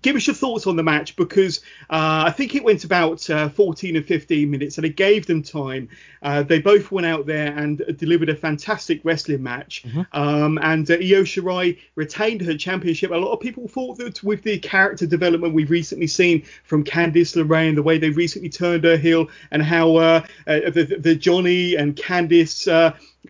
give 0.00 0.16
us 0.16 0.26
your 0.26 0.34
thoughts 0.34 0.66
on 0.66 0.76
the 0.76 0.82
match 0.82 1.16
because 1.16 1.60
uh, 1.90 2.24
I 2.26 2.30
think 2.30 2.54
it 2.54 2.64
went 2.64 2.84
about 2.84 3.28
uh, 3.30 3.48
14 3.48 3.96
and 3.96 4.06
15 4.06 4.50
minutes 4.50 4.76
and 4.76 4.86
it 4.86 4.96
gave 4.96 5.26
them 5.26 5.42
time. 5.42 5.88
Uh, 6.22 6.42
they 6.42 6.60
both 6.60 6.90
went 6.90 7.06
out 7.06 7.26
there 7.26 7.56
and 7.56 7.82
delivered 7.96 8.28
a 8.28 8.34
fantastic 8.34 9.00
wrestling 9.04 9.42
match. 9.42 9.84
Mm-hmm. 9.84 10.02
Um, 10.12 10.58
and 10.62 10.90
uh, 10.90 10.94
Io 10.94 11.22
Shirai 11.22 11.78
retained 11.94 12.40
her 12.42 12.56
championship. 12.56 13.10
A 13.10 13.14
lot 13.14 13.32
of 13.32 13.40
people 13.40 13.68
thought 13.68 13.98
that 13.98 14.22
with 14.22 14.42
the 14.42 14.58
character 14.58 15.06
development 15.06 15.54
we've 15.54 15.70
recently 15.70 16.06
seen 16.06 16.42
from 16.64 16.84
Candice 16.84 17.36
LeRae 17.36 17.68
and 17.68 17.78
the 17.78 17.82
way 17.82 17.98
they 17.98 18.10
recently 18.10 18.48
turned 18.48 18.84
her 18.84 18.96
heel 18.96 19.28
and 19.50 19.62
how 19.62 19.96
uh, 19.96 20.26
uh, 20.46 20.70
the, 20.70 20.96
the, 20.98 21.14
Johnny 21.14 21.74
and 21.76 21.96
Candice 21.96 22.68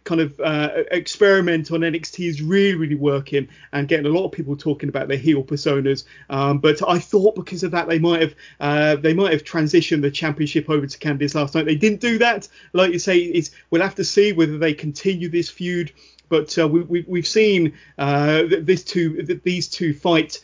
kind 0.04 0.20
of 0.20 0.38
uh, 0.40 0.84
experiment 0.90 1.70
on 1.70 1.80
NXT 1.80 2.28
is 2.28 2.42
really, 2.42 2.74
really 2.74 2.94
working 2.94 3.48
and 3.72 3.88
getting 3.88 4.06
a 4.06 4.10
lot 4.10 4.24
of 4.24 4.32
people 4.32 4.56
talking 4.56 4.88
about 4.88 5.08
their 5.08 5.16
heel 5.16 5.42
personas. 5.42 6.04
Um, 6.30 6.58
but 6.58 6.86
I 6.88 6.98
thought 6.98 7.34
because 7.34 7.62
of 7.62 7.70
that 7.72 7.88
they 7.88 7.98
might 7.98 8.22
have 8.22 8.34
uh, 8.60 8.96
they 8.96 9.14
might 9.14 9.32
have 9.32 9.44
transitioned 9.44 10.02
the 10.02 10.10
championship 10.10 10.68
over 10.70 10.86
to 10.86 10.98
Candice 10.98 11.34
last 11.34 11.54
night. 11.54 11.66
They 11.66 11.76
didn't 11.76 12.00
do 12.00 12.18
that. 12.18 12.48
Like 12.72 12.92
you 12.92 12.98
say, 12.98 13.18
it's, 13.18 13.50
we'll 13.70 13.82
have 13.82 13.94
to 13.96 14.04
see 14.04 14.32
whether 14.32 14.58
they 14.58 14.74
continue 14.74 15.28
this 15.28 15.48
feud. 15.50 15.92
But 16.28 16.58
uh, 16.58 16.66
we, 16.66 16.98
have 16.98 17.08
we, 17.08 17.22
seen 17.22 17.74
uh, 17.98 18.42
this 18.60 18.82
two 18.82 19.22
these 19.44 19.68
two 19.68 19.94
fight. 19.94 20.42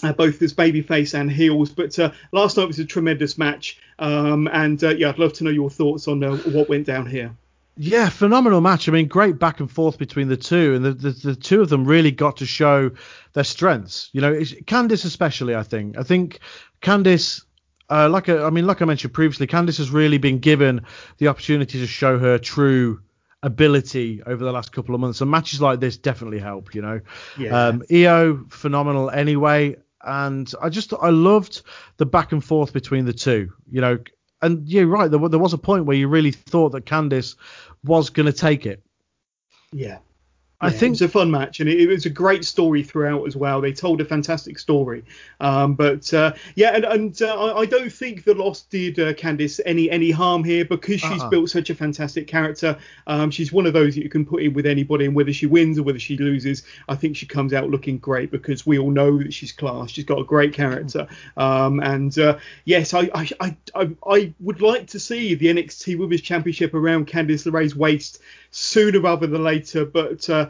Uh, 0.00 0.12
both 0.12 0.40
as 0.42 0.54
babyface 0.54 1.18
and 1.18 1.28
heels. 1.28 1.70
But 1.70 1.98
uh, 1.98 2.12
last 2.30 2.56
night 2.56 2.68
was 2.68 2.78
a 2.78 2.84
tremendous 2.84 3.36
match, 3.36 3.80
um, 3.98 4.48
and 4.52 4.82
uh, 4.84 4.90
yeah, 4.90 5.08
I'd 5.08 5.18
love 5.18 5.32
to 5.34 5.44
know 5.44 5.50
your 5.50 5.70
thoughts 5.70 6.06
on 6.06 6.22
uh, 6.22 6.36
what 6.36 6.68
went 6.68 6.86
down 6.86 7.04
here. 7.04 7.34
Yeah, 7.80 8.08
phenomenal 8.08 8.60
match. 8.60 8.88
I 8.88 8.92
mean, 8.92 9.06
great 9.06 9.38
back 9.38 9.60
and 9.60 9.70
forth 9.70 9.98
between 9.98 10.26
the 10.28 10.36
two, 10.36 10.74
and 10.74 10.84
the, 10.84 10.92
the, 10.92 11.10
the 11.10 11.36
two 11.36 11.60
of 11.62 11.68
them 11.68 11.84
really 11.84 12.10
got 12.10 12.38
to 12.38 12.46
show 12.46 12.90
their 13.34 13.44
strengths. 13.44 14.10
You 14.12 14.20
know, 14.20 14.32
Candice 14.32 15.04
especially. 15.04 15.54
I 15.54 15.62
think. 15.62 15.96
I 15.96 16.02
think 16.02 16.40
Candice, 16.82 17.44
uh, 17.88 18.08
like 18.08 18.28
I, 18.28 18.42
I 18.42 18.50
mean, 18.50 18.66
like 18.66 18.82
I 18.82 18.84
mentioned 18.84 19.14
previously, 19.14 19.46
Candice 19.46 19.78
has 19.78 19.90
really 19.90 20.18
been 20.18 20.40
given 20.40 20.82
the 21.18 21.28
opportunity 21.28 21.78
to 21.78 21.86
show 21.86 22.18
her 22.18 22.36
true 22.36 23.00
ability 23.44 24.22
over 24.26 24.44
the 24.44 24.50
last 24.50 24.72
couple 24.72 24.96
of 24.96 25.00
months, 25.00 25.20
and 25.20 25.30
matches 25.30 25.60
like 25.60 25.78
this 25.78 25.96
definitely 25.96 26.40
help. 26.40 26.74
You 26.74 26.82
know, 26.82 27.00
yeah. 27.38 27.68
Um, 27.68 27.84
Io 27.92 28.44
phenomenal 28.48 29.08
anyway, 29.10 29.76
and 30.02 30.52
I 30.60 30.68
just 30.68 30.92
I 31.00 31.10
loved 31.10 31.62
the 31.98 32.06
back 32.06 32.32
and 32.32 32.44
forth 32.44 32.72
between 32.72 33.04
the 33.04 33.12
two. 33.12 33.52
You 33.70 33.80
know, 33.80 33.98
and 34.42 34.68
you're 34.68 34.86
right. 34.86 35.10
There, 35.10 35.28
there 35.28 35.38
was 35.38 35.52
a 35.52 35.58
point 35.58 35.84
where 35.84 35.96
you 35.96 36.08
really 36.08 36.32
thought 36.32 36.70
that 36.70 36.86
Candice 36.86 37.36
was 37.84 38.10
going 38.10 38.26
to 38.26 38.32
take 38.32 38.66
it. 38.66 38.82
Yeah. 39.72 39.98
I 40.60 40.70
think 40.70 40.94
it's 40.94 41.02
a 41.02 41.08
fun 41.08 41.30
match, 41.30 41.60
and 41.60 41.68
it, 41.68 41.80
it, 41.80 41.86
was 41.86 42.04
a 42.04 42.10
great 42.10 42.44
story 42.44 42.82
throughout 42.82 43.24
as 43.28 43.36
well. 43.36 43.60
They 43.60 43.72
told 43.72 44.00
a 44.00 44.04
fantastic 44.04 44.58
story, 44.58 45.04
um, 45.38 45.74
but 45.74 46.12
uh, 46.12 46.32
yeah, 46.56 46.74
and, 46.74 46.84
and 46.84 47.22
uh, 47.22 47.54
I 47.54 47.64
don't 47.64 47.92
think 47.92 48.24
the 48.24 48.34
loss 48.34 48.62
did 48.62 48.98
uh, 48.98 49.12
Candice 49.14 49.60
any 49.64 49.88
any 49.88 50.10
harm 50.10 50.42
here 50.42 50.64
because 50.64 51.00
she's 51.00 51.22
uh-uh. 51.22 51.28
built 51.28 51.50
such 51.50 51.70
a 51.70 51.76
fantastic 51.76 52.26
character. 52.26 52.76
Um, 53.06 53.30
she's 53.30 53.52
one 53.52 53.66
of 53.66 53.72
those 53.72 53.94
that 53.94 54.02
you 54.02 54.08
can 54.08 54.26
put 54.26 54.42
in 54.42 54.52
with 54.52 54.66
anybody, 54.66 55.04
and 55.04 55.14
whether 55.14 55.32
she 55.32 55.46
wins 55.46 55.78
or 55.78 55.84
whether 55.84 56.00
she 56.00 56.16
loses, 56.16 56.64
I 56.88 56.96
think 56.96 57.16
she 57.16 57.26
comes 57.26 57.52
out 57.52 57.70
looking 57.70 57.98
great 57.98 58.32
because 58.32 58.66
we 58.66 58.80
all 58.80 58.90
know 58.90 59.16
that 59.18 59.32
she's 59.32 59.52
class. 59.52 59.90
She's 59.90 60.04
got 60.04 60.18
a 60.18 60.24
great 60.24 60.54
character, 60.54 61.06
um, 61.36 61.78
and 61.78 62.18
uh, 62.18 62.36
yes, 62.64 62.94
I, 62.94 63.08
I 63.14 63.56
I 63.74 63.90
I 64.04 64.34
would 64.40 64.60
like 64.60 64.88
to 64.88 64.98
see 64.98 65.36
the 65.36 65.46
NXT 65.46 65.98
Women's 65.98 66.22
Championship 66.22 66.74
around 66.74 67.06
Candice 67.06 67.46
LeRae's 67.46 67.76
waist 67.76 68.20
sooner 68.50 69.00
rather 69.00 69.26
than 69.26 69.44
later. 69.44 69.84
But 69.84 70.28
uh, 70.28 70.47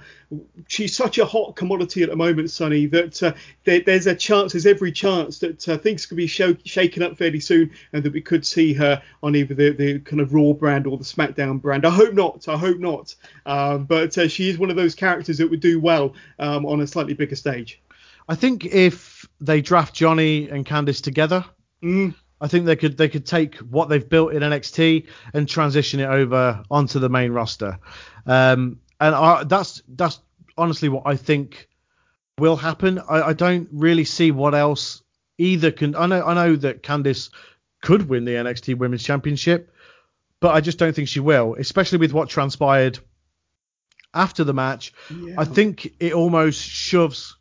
she's 0.68 0.94
such 0.94 1.18
a 1.18 1.24
hot 1.24 1.56
commodity 1.56 2.02
at 2.02 2.10
the 2.10 2.16
moment, 2.16 2.50
Sonny, 2.50 2.86
that 2.86 3.22
uh, 3.22 3.32
there, 3.64 3.80
there's 3.80 4.06
a 4.06 4.14
chance, 4.14 4.52
there's 4.52 4.66
every 4.66 4.92
chance 4.92 5.38
that 5.38 5.68
uh, 5.68 5.78
things 5.78 6.06
could 6.06 6.16
be 6.16 6.26
show, 6.26 6.56
shaken 6.64 7.02
up 7.02 7.16
fairly 7.16 7.40
soon 7.40 7.70
and 7.92 8.02
that 8.02 8.12
we 8.12 8.20
could 8.20 8.44
see 8.44 8.72
her 8.74 9.02
on 9.22 9.36
either 9.36 9.54
the, 9.54 9.70
the 9.70 9.98
kind 10.00 10.20
of 10.20 10.34
Raw 10.34 10.52
brand 10.52 10.86
or 10.86 10.98
the 10.98 11.04
SmackDown 11.04 11.60
brand. 11.60 11.86
I 11.86 11.90
hope 11.90 12.14
not. 12.14 12.48
I 12.48 12.56
hope 12.56 12.78
not. 12.78 13.14
Um, 13.46 13.84
but 13.84 14.16
uh, 14.18 14.28
she 14.28 14.48
is 14.48 14.58
one 14.58 14.70
of 14.70 14.76
those 14.76 14.94
characters 14.94 15.38
that 15.38 15.50
would 15.50 15.60
do 15.60 15.80
well 15.80 16.14
um, 16.38 16.66
on 16.66 16.80
a 16.80 16.86
slightly 16.86 17.14
bigger 17.14 17.36
stage. 17.36 17.80
I 18.28 18.34
think 18.34 18.66
if 18.66 19.26
they 19.40 19.60
draft 19.62 19.94
Johnny 19.94 20.48
and 20.50 20.66
Candice 20.66 21.02
together, 21.02 21.44
mm. 21.82 22.14
I 22.40 22.48
think 22.48 22.66
they 22.66 22.76
could 22.76 22.96
they 22.96 23.08
could 23.08 23.26
take 23.26 23.56
what 23.56 23.88
they've 23.88 24.06
built 24.06 24.32
in 24.32 24.42
NXT 24.42 25.06
and 25.34 25.48
transition 25.48 26.00
it 26.00 26.06
over 26.06 26.62
onto 26.70 26.98
the 26.98 27.08
main 27.08 27.32
roster. 27.32 27.78
Um, 28.26 28.80
and 29.00 29.14
I, 29.14 29.44
that's 29.44 29.82
that's 29.88 30.20
honestly 30.56 30.88
what 30.88 31.04
I 31.06 31.16
think 31.16 31.68
will 32.38 32.56
happen. 32.56 32.98
I, 32.98 33.22
I, 33.22 33.32
don't 33.32 33.68
really 33.72 34.04
see 34.04 34.30
what 34.30 34.54
else 34.54 35.02
either 35.38 35.70
can. 35.70 35.94
I 35.94 36.06
know 36.06 36.24
I 36.24 36.34
know 36.34 36.56
that 36.56 36.82
Candice 36.82 37.30
could 37.82 38.08
win 38.08 38.24
the 38.24 38.32
NXT 38.32 38.76
Women's 38.78 39.04
Championship, 39.04 39.72
but 40.40 40.54
I 40.54 40.60
just 40.60 40.78
don't 40.78 40.94
think 40.94 41.08
she 41.08 41.20
will, 41.20 41.54
especially 41.58 41.98
with 41.98 42.12
what 42.12 42.28
transpired 42.28 42.98
after 44.14 44.44
the 44.44 44.54
match. 44.54 44.92
Yeah. 45.10 45.34
I 45.38 45.44
think 45.44 45.94
it 46.00 46.12
almost 46.12 46.60
shoves, 46.60 47.36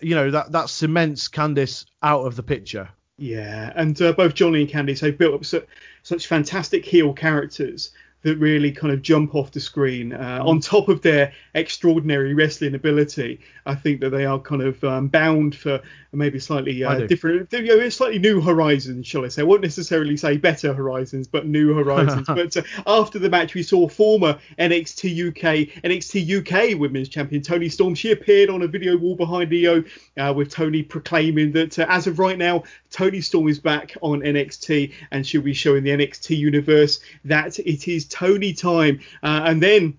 you 0.00 0.14
know, 0.14 0.30
that 0.30 0.52
that 0.52 0.68
cements 0.68 1.28
Candice 1.28 1.86
out 2.02 2.26
of 2.26 2.36
the 2.36 2.42
picture. 2.42 2.88
Yeah, 3.18 3.72
and 3.74 4.00
uh, 4.02 4.12
both 4.12 4.34
Johnny 4.34 4.62
and 4.62 4.70
Candice 4.70 5.00
have 5.00 5.16
built 5.16 5.34
up 5.34 5.44
su- 5.44 5.66
such 6.02 6.26
fantastic 6.26 6.84
heel 6.84 7.14
characters 7.14 7.92
that 8.22 8.36
really 8.38 8.72
kind 8.72 8.92
of 8.92 9.02
jump 9.02 9.34
off 9.34 9.52
the 9.52 9.60
screen. 9.60 10.12
Uh, 10.12 10.42
on 10.44 10.60
top 10.60 10.88
of 10.88 11.02
their 11.02 11.32
extraordinary 11.54 12.34
wrestling 12.34 12.74
ability, 12.74 13.40
I 13.66 13.74
think 13.74 14.00
that 14.00 14.10
they 14.10 14.24
are 14.24 14.40
kind 14.40 14.62
of 14.62 14.82
um, 14.82 15.08
bound 15.08 15.54
for 15.54 15.80
maybe 16.12 16.38
slightly 16.38 16.82
uh, 16.82 17.00
different, 17.06 17.52
you 17.52 17.76
know, 17.76 17.88
slightly 17.88 18.18
new 18.18 18.40
horizons, 18.40 19.06
shall 19.06 19.24
I 19.24 19.28
say? 19.28 19.42
I 19.42 19.44
won't 19.44 19.62
necessarily 19.62 20.16
say 20.16 20.38
better 20.38 20.72
horizons, 20.72 21.28
but 21.28 21.46
new 21.46 21.74
horizons. 21.74 22.26
but 22.26 22.56
uh, 22.56 22.62
after 22.86 23.18
the 23.18 23.28
match, 23.28 23.54
we 23.54 23.62
saw 23.62 23.86
former 23.86 24.38
NXT 24.58 25.28
UK, 25.28 25.82
NXT 25.84 26.74
UK 26.74 26.80
Women's 26.80 27.08
Champion 27.08 27.42
Toni 27.42 27.68
Storm. 27.68 27.94
She 27.94 28.12
appeared 28.12 28.50
on 28.50 28.62
a 28.62 28.66
video 28.66 28.96
wall 28.96 29.14
behind 29.14 29.52
Io 29.52 29.84
uh, 30.16 30.32
with 30.32 30.50
Toni 30.50 30.82
proclaiming 30.82 31.52
that 31.52 31.78
uh, 31.78 31.86
as 31.88 32.06
of 32.06 32.18
right 32.18 32.38
now, 32.38 32.64
Toni 32.90 33.20
Storm 33.20 33.48
is 33.48 33.58
back 33.58 33.94
on 34.00 34.20
NXT 34.20 34.92
and 35.10 35.26
she'll 35.26 35.42
be 35.42 35.52
showing 35.52 35.84
the 35.84 35.90
NXT 35.90 36.36
universe 36.36 37.00
that 37.24 37.58
it 37.58 37.88
is 37.88 38.06
Toni 38.16 38.52
time. 38.52 39.00
Uh, 39.22 39.42
and 39.44 39.62
then 39.62 39.98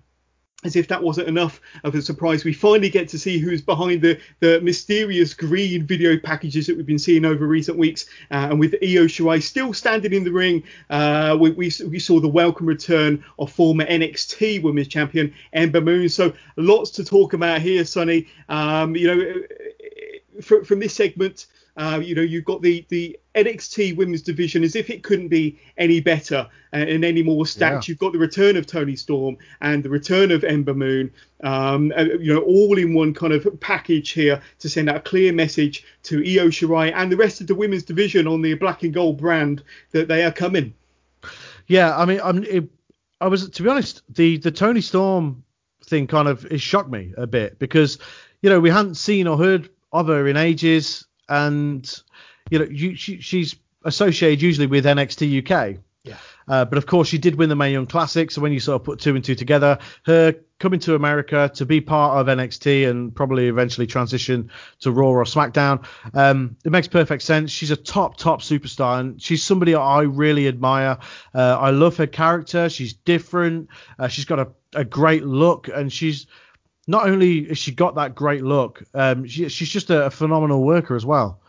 as 0.64 0.74
if 0.74 0.88
that 0.88 1.00
wasn't 1.00 1.28
enough 1.28 1.60
of 1.84 1.94
a 1.94 2.02
surprise, 2.02 2.44
we 2.44 2.52
finally 2.52 2.90
get 2.90 3.08
to 3.08 3.18
see 3.18 3.38
who's 3.38 3.62
behind 3.62 4.02
the, 4.02 4.18
the 4.40 4.60
mysterious 4.60 5.32
green 5.32 5.86
video 5.86 6.18
packages 6.18 6.66
that 6.66 6.76
we've 6.76 6.84
been 6.84 6.98
seeing 6.98 7.24
over 7.24 7.46
recent 7.46 7.78
weeks. 7.78 8.06
Uh, 8.32 8.48
and 8.50 8.58
with 8.58 8.74
Io 8.82 9.06
Shirai 9.06 9.40
still 9.40 9.72
standing 9.72 10.12
in 10.12 10.24
the 10.24 10.32
ring, 10.32 10.64
uh, 10.90 11.36
we, 11.38 11.52
we, 11.52 11.70
we, 11.88 12.00
saw 12.00 12.18
the 12.18 12.28
welcome 12.28 12.66
return 12.66 13.24
of 13.38 13.52
former 13.52 13.84
NXT 13.84 14.62
Women's 14.62 14.88
Champion 14.88 15.32
Ember 15.52 15.80
Moon. 15.80 16.08
So 16.08 16.32
lots 16.56 16.90
to 16.92 17.04
talk 17.04 17.34
about 17.34 17.60
here, 17.60 17.84
Sonny. 17.84 18.26
Um, 18.48 18.96
you 18.96 19.06
know, 19.06 20.42
from, 20.42 20.64
from 20.64 20.80
this 20.80 20.94
segment, 20.94 21.46
uh, 21.78 22.00
you 22.00 22.12
know, 22.12 22.22
you've 22.22 22.44
got 22.44 22.60
the 22.60 22.84
the 22.88 23.16
NXT 23.36 23.96
Women's 23.96 24.22
Division 24.22 24.64
as 24.64 24.74
if 24.74 24.90
it 24.90 25.04
couldn't 25.04 25.28
be 25.28 25.58
any 25.76 26.00
better 26.00 26.48
and 26.72 27.04
any 27.04 27.22
more 27.22 27.46
stacked. 27.46 27.86
Yeah. 27.86 27.92
You've 27.92 28.00
got 28.00 28.12
the 28.12 28.18
return 28.18 28.56
of 28.56 28.66
Toni 28.66 28.96
Storm 28.96 29.36
and 29.60 29.84
the 29.84 29.88
return 29.88 30.32
of 30.32 30.42
Ember 30.42 30.74
Moon. 30.74 31.12
Um, 31.44 31.92
uh, 31.96 32.02
you 32.02 32.34
know, 32.34 32.40
all 32.40 32.76
in 32.78 32.94
one 32.94 33.14
kind 33.14 33.32
of 33.32 33.46
package 33.60 34.10
here 34.10 34.42
to 34.58 34.68
send 34.68 34.90
out 34.90 34.96
a 34.96 35.00
clear 35.00 35.32
message 35.32 35.84
to 36.02 36.18
Io 36.18 36.48
Shirai 36.48 36.92
and 36.96 37.12
the 37.12 37.16
rest 37.16 37.40
of 37.40 37.46
the 37.46 37.54
women's 37.54 37.84
division 37.84 38.26
on 38.26 38.42
the 38.42 38.54
black 38.54 38.82
and 38.82 38.92
gold 38.92 39.18
brand 39.18 39.62
that 39.92 40.08
they 40.08 40.24
are 40.24 40.32
coming. 40.32 40.74
Yeah, 41.68 41.96
I 41.96 42.06
mean, 42.06 42.20
I'm, 42.24 42.42
it, 42.42 42.68
I 43.20 43.28
was 43.28 43.48
to 43.48 43.62
be 43.62 43.68
honest, 43.68 44.02
the 44.12 44.38
the 44.38 44.50
Toni 44.50 44.80
Storm 44.80 45.44
thing 45.84 46.08
kind 46.08 46.26
of 46.26 46.44
it 46.50 46.60
shocked 46.60 46.90
me 46.90 47.14
a 47.16 47.26
bit 47.26 47.60
because 47.60 47.98
you 48.42 48.50
know 48.50 48.58
we 48.58 48.68
hadn't 48.68 48.96
seen 48.96 49.28
or 49.28 49.38
heard 49.38 49.70
of 49.92 50.08
her 50.08 50.26
in 50.26 50.36
ages 50.36 51.06
and 51.28 52.02
you 52.50 52.58
know 52.58 52.66
you, 52.70 52.94
she, 52.94 53.20
she's 53.20 53.56
associated 53.84 54.42
usually 54.42 54.66
with 54.66 54.84
NXT 54.84 55.50
UK. 55.50 55.78
Yeah. 56.04 56.16
Uh, 56.46 56.64
but 56.64 56.78
of 56.78 56.86
course, 56.86 57.08
she 57.08 57.18
did 57.18 57.34
win 57.34 57.48
the 57.48 57.56
Mae 57.56 57.72
Young 57.72 57.86
Classic. 57.86 58.30
So 58.30 58.40
when 58.40 58.52
you 58.52 58.60
sort 58.60 58.80
of 58.80 58.84
put 58.84 59.00
two 59.00 59.14
and 59.14 59.24
two 59.24 59.34
together, 59.34 59.78
her 60.04 60.34
coming 60.58 60.80
to 60.80 60.94
America 60.94 61.50
to 61.54 61.66
be 61.66 61.80
part 61.80 62.18
of 62.18 62.26
NXT 62.26 62.88
and 62.88 63.14
probably 63.14 63.48
eventually 63.48 63.86
transition 63.86 64.50
to 64.80 64.90
Raw 64.90 65.08
or 65.08 65.24
SmackDown, 65.24 65.84
um, 66.14 66.56
it 66.64 66.72
makes 66.72 66.88
perfect 66.88 67.22
sense. 67.22 67.50
She's 67.50 67.70
a 67.70 67.76
top, 67.76 68.16
top 68.16 68.40
superstar, 68.40 69.00
and 69.00 69.20
she's 69.20 69.44
somebody 69.44 69.74
I 69.74 70.02
really 70.02 70.48
admire. 70.48 70.98
Uh, 71.34 71.58
I 71.60 71.70
love 71.70 71.96
her 71.98 72.06
character. 72.06 72.68
She's 72.68 72.94
different. 72.94 73.68
Uh, 73.98 74.08
she's 74.08 74.24
got 74.24 74.38
a, 74.38 74.48
a 74.74 74.84
great 74.84 75.24
look, 75.24 75.68
and 75.68 75.92
she's 75.92 76.26
not 76.88 77.06
only 77.06 77.44
has 77.44 77.58
she 77.58 77.70
got 77.70 77.94
that 77.96 78.14
great 78.14 78.42
look, 78.42 78.82
um, 78.94 79.26
she, 79.26 79.48
she's 79.50 79.68
just 79.68 79.90
a, 79.90 80.06
a, 80.06 80.10
phenomenal 80.10 80.64
worker 80.64 80.96
as 80.96 81.06
well. 81.06 81.40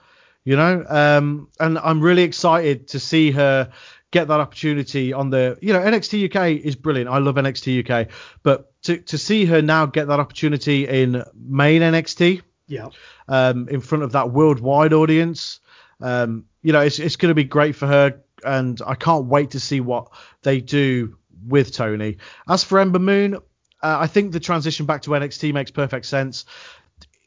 You 0.44 0.56
know, 0.56 0.86
um, 0.88 1.48
and 1.60 1.80
I'm 1.80 2.02
really 2.02 2.24
excited 2.24 2.90
to 2.90 3.00
see 3.00 3.32
her 3.32 3.72
get 4.12 4.28
that 4.28 4.40
opportunity 4.40 5.14
on 5.14 5.30
the, 5.30 5.58
you 5.62 5.72
know, 5.74 5.80
NXT 5.80 6.26
UK 6.26 6.64
is 6.64 6.76
brilliant. 6.76 7.10
I 7.10 7.20
love 7.20 7.36
NXT 7.36 7.90
UK, 7.90 8.10
but 8.44 8.72
to 8.84 8.98
to 8.98 9.18
see 9.18 9.46
her 9.46 9.62
now 9.62 9.86
get 9.86 10.08
that 10.08 10.20
opportunity 10.20 10.88
in 10.88 11.24
main 11.36 11.82
NXT, 11.82 12.42
yeah, 12.68 12.90
um, 13.28 13.68
in 13.70 13.80
front 13.82 14.04
of 14.04 14.12
that 14.14 14.32
worldwide 14.32 14.94
audience, 14.94 15.60
um, 16.02 16.46
you 16.64 16.74
know, 16.74 16.82
it's 16.82 17.00
it's 17.00 17.16
going 17.16 17.30
to 17.30 17.36
be 17.36 17.44
great 17.44 17.76
for 17.76 17.88
her, 17.88 18.20
and 18.44 18.82
I 18.86 18.96
can't 18.96 19.26
wait 19.26 19.52
to 19.52 19.60
see 19.60 19.80
what 19.80 20.10
they 20.42 20.62
do 20.62 21.18
with 21.48 21.72
Toni. 21.72 22.18
As 22.48 22.64
for 22.64 22.80
Ember 22.80 23.00
Moon, 23.00 23.38
uh, 23.82 23.98
I 24.00 24.08
think 24.08 24.32
the 24.32 24.40
transition 24.40 24.86
back 24.86 25.04
to 25.04 25.12
NXT 25.12 25.54
makes 25.54 25.72
perfect 25.72 26.06
sense. 26.06 26.46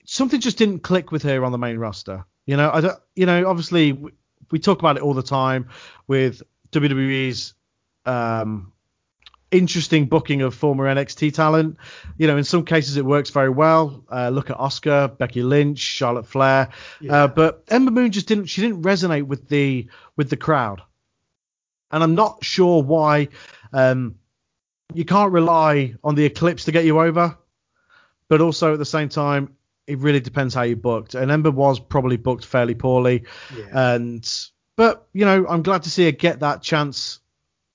Something 0.04 0.40
just 0.40 0.58
didn't 0.58 0.80
click 0.80 1.12
with 1.12 1.22
her 1.22 1.44
on 1.44 1.52
the 1.52 1.58
main 1.58 1.78
roster. 1.78 2.24
You 2.46 2.56
know, 2.56 2.70
I 2.72 2.80
don't, 2.80 2.98
you 3.14 3.26
know, 3.26 3.48
obviously 3.48 3.92
we, 3.92 4.12
we 4.50 4.58
talk 4.58 4.80
about 4.80 4.96
it 4.96 5.02
all 5.02 5.14
the 5.14 5.22
time 5.22 5.68
with 6.08 6.42
WWE's 6.72 7.54
um, 8.04 8.72
interesting 9.52 10.06
booking 10.06 10.42
of 10.42 10.54
former 10.54 10.92
NXT 10.92 11.34
talent. 11.34 11.76
You 12.18 12.26
know, 12.26 12.36
in 12.36 12.44
some 12.44 12.64
cases 12.64 12.96
it 12.96 13.04
works 13.04 13.30
very 13.30 13.50
well. 13.50 14.04
Uh, 14.10 14.30
look 14.30 14.50
at 14.50 14.58
Asuka, 14.58 15.16
Becky 15.16 15.42
Lynch, 15.42 15.78
Charlotte 15.78 16.26
Flair. 16.26 16.70
Yeah. 17.00 17.24
Uh, 17.24 17.28
but 17.28 17.64
Ember 17.68 17.92
Moon 17.92 18.10
just 18.10 18.26
didn't. 18.26 18.46
She 18.46 18.62
didn't 18.62 18.82
resonate 18.82 19.24
with 19.24 19.48
the 19.48 19.88
with 20.16 20.30
the 20.30 20.36
crowd, 20.36 20.82
and 21.90 22.02
I'm 22.02 22.14
not 22.14 22.42
sure 22.44 22.82
why. 22.82 23.28
Um, 23.72 24.16
you 24.94 25.04
can't 25.04 25.32
rely 25.32 25.94
on 26.02 26.14
the 26.14 26.24
eclipse 26.24 26.64
to 26.64 26.72
get 26.72 26.84
you 26.84 27.00
over, 27.00 27.36
but 28.28 28.40
also 28.40 28.72
at 28.72 28.78
the 28.78 28.84
same 28.84 29.08
time, 29.08 29.56
it 29.86 29.98
really 29.98 30.20
depends 30.20 30.54
how 30.54 30.62
you 30.62 30.76
booked. 30.76 31.14
And 31.14 31.30
Ember 31.30 31.50
was 31.50 31.80
probably 31.80 32.16
booked 32.16 32.44
fairly 32.44 32.74
poorly, 32.74 33.24
yeah. 33.56 33.94
and 33.94 34.48
but 34.76 35.06
you 35.12 35.24
know 35.24 35.46
I'm 35.48 35.62
glad 35.62 35.82
to 35.84 35.90
see 35.90 36.04
her 36.04 36.12
get 36.12 36.40
that 36.40 36.62
chance 36.62 37.20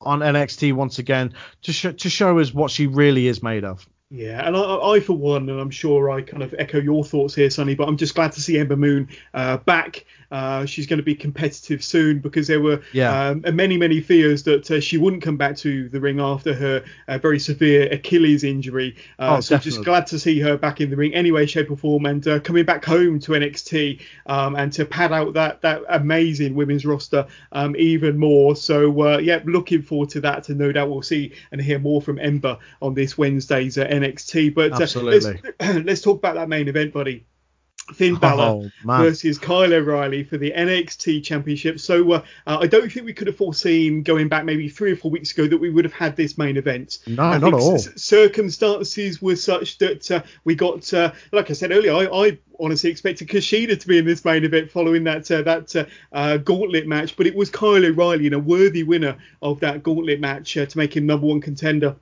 on 0.01 0.19
NXT 0.19 0.73
once 0.73 0.99
again 0.99 1.33
to 1.63 1.73
sh- 1.73 1.95
to 1.97 2.09
show 2.09 2.39
us 2.39 2.53
what 2.53 2.71
she 2.71 2.87
really 2.87 3.27
is 3.27 3.43
made 3.43 3.63
of. 3.63 3.87
Yeah, 4.09 4.47
and 4.47 4.55
I, 4.55 4.61
I, 4.61 4.99
for 5.01 5.17
one, 5.17 5.49
and 5.49 5.59
I'm 5.59 5.69
sure 5.69 6.09
I 6.09 6.21
kind 6.21 6.41
of 6.41 6.55
echo 6.57 6.79
your 6.79 7.03
thoughts 7.03 7.35
here, 7.35 7.49
Sonny, 7.49 7.75
but 7.75 7.89
I'm 7.89 7.97
just 7.97 8.15
glad 8.15 8.31
to 8.33 8.41
see 8.41 8.57
Ember 8.57 8.77
Moon 8.77 9.09
uh, 9.33 9.57
back. 9.57 10.05
Uh, 10.31 10.65
she's 10.65 10.87
going 10.87 10.97
to 10.97 11.03
be 11.03 11.15
competitive 11.15 11.83
soon 11.83 12.19
because 12.19 12.47
there 12.47 12.61
were 12.61 12.81
yeah. 12.93 13.29
um, 13.29 13.43
many, 13.53 13.77
many 13.77 14.01
fears 14.01 14.43
that 14.43 14.69
uh, 14.69 14.79
she 14.79 14.97
wouldn't 14.97 15.21
come 15.21 15.37
back 15.37 15.55
to 15.55 15.87
the 15.89 15.99
ring 15.99 16.19
after 16.19 16.53
her 16.53 16.83
uh, 17.07 17.17
very 17.17 17.39
severe 17.39 17.87
Achilles 17.91 18.43
injury. 18.43 18.95
Uh, 19.19 19.37
oh, 19.37 19.39
so 19.39 19.55
definitely. 19.55 19.71
just 19.71 19.85
glad 19.85 20.07
to 20.07 20.19
see 20.19 20.39
her 20.39 20.57
back 20.57 20.81
in 20.81 20.89
the 20.89 20.95
ring, 20.95 21.13
anyway, 21.13 21.45
shape 21.45 21.71
or 21.71 21.77
form, 21.77 22.05
and 22.05 22.27
uh, 22.27 22.39
coming 22.39 22.65
back 22.65 22.83
home 22.83 23.19
to 23.19 23.33
NXT 23.33 24.01
um, 24.25 24.55
and 24.55 24.71
to 24.73 24.85
pad 24.85 25.11
out 25.11 25.33
that 25.33 25.61
that 25.61 25.81
amazing 25.89 26.55
women's 26.55 26.85
roster 26.85 27.25
um, 27.51 27.75
even 27.77 28.17
more. 28.17 28.55
So 28.55 29.17
yeah, 29.19 29.41
looking 29.45 29.81
forward 29.81 30.09
to 30.09 30.21
that, 30.21 30.49
and 30.49 30.57
no 30.57 30.71
doubt 30.71 30.89
we'll 30.89 31.01
see 31.01 31.33
and 31.51 31.61
hear 31.61 31.79
more 31.79 32.01
from 32.01 32.19
Ember 32.19 32.57
on 32.81 32.93
this 32.93 33.17
Wednesday's 33.17 33.77
NXT. 34.01 34.53
But 34.53 34.71
let's, 34.79 34.95
let's 35.85 36.01
talk 36.01 36.17
about 36.17 36.35
that 36.35 36.49
main 36.49 36.67
event, 36.67 36.93
buddy. 36.93 37.25
Finn 37.93 38.15
Balor 38.15 38.65
oh, 38.65 38.71
versus 38.85 39.37
Kyle 39.37 39.73
O'Reilly 39.73 40.23
for 40.23 40.37
the 40.37 40.51
NXT 40.51 41.23
Championship. 41.23 41.79
So 41.79 42.11
uh, 42.11 42.23
uh, 42.45 42.57
I 42.61 42.67
don't 42.67 42.91
think 42.91 43.05
we 43.05 43.13
could 43.13 43.27
have 43.27 43.37
foreseen 43.37 44.03
going 44.03 44.27
back 44.27 44.43
maybe 44.45 44.67
three 44.67 44.91
or 44.91 44.95
four 44.97 45.09
weeks 45.09 45.31
ago 45.31 45.47
that 45.47 45.57
we 45.57 45.69
would 45.69 45.85
have 45.85 45.93
had 45.93 46.15
this 46.15 46.37
main 46.37 46.57
event. 46.57 46.99
No, 47.07 47.23
I 47.23 47.37
not 47.37 47.53
at 47.53 47.59
all. 47.59 47.79
C- 47.79 47.91
circumstances 47.95 49.21
were 49.21 49.35
such 49.35 49.77
that 49.77 50.11
uh, 50.11 50.23
we 50.43 50.55
got, 50.55 50.93
uh, 50.93 51.13
like 51.31 51.49
I 51.49 51.53
said 51.53 51.71
earlier, 51.71 51.93
I, 51.93 52.07
I 52.11 52.37
honestly 52.59 52.89
expected 52.89 53.29
Kushida 53.29 53.79
to 53.79 53.87
be 53.87 53.97
in 53.97 54.05
this 54.05 54.25
main 54.25 54.43
event 54.43 54.69
following 54.69 55.03
that 55.05 55.29
uh, 55.31 55.41
that 55.43 55.75
uh, 55.75 55.85
uh, 56.11 56.37
gauntlet 56.37 56.87
match, 56.87 57.15
but 57.15 57.25
it 57.25 57.35
was 57.35 57.49
Kyle 57.49 57.85
O'Reilly 57.85 58.25
and 58.25 58.35
a 58.35 58.39
worthy 58.39 58.83
winner 58.83 59.17
of 59.41 59.59
that 59.61 59.83
gauntlet 59.83 60.19
match 60.19 60.57
uh, 60.57 60.65
to 60.65 60.77
make 60.77 60.95
him 60.95 61.05
number 61.05 61.27
one 61.27 61.39
contender. 61.39 61.95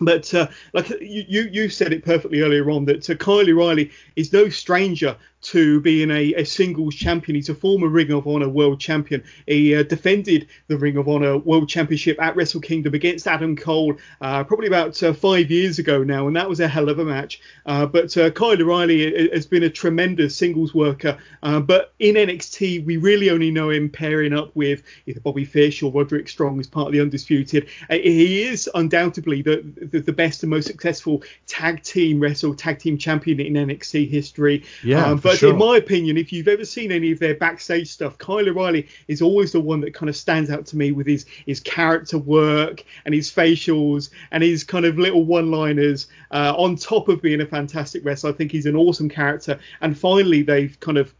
But 0.00 0.32
uh, 0.34 0.48
like 0.72 0.90
you, 1.00 1.48
you 1.52 1.68
said 1.68 1.92
it 1.92 2.04
perfectly 2.04 2.40
earlier 2.40 2.70
on 2.70 2.84
that 2.86 3.08
uh, 3.08 3.14
Kyle 3.14 3.48
O'Reilly 3.48 3.90
is 4.16 4.32
no 4.32 4.48
stranger 4.48 5.16
to 5.42 5.80
being 5.80 6.10
a, 6.10 6.34
a 6.34 6.44
singles 6.44 6.94
champion. 6.94 7.36
He's 7.36 7.48
a 7.48 7.54
former 7.54 7.88
Ring 7.88 8.12
of 8.12 8.26
Honor 8.26 8.48
world 8.48 8.80
champion. 8.80 9.22
He 9.46 9.74
uh, 9.74 9.82
defended 9.82 10.48
the 10.68 10.78
Ring 10.78 10.96
of 10.96 11.08
Honor 11.08 11.38
world 11.38 11.68
championship 11.68 12.20
at 12.20 12.36
Wrestle 12.36 12.60
Kingdom 12.60 12.94
against 12.94 13.26
Adam 13.26 13.56
Cole 13.56 13.96
uh, 14.20 14.44
probably 14.44 14.68
about 14.68 15.00
uh, 15.02 15.12
five 15.12 15.50
years 15.50 15.78
ago 15.78 16.02
now, 16.02 16.26
and 16.26 16.36
that 16.36 16.48
was 16.48 16.60
a 16.60 16.68
hell 16.68 16.88
of 16.88 16.98
a 16.98 17.04
match. 17.04 17.40
Uh, 17.66 17.86
but 17.86 18.16
uh, 18.16 18.30
Kyle 18.30 18.60
O'Reilly 18.60 19.30
has 19.30 19.46
been 19.46 19.64
a 19.64 19.70
tremendous 19.70 20.36
singles 20.36 20.74
worker. 20.74 21.18
But 21.42 21.92
in 21.98 22.14
NXT, 22.14 22.84
we 22.84 22.96
really 22.96 23.30
only 23.30 23.50
know 23.50 23.70
him 23.70 23.88
pairing 23.88 24.32
up 24.32 24.54
with 24.54 24.82
either 25.06 25.20
Bobby 25.20 25.44
Fish 25.44 25.82
or 25.82 25.92
Roderick 25.92 26.28
Strong 26.28 26.60
as 26.60 26.66
part 26.66 26.86
of 26.86 26.92
the 26.92 27.00
Undisputed. 27.00 27.68
he 27.90 28.42
is 28.42 28.70
undoubtedly 28.74 29.42
the, 29.42 29.62
the, 29.76 30.00
the 30.00 30.12
best 30.12 30.42
and 30.42 30.50
most 30.50 30.66
successful 30.66 31.22
tag 31.46 31.82
team 31.82 32.20
wrestle 32.20 32.54
tag 32.54 32.78
team 32.78 32.96
champion 32.98 33.40
in 33.40 33.54
NXT 33.54 34.08
history. 34.08 34.64
Yeah, 34.82 35.06
um, 35.06 35.18
but 35.18 35.31
but 35.32 35.38
sure. 35.38 35.50
in 35.52 35.58
my 35.58 35.78
opinion, 35.78 36.18
if 36.18 36.32
you've 36.32 36.48
ever 36.48 36.64
seen 36.64 36.92
any 36.92 37.10
of 37.10 37.18
their 37.18 37.34
backstage 37.34 37.88
stuff, 37.88 38.18
Kyle 38.18 38.46
O'Reilly 38.46 38.86
is 39.08 39.22
always 39.22 39.52
the 39.52 39.60
one 39.60 39.80
that 39.80 39.94
kind 39.94 40.10
of 40.10 40.16
stands 40.16 40.50
out 40.50 40.66
to 40.66 40.76
me 40.76 40.92
with 40.92 41.06
his 41.06 41.24
his 41.46 41.58
character 41.60 42.18
work 42.18 42.84
and 43.06 43.14
his 43.14 43.30
facials 43.30 44.10
and 44.30 44.42
his 44.42 44.62
kind 44.62 44.84
of 44.84 44.98
little 44.98 45.24
one-liners. 45.24 46.06
Uh, 46.30 46.54
on 46.56 46.76
top 46.76 47.08
of 47.08 47.22
being 47.22 47.40
a 47.40 47.46
fantastic 47.46 48.04
wrestler, 48.04 48.30
I 48.30 48.34
think 48.34 48.52
he's 48.52 48.66
an 48.66 48.76
awesome 48.76 49.08
character. 49.08 49.58
And 49.80 49.98
finally, 49.98 50.42
they've 50.42 50.78
kind 50.80 50.98
of 50.98 51.14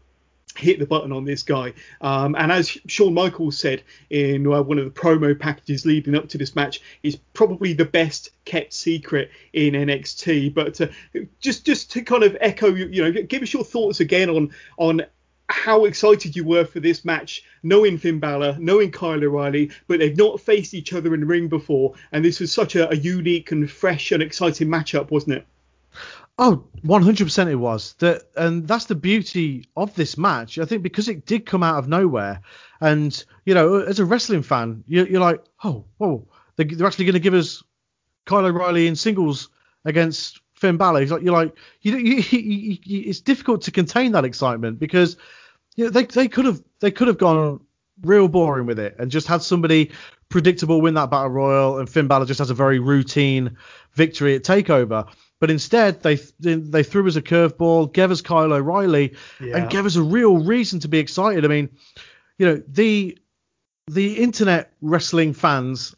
hit 0.55 0.79
the 0.79 0.85
button 0.85 1.11
on 1.11 1.25
this 1.25 1.43
guy. 1.43 1.73
Um, 2.01 2.35
and 2.35 2.51
as 2.51 2.77
Shawn 2.87 3.13
Michaels 3.13 3.57
said 3.57 3.83
in 4.09 4.45
uh, 4.47 4.61
one 4.61 4.79
of 4.79 4.85
the 4.85 4.91
promo 4.91 5.37
packages 5.37 5.85
leading 5.85 6.15
up 6.15 6.29
to 6.29 6.37
this 6.37 6.55
match, 6.55 6.81
he's 7.01 7.15
probably 7.15 7.73
the 7.73 7.85
best 7.85 8.29
kept 8.45 8.73
secret 8.73 9.31
in 9.53 9.73
NXT. 9.73 10.53
But 10.53 10.79
uh, 10.81 10.87
just 11.39 11.65
just 11.65 11.91
to 11.91 12.01
kind 12.01 12.23
of 12.23 12.37
echo, 12.39 12.73
you 12.73 13.03
know, 13.03 13.11
give 13.23 13.41
us 13.41 13.53
your 13.53 13.63
thoughts 13.63 13.99
again 13.99 14.29
on 14.29 14.51
on 14.77 15.05
how 15.49 15.85
excited 15.85 16.35
you 16.35 16.43
were 16.43 16.65
for 16.65 16.79
this 16.79 17.05
match, 17.05 17.43
knowing 17.63 17.97
Finn 17.97 18.19
Balor, 18.19 18.57
knowing 18.59 18.91
Kyle 18.91 19.23
O'Reilly, 19.23 19.71
but 19.87 19.99
they've 19.99 20.17
not 20.17 20.39
faced 20.39 20.73
each 20.73 20.93
other 20.93 21.13
in 21.13 21.19
the 21.19 21.25
ring 21.25 21.47
before, 21.47 21.93
and 22.11 22.23
this 22.23 22.39
was 22.39 22.51
such 22.51 22.75
a, 22.75 22.89
a 22.89 22.95
unique 22.95 23.51
and 23.51 23.69
fresh 23.69 24.11
and 24.11 24.23
exciting 24.23 24.67
matchup, 24.67 25.11
wasn't 25.11 25.37
it? 25.37 25.45
Oh, 26.37 26.67
100% 26.83 27.47
it 27.51 27.55
was. 27.55 27.93
That 27.99 28.23
and 28.35 28.67
that's 28.67 28.85
the 28.85 28.95
beauty 28.95 29.67
of 29.77 29.93
this 29.95 30.17
match. 30.17 30.57
I 30.57 30.65
think 30.65 30.81
because 30.81 31.07
it 31.07 31.25
did 31.25 31.45
come 31.45 31.61
out 31.63 31.77
of 31.77 31.87
nowhere, 31.87 32.41
and 32.81 33.23
you 33.45 33.53
know, 33.53 33.79
as 33.79 33.99
a 33.99 34.05
wrestling 34.05 34.41
fan, 34.41 34.83
you're, 34.87 35.07
you're 35.07 35.21
like, 35.21 35.43
oh, 35.63 35.85
whoa, 35.97 36.27
they're, 36.55 36.65
they're 36.65 36.87
actually 36.87 37.05
going 37.05 37.13
to 37.13 37.19
give 37.19 37.35
us 37.35 37.63
Kyle 38.25 38.45
O'Reilly 38.45 38.87
in 38.87 38.95
singles 38.95 39.49
against 39.85 40.41
Finn 40.55 40.77
Balor. 40.77 41.05
Like, 41.05 41.21
you're 41.21 41.33
like, 41.33 41.55
you, 41.81 41.97
you, 41.97 42.15
you, 42.31 42.77
you, 42.83 43.03
it's 43.09 43.21
difficult 43.21 43.61
to 43.63 43.71
contain 43.71 44.11
that 44.13 44.25
excitement 44.25 44.79
because 44.79 45.17
you 45.75 45.85
know, 45.85 45.91
they 45.91 46.05
they 46.05 46.27
could 46.27 46.45
have 46.45 46.63
they 46.79 46.91
could 46.91 47.07
have 47.07 47.19
gone 47.19 47.59
real 48.01 48.27
boring 48.27 48.65
with 48.65 48.79
it 48.79 48.95
and 48.97 49.11
just 49.11 49.27
had 49.27 49.43
somebody 49.43 49.91
predictable 50.29 50.81
win 50.81 50.95
that 50.95 51.11
battle 51.11 51.29
royal, 51.29 51.77
and 51.77 51.87
Finn 51.87 52.07
Balor 52.07 52.25
just 52.25 52.39
has 52.39 52.49
a 52.49 52.55
very 52.55 52.79
routine 52.79 53.55
victory 53.93 54.35
at 54.35 54.43
Takeover. 54.43 55.07
But 55.43 55.51
instead, 55.51 56.01
they 56.03 56.15
they 56.39 56.83
threw 56.83 57.05
us 57.05 57.17
a 57.17 57.21
curveball, 57.21 57.91
gave 57.91 58.11
us 58.11 58.21
Kyle 58.21 58.53
O'Reilly, 58.53 59.15
yeah. 59.41 59.57
and 59.57 59.69
gave 59.69 59.85
us 59.85 59.97
a 59.97 60.01
real 60.01 60.37
reason 60.37 60.79
to 60.79 60.87
be 60.87 60.99
excited. 60.99 61.43
I 61.43 61.49
mean, 61.49 61.69
you 62.37 62.45
know, 62.45 62.63
the 62.65 63.17
the 63.91 64.13
internet 64.13 64.71
wrestling 64.79 65.33
fans, 65.33 65.95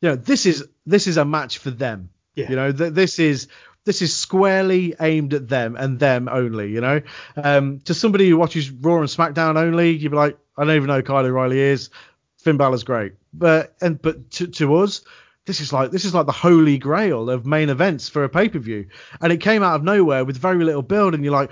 you 0.00 0.08
know, 0.08 0.16
this 0.16 0.46
is 0.46 0.66
this 0.86 1.06
is 1.06 1.18
a 1.18 1.26
match 1.26 1.58
for 1.58 1.70
them. 1.70 2.08
Yeah. 2.36 2.48
You 2.48 2.56
know, 2.56 2.72
th- 2.72 2.94
this 2.94 3.18
is 3.18 3.48
this 3.84 4.00
is 4.00 4.16
squarely 4.16 4.94
aimed 4.98 5.34
at 5.34 5.46
them 5.46 5.76
and 5.76 5.98
them 5.98 6.30
only. 6.32 6.70
You 6.70 6.80
know, 6.80 7.02
um, 7.36 7.80
to 7.80 7.92
somebody 7.92 8.30
who 8.30 8.38
watches 8.38 8.70
Raw 8.70 9.00
and 9.00 9.10
SmackDown 9.10 9.58
only, 9.58 9.90
you'd 9.90 10.12
be 10.12 10.16
like, 10.16 10.38
I 10.56 10.64
don't 10.64 10.74
even 10.74 10.88
know 10.88 10.96
who 10.96 11.02
Kyle 11.02 11.26
O'Reilly 11.26 11.60
is. 11.60 11.90
Finn 12.38 12.56
Balor's 12.56 12.82
great, 12.82 13.12
but 13.34 13.76
and 13.82 14.00
but 14.00 14.30
to, 14.30 14.46
to 14.46 14.76
us, 14.76 15.02
this 15.46 15.60
is 15.60 15.72
like 15.72 15.90
this 15.90 16.04
is 16.04 16.12
like 16.12 16.26
the 16.26 16.32
holy 16.32 16.76
grail 16.76 17.30
of 17.30 17.46
main 17.46 17.70
events 17.70 18.08
for 18.08 18.24
a 18.24 18.28
pay 18.28 18.48
per 18.48 18.58
view, 18.58 18.88
and 19.20 19.32
it 19.32 19.40
came 19.40 19.62
out 19.62 19.76
of 19.76 19.84
nowhere 19.84 20.24
with 20.24 20.36
very 20.36 20.62
little 20.64 20.82
build, 20.82 21.14
and 21.14 21.24
you're 21.24 21.32
like, 21.32 21.50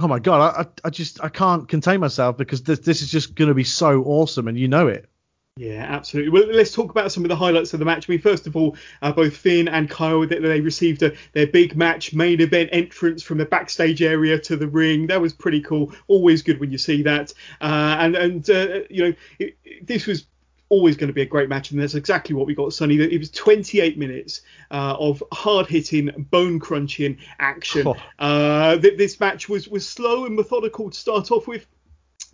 oh 0.00 0.08
my 0.08 0.20
god, 0.20 0.56
I, 0.84 0.86
I 0.86 0.90
just 0.90 1.22
I 1.22 1.28
can't 1.28 1.68
contain 1.68 2.00
myself 2.00 2.36
because 2.36 2.62
this 2.62 2.78
this 2.78 3.02
is 3.02 3.10
just 3.10 3.34
going 3.34 3.48
to 3.48 3.54
be 3.54 3.64
so 3.64 4.02
awesome, 4.04 4.48
and 4.48 4.58
you 4.58 4.68
know 4.68 4.86
it. 4.86 5.08
Yeah, 5.56 5.86
absolutely. 5.88 6.30
Well, 6.30 6.48
let's 6.52 6.72
talk 6.72 6.90
about 6.90 7.12
some 7.12 7.24
of 7.24 7.28
the 7.28 7.36
highlights 7.36 7.72
of 7.74 7.78
the 7.78 7.84
match. 7.84 8.08
I 8.08 8.12
mean, 8.12 8.20
first 8.20 8.48
of 8.48 8.56
all, 8.56 8.76
uh, 9.02 9.12
both 9.12 9.36
Finn 9.36 9.68
and 9.68 9.88
Kyle 9.88 10.26
they, 10.26 10.40
they 10.40 10.60
received 10.60 11.00
a, 11.04 11.12
their 11.32 11.46
big 11.46 11.76
match 11.76 12.12
main 12.12 12.40
event 12.40 12.70
entrance 12.72 13.22
from 13.22 13.38
the 13.38 13.44
backstage 13.44 14.02
area 14.02 14.36
to 14.40 14.56
the 14.56 14.66
ring. 14.66 15.06
That 15.06 15.20
was 15.20 15.32
pretty 15.32 15.60
cool. 15.60 15.92
Always 16.08 16.42
good 16.42 16.58
when 16.58 16.72
you 16.72 16.78
see 16.78 17.02
that. 17.04 17.32
Uh, 17.60 17.96
and 18.00 18.16
and 18.16 18.50
uh, 18.50 18.80
you 18.90 19.04
know, 19.04 19.14
it, 19.38 19.56
it, 19.64 19.86
this 19.86 20.06
was 20.06 20.26
always 20.68 20.96
going 20.96 21.08
to 21.08 21.14
be 21.14 21.22
a 21.22 21.26
great 21.26 21.48
match, 21.48 21.70
and 21.70 21.80
that's 21.80 21.94
exactly 21.94 22.34
what 22.34 22.46
we 22.46 22.54
got, 22.54 22.72
Sonny. 22.72 22.96
It 22.96 23.18
was 23.18 23.30
28 23.30 23.98
minutes 23.98 24.42
uh, 24.70 24.96
of 24.98 25.22
hard-hitting, 25.32 26.26
bone-crunching 26.30 27.18
action. 27.38 27.86
Oh. 27.86 27.96
Uh, 28.18 28.76
this 28.76 29.20
match 29.20 29.48
was 29.48 29.68
was 29.68 29.88
slow 29.88 30.26
and 30.26 30.34
methodical 30.34 30.90
to 30.90 30.98
start 30.98 31.30
off 31.30 31.46
with, 31.46 31.66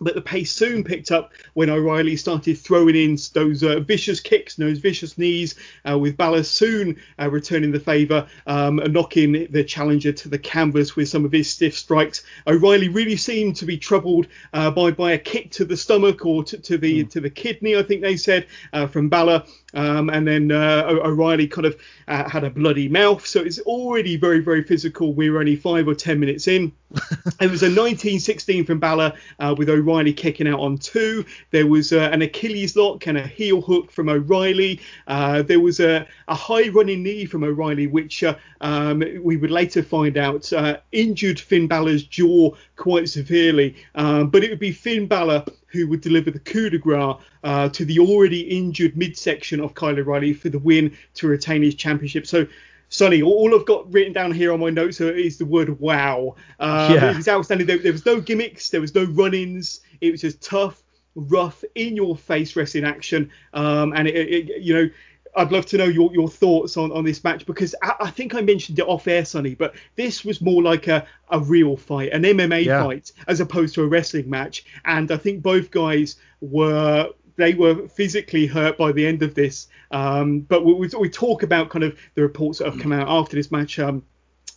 but 0.01 0.15
the 0.15 0.21
pace 0.21 0.51
soon 0.51 0.83
picked 0.83 1.11
up 1.11 1.31
when 1.53 1.69
O'Reilly 1.69 2.15
started 2.15 2.57
throwing 2.57 2.95
in 2.95 3.17
those 3.33 3.63
uh, 3.63 3.79
vicious 3.79 4.19
kicks, 4.19 4.57
and 4.57 4.67
those 4.67 4.79
vicious 4.79 5.17
knees, 5.17 5.55
uh, 5.89 5.97
with 5.97 6.17
Balor 6.17 6.43
soon 6.43 6.99
uh, 7.19 7.29
returning 7.29 7.71
the 7.71 7.79
favour 7.79 8.27
um, 8.47 8.79
and 8.79 8.93
knocking 8.93 9.47
the 9.51 9.63
challenger 9.63 10.11
to 10.11 10.27
the 10.27 10.39
canvas 10.39 10.95
with 10.95 11.07
some 11.07 11.23
of 11.23 11.31
his 11.31 11.49
stiff 11.49 11.77
strikes. 11.77 12.23
O'Reilly 12.47 12.89
really 12.89 13.15
seemed 13.15 13.55
to 13.57 13.65
be 13.65 13.77
troubled 13.77 14.27
uh, 14.53 14.71
by 14.71 14.91
by 14.91 15.11
a 15.11 15.19
kick 15.19 15.51
to 15.51 15.65
the 15.65 15.77
stomach 15.77 16.25
or 16.25 16.43
to, 16.43 16.57
to 16.57 16.77
the 16.77 17.03
mm. 17.03 17.09
to 17.11 17.21
the 17.21 17.29
kidney, 17.29 17.77
I 17.77 17.83
think 17.83 18.01
they 18.01 18.17
said, 18.17 18.47
uh, 18.73 18.87
from 18.87 19.07
Balor. 19.07 19.43
Um, 19.73 20.09
and 20.09 20.27
then 20.27 20.51
uh, 20.51 20.83
O'Reilly 20.85 21.47
kind 21.47 21.65
of 21.65 21.79
had 22.07 22.43
a 22.43 22.49
bloody 22.49 22.89
mouth, 22.89 23.25
so 23.25 23.39
it's 23.39 23.59
already 23.59 24.17
very 24.17 24.39
very 24.39 24.63
physical. 24.63 25.13
We 25.13 25.29
we're 25.29 25.39
only 25.39 25.55
five 25.55 25.87
or 25.87 25.95
ten 25.95 26.19
minutes 26.19 26.47
in. 26.47 26.73
it 27.39 27.49
was 27.49 27.63
a 27.63 27.71
1916 27.71 28.65
from 28.65 28.79
Balor 28.79 29.13
with 29.57 29.69
O'Reilly 29.69 29.90
O'Reilly 29.91 30.13
kicking 30.13 30.47
out 30.47 30.59
on 30.59 30.77
two. 30.77 31.25
There 31.51 31.67
was 31.67 31.91
uh, 31.91 32.09
an 32.11 32.21
Achilles 32.21 32.75
lock 32.75 33.07
and 33.07 33.17
a 33.17 33.27
heel 33.27 33.61
hook 33.61 33.91
from 33.91 34.09
O'Reilly. 34.09 34.79
Uh, 35.07 35.41
there 35.41 35.59
was 35.59 35.79
a, 35.79 36.07
a, 36.27 36.35
high 36.35 36.69
running 36.69 37.03
knee 37.03 37.25
from 37.25 37.43
O'Reilly, 37.43 37.87
which 37.87 38.23
uh, 38.23 38.35
um, 38.61 39.03
we 39.21 39.37
would 39.37 39.51
later 39.51 39.83
find 39.83 40.17
out 40.17 40.51
uh, 40.53 40.77
injured 40.91 41.39
Finn 41.39 41.67
Balor's 41.67 42.03
jaw 42.03 42.51
quite 42.77 43.09
severely. 43.09 43.75
Um, 43.95 44.29
but 44.29 44.43
it 44.43 44.49
would 44.49 44.59
be 44.59 44.71
Finn 44.71 45.07
Balor 45.07 45.45
who 45.67 45.87
would 45.87 46.01
deliver 46.01 46.31
the 46.31 46.39
coup 46.39 46.69
de 46.69 46.77
grace 46.77 47.15
uh, 47.43 47.69
to 47.69 47.85
the 47.85 47.99
already 47.99 48.41
injured 48.41 48.97
midsection 48.97 49.59
of 49.59 49.73
Kyle 49.73 49.97
O'Reilly 49.97 50.33
for 50.33 50.49
the 50.49 50.59
win 50.59 50.95
to 51.15 51.27
retain 51.27 51.63
his 51.63 51.75
championship. 51.75 52.27
So 52.27 52.45
Sonny, 52.91 53.21
all 53.21 53.55
I've 53.57 53.65
got 53.65 53.91
written 53.91 54.11
down 54.11 54.33
here 54.33 54.51
on 54.51 54.59
my 54.59 54.69
notes 54.69 54.99
is 54.99 55.37
the 55.37 55.45
word 55.45 55.79
wow. 55.79 56.35
Um, 56.59 56.93
yeah. 56.93 57.11
It 57.11 57.15
was 57.15 57.27
outstanding. 57.29 57.65
There, 57.65 57.77
there, 57.77 57.93
was 57.93 58.05
no 58.05 58.19
gimmicks, 58.19 58.69
there 58.69 58.81
was 58.81 58.93
no 58.93 59.05
run 59.05 59.33
ins. 59.33 59.79
It 60.01 60.11
was 60.11 60.19
just 60.19 60.41
tough, 60.41 60.83
rough, 61.15 61.63
in 61.75 61.95
your 61.95 62.17
face 62.17 62.53
wrestling 62.53 62.83
action. 62.83 63.31
Um, 63.53 63.93
and, 63.93 64.09
it, 64.09 64.15
it, 64.15 64.61
you 64.61 64.73
know, 64.73 64.89
I'd 65.37 65.53
love 65.53 65.65
to 65.67 65.77
know 65.77 65.85
your, 65.85 66.11
your 66.13 66.27
thoughts 66.27 66.75
on, 66.75 66.91
on 66.91 67.05
this 67.05 67.23
match 67.23 67.45
because 67.45 67.73
I, 67.81 67.93
I, 68.01 68.09
think 68.09 68.35
I 68.35 68.41
mentioned 68.41 68.77
it 68.77 68.85
off 68.85 69.07
air, 69.07 69.23
Sonny, 69.23 69.55
but 69.55 69.73
this 69.95 70.25
was 70.25 70.41
more 70.41 70.61
like 70.61 70.89
a, 70.89 71.07
a 71.29 71.39
real 71.39 71.77
fight, 71.77 72.11
an 72.11 72.23
MMA 72.23 72.65
yeah. 72.65 72.83
fight, 72.83 73.13
as 73.29 73.39
opposed 73.39 73.73
to 73.75 73.83
a 73.83 73.87
wrestling 73.87 74.29
match. 74.29 74.65
And 74.83 75.09
I 75.11 75.17
think 75.17 75.41
both 75.41 75.71
guys 75.71 76.17
were 76.41 77.11
they 77.35 77.53
were 77.53 77.87
physically 77.87 78.45
hurt 78.45 78.77
by 78.77 78.91
the 78.91 79.05
end 79.05 79.23
of 79.23 79.35
this. 79.35 79.67
Um, 79.91 80.41
but 80.41 80.65
we, 80.65 80.73
we, 80.73 81.09
talk 81.09 81.43
about 81.43 81.69
kind 81.69 81.83
of 81.83 81.97
the 82.15 82.21
reports 82.21 82.59
that 82.59 82.65
have 82.65 82.79
come 82.79 82.93
out 82.93 83.07
after 83.09 83.35
this 83.35 83.51
match 83.51 83.79
um, 83.79 84.03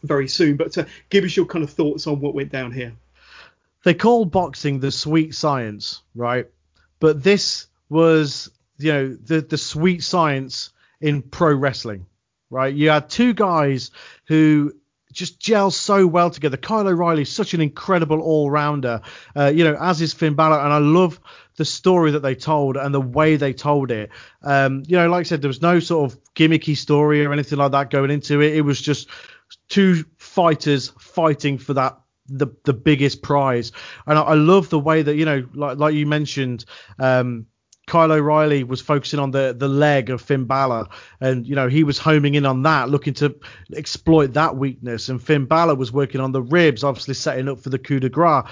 very 0.02 0.28
soon. 0.28 0.56
But 0.56 0.76
uh, 0.78 0.84
give 1.10 1.24
us 1.24 1.36
your 1.36 1.46
kind 1.46 1.64
of 1.64 1.70
thoughts 1.70 2.06
on 2.06 2.20
what 2.20 2.34
went 2.34 2.52
down 2.52 2.72
here. 2.72 2.92
They 3.84 3.94
call 3.94 4.24
boxing 4.24 4.80
the 4.80 4.90
sweet 4.90 5.34
science, 5.34 6.02
right? 6.14 6.46
But 7.00 7.22
this 7.22 7.66
was, 7.88 8.50
you 8.78 8.92
know, 8.92 9.14
the 9.14 9.40
the 9.40 9.58
sweet 9.58 10.02
science 10.02 10.70
in 11.00 11.22
pro 11.22 11.54
wrestling, 11.54 12.06
right? 12.50 12.74
You 12.74 12.90
had 12.90 13.10
two 13.10 13.34
guys 13.34 13.90
who 14.26 14.74
just 15.14 15.40
gel 15.40 15.70
so 15.70 16.06
well 16.06 16.30
together. 16.30 16.56
Kyle 16.56 16.86
O'Reilly 16.86 17.22
is 17.22 17.32
such 17.32 17.54
an 17.54 17.60
incredible 17.60 18.20
all 18.20 18.50
rounder, 18.50 19.00
uh, 19.34 19.52
you 19.54 19.64
know, 19.64 19.76
as 19.80 20.02
is 20.02 20.12
Finn 20.12 20.34
Balor, 20.34 20.60
and 20.60 20.72
I 20.72 20.78
love 20.78 21.20
the 21.56 21.64
story 21.64 22.10
that 22.10 22.20
they 22.20 22.34
told 22.34 22.76
and 22.76 22.94
the 22.94 23.00
way 23.00 23.36
they 23.36 23.52
told 23.52 23.90
it. 23.90 24.10
Um, 24.42 24.82
you 24.86 24.96
know, 24.96 25.08
like 25.08 25.20
I 25.20 25.22
said, 25.22 25.40
there 25.40 25.48
was 25.48 25.62
no 25.62 25.80
sort 25.80 26.12
of 26.12 26.18
gimmicky 26.34 26.76
story 26.76 27.24
or 27.24 27.32
anything 27.32 27.58
like 27.58 27.72
that 27.72 27.90
going 27.90 28.10
into 28.10 28.40
it. 28.40 28.54
It 28.54 28.62
was 28.62 28.80
just 28.80 29.08
two 29.68 30.04
fighters 30.18 30.92
fighting 30.98 31.58
for 31.58 31.74
that 31.74 31.98
the 32.26 32.48
the 32.64 32.72
biggest 32.72 33.22
prize. 33.22 33.72
And 34.06 34.18
I, 34.18 34.22
I 34.22 34.34
love 34.34 34.70
the 34.70 34.78
way 34.78 35.02
that 35.02 35.16
you 35.16 35.24
know, 35.24 35.46
like 35.54 35.78
like 35.78 35.94
you 35.94 36.06
mentioned, 36.06 36.64
um, 36.98 37.46
Kyle 37.86 38.12
O'Reilly 38.12 38.64
was 38.64 38.80
focusing 38.80 39.20
on 39.20 39.30
the 39.30 39.54
the 39.56 39.68
leg 39.68 40.10
of 40.10 40.22
Finn 40.22 40.44
Balor, 40.44 40.88
and 41.20 41.46
you 41.46 41.54
know 41.54 41.68
he 41.68 41.84
was 41.84 41.98
homing 41.98 42.34
in 42.34 42.46
on 42.46 42.62
that, 42.62 42.88
looking 42.88 43.14
to 43.14 43.34
exploit 43.74 44.32
that 44.34 44.56
weakness. 44.56 45.08
And 45.08 45.22
Finn 45.22 45.44
Balor 45.44 45.74
was 45.74 45.92
working 45.92 46.20
on 46.20 46.32
the 46.32 46.42
ribs, 46.42 46.82
obviously 46.82 47.14
setting 47.14 47.48
up 47.48 47.60
for 47.60 47.70
the 47.70 47.78
coup 47.78 48.00
de 48.00 48.08
grace. 48.08 48.44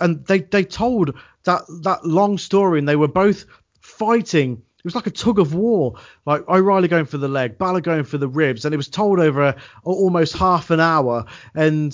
And 0.00 0.24
they 0.26 0.40
they 0.40 0.64
told 0.64 1.18
that 1.44 1.62
that 1.82 2.04
long 2.04 2.38
story, 2.38 2.78
and 2.78 2.88
they 2.88 2.96
were 2.96 3.08
both 3.08 3.44
fighting. 3.80 4.62
It 4.78 4.84
was 4.84 4.94
like 4.94 5.08
a 5.08 5.10
tug 5.10 5.38
of 5.38 5.54
war, 5.54 5.98
like 6.24 6.48
O'Reilly 6.48 6.88
going 6.88 7.04
for 7.04 7.18
the 7.18 7.28
leg, 7.28 7.58
Balor 7.58 7.80
going 7.80 8.04
for 8.04 8.16
the 8.16 8.28
ribs, 8.28 8.64
and 8.64 8.72
it 8.72 8.76
was 8.76 8.88
told 8.88 9.18
over 9.18 9.42
a, 9.42 9.56
almost 9.82 10.36
half 10.36 10.70
an 10.70 10.80
hour. 10.80 11.26
And 11.54 11.92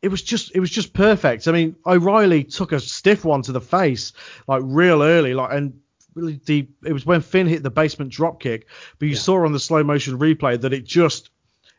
it 0.00 0.08
was 0.08 0.22
just 0.22 0.52
it 0.54 0.60
was 0.60 0.70
just 0.70 0.94
perfect. 0.94 1.48
I 1.48 1.52
mean, 1.52 1.76
O'Reilly 1.84 2.44
took 2.44 2.72
a 2.72 2.80
stiff 2.80 3.24
one 3.24 3.42
to 3.42 3.52
the 3.52 3.60
face 3.60 4.12
like 4.46 4.62
real 4.64 5.02
early, 5.02 5.34
like 5.34 5.52
and 5.52 5.80
the 6.14 6.68
it 6.84 6.92
was 6.92 7.06
when 7.06 7.20
Finn 7.20 7.46
hit 7.46 7.62
the 7.62 7.70
basement 7.70 8.12
drop 8.12 8.40
kick, 8.40 8.66
but 8.98 9.06
you 9.06 9.14
yeah. 9.14 9.20
saw 9.20 9.44
on 9.44 9.52
the 9.52 9.60
slow 9.60 9.82
motion 9.82 10.18
replay 10.18 10.60
that 10.60 10.72
it 10.72 10.84
just 10.84 11.30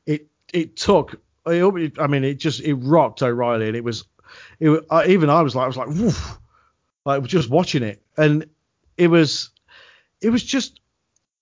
it 0.06 0.28
it 0.54 0.76
took. 0.78 1.22
I 1.46 1.60
mean, 1.62 2.24
it 2.24 2.36
just 2.36 2.62
it 2.62 2.76
rocked 2.76 3.24
O'Reilly, 3.24 3.68
and 3.68 3.76
it 3.76 3.84
was 3.84 4.06
it 4.60 4.86
even 5.08 5.30
I 5.30 5.42
was 5.42 5.56
like 5.56 5.64
I 5.64 5.68
was 5.68 5.78
like 5.78 5.88
woof, 5.88 6.40
like 7.06 7.24
just 7.24 7.50
watching 7.50 7.84
it, 7.84 8.02
and 8.18 8.46
it 8.98 9.08
was 9.08 9.50
it 10.22 10.30
was 10.30 10.44
just 10.44 10.80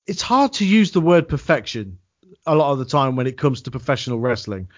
it's 0.07 0.21
hard 0.21 0.53
to 0.53 0.65
use 0.65 0.91
the 0.91 1.01
word 1.01 1.27
perfection 1.27 1.99
a 2.45 2.55
lot 2.55 2.71
of 2.71 2.79
the 2.79 2.85
time 2.85 3.15
when 3.15 3.27
it 3.27 3.37
comes 3.37 3.61
to 3.61 3.71
professional 3.71 4.19
wrestling, 4.19 4.69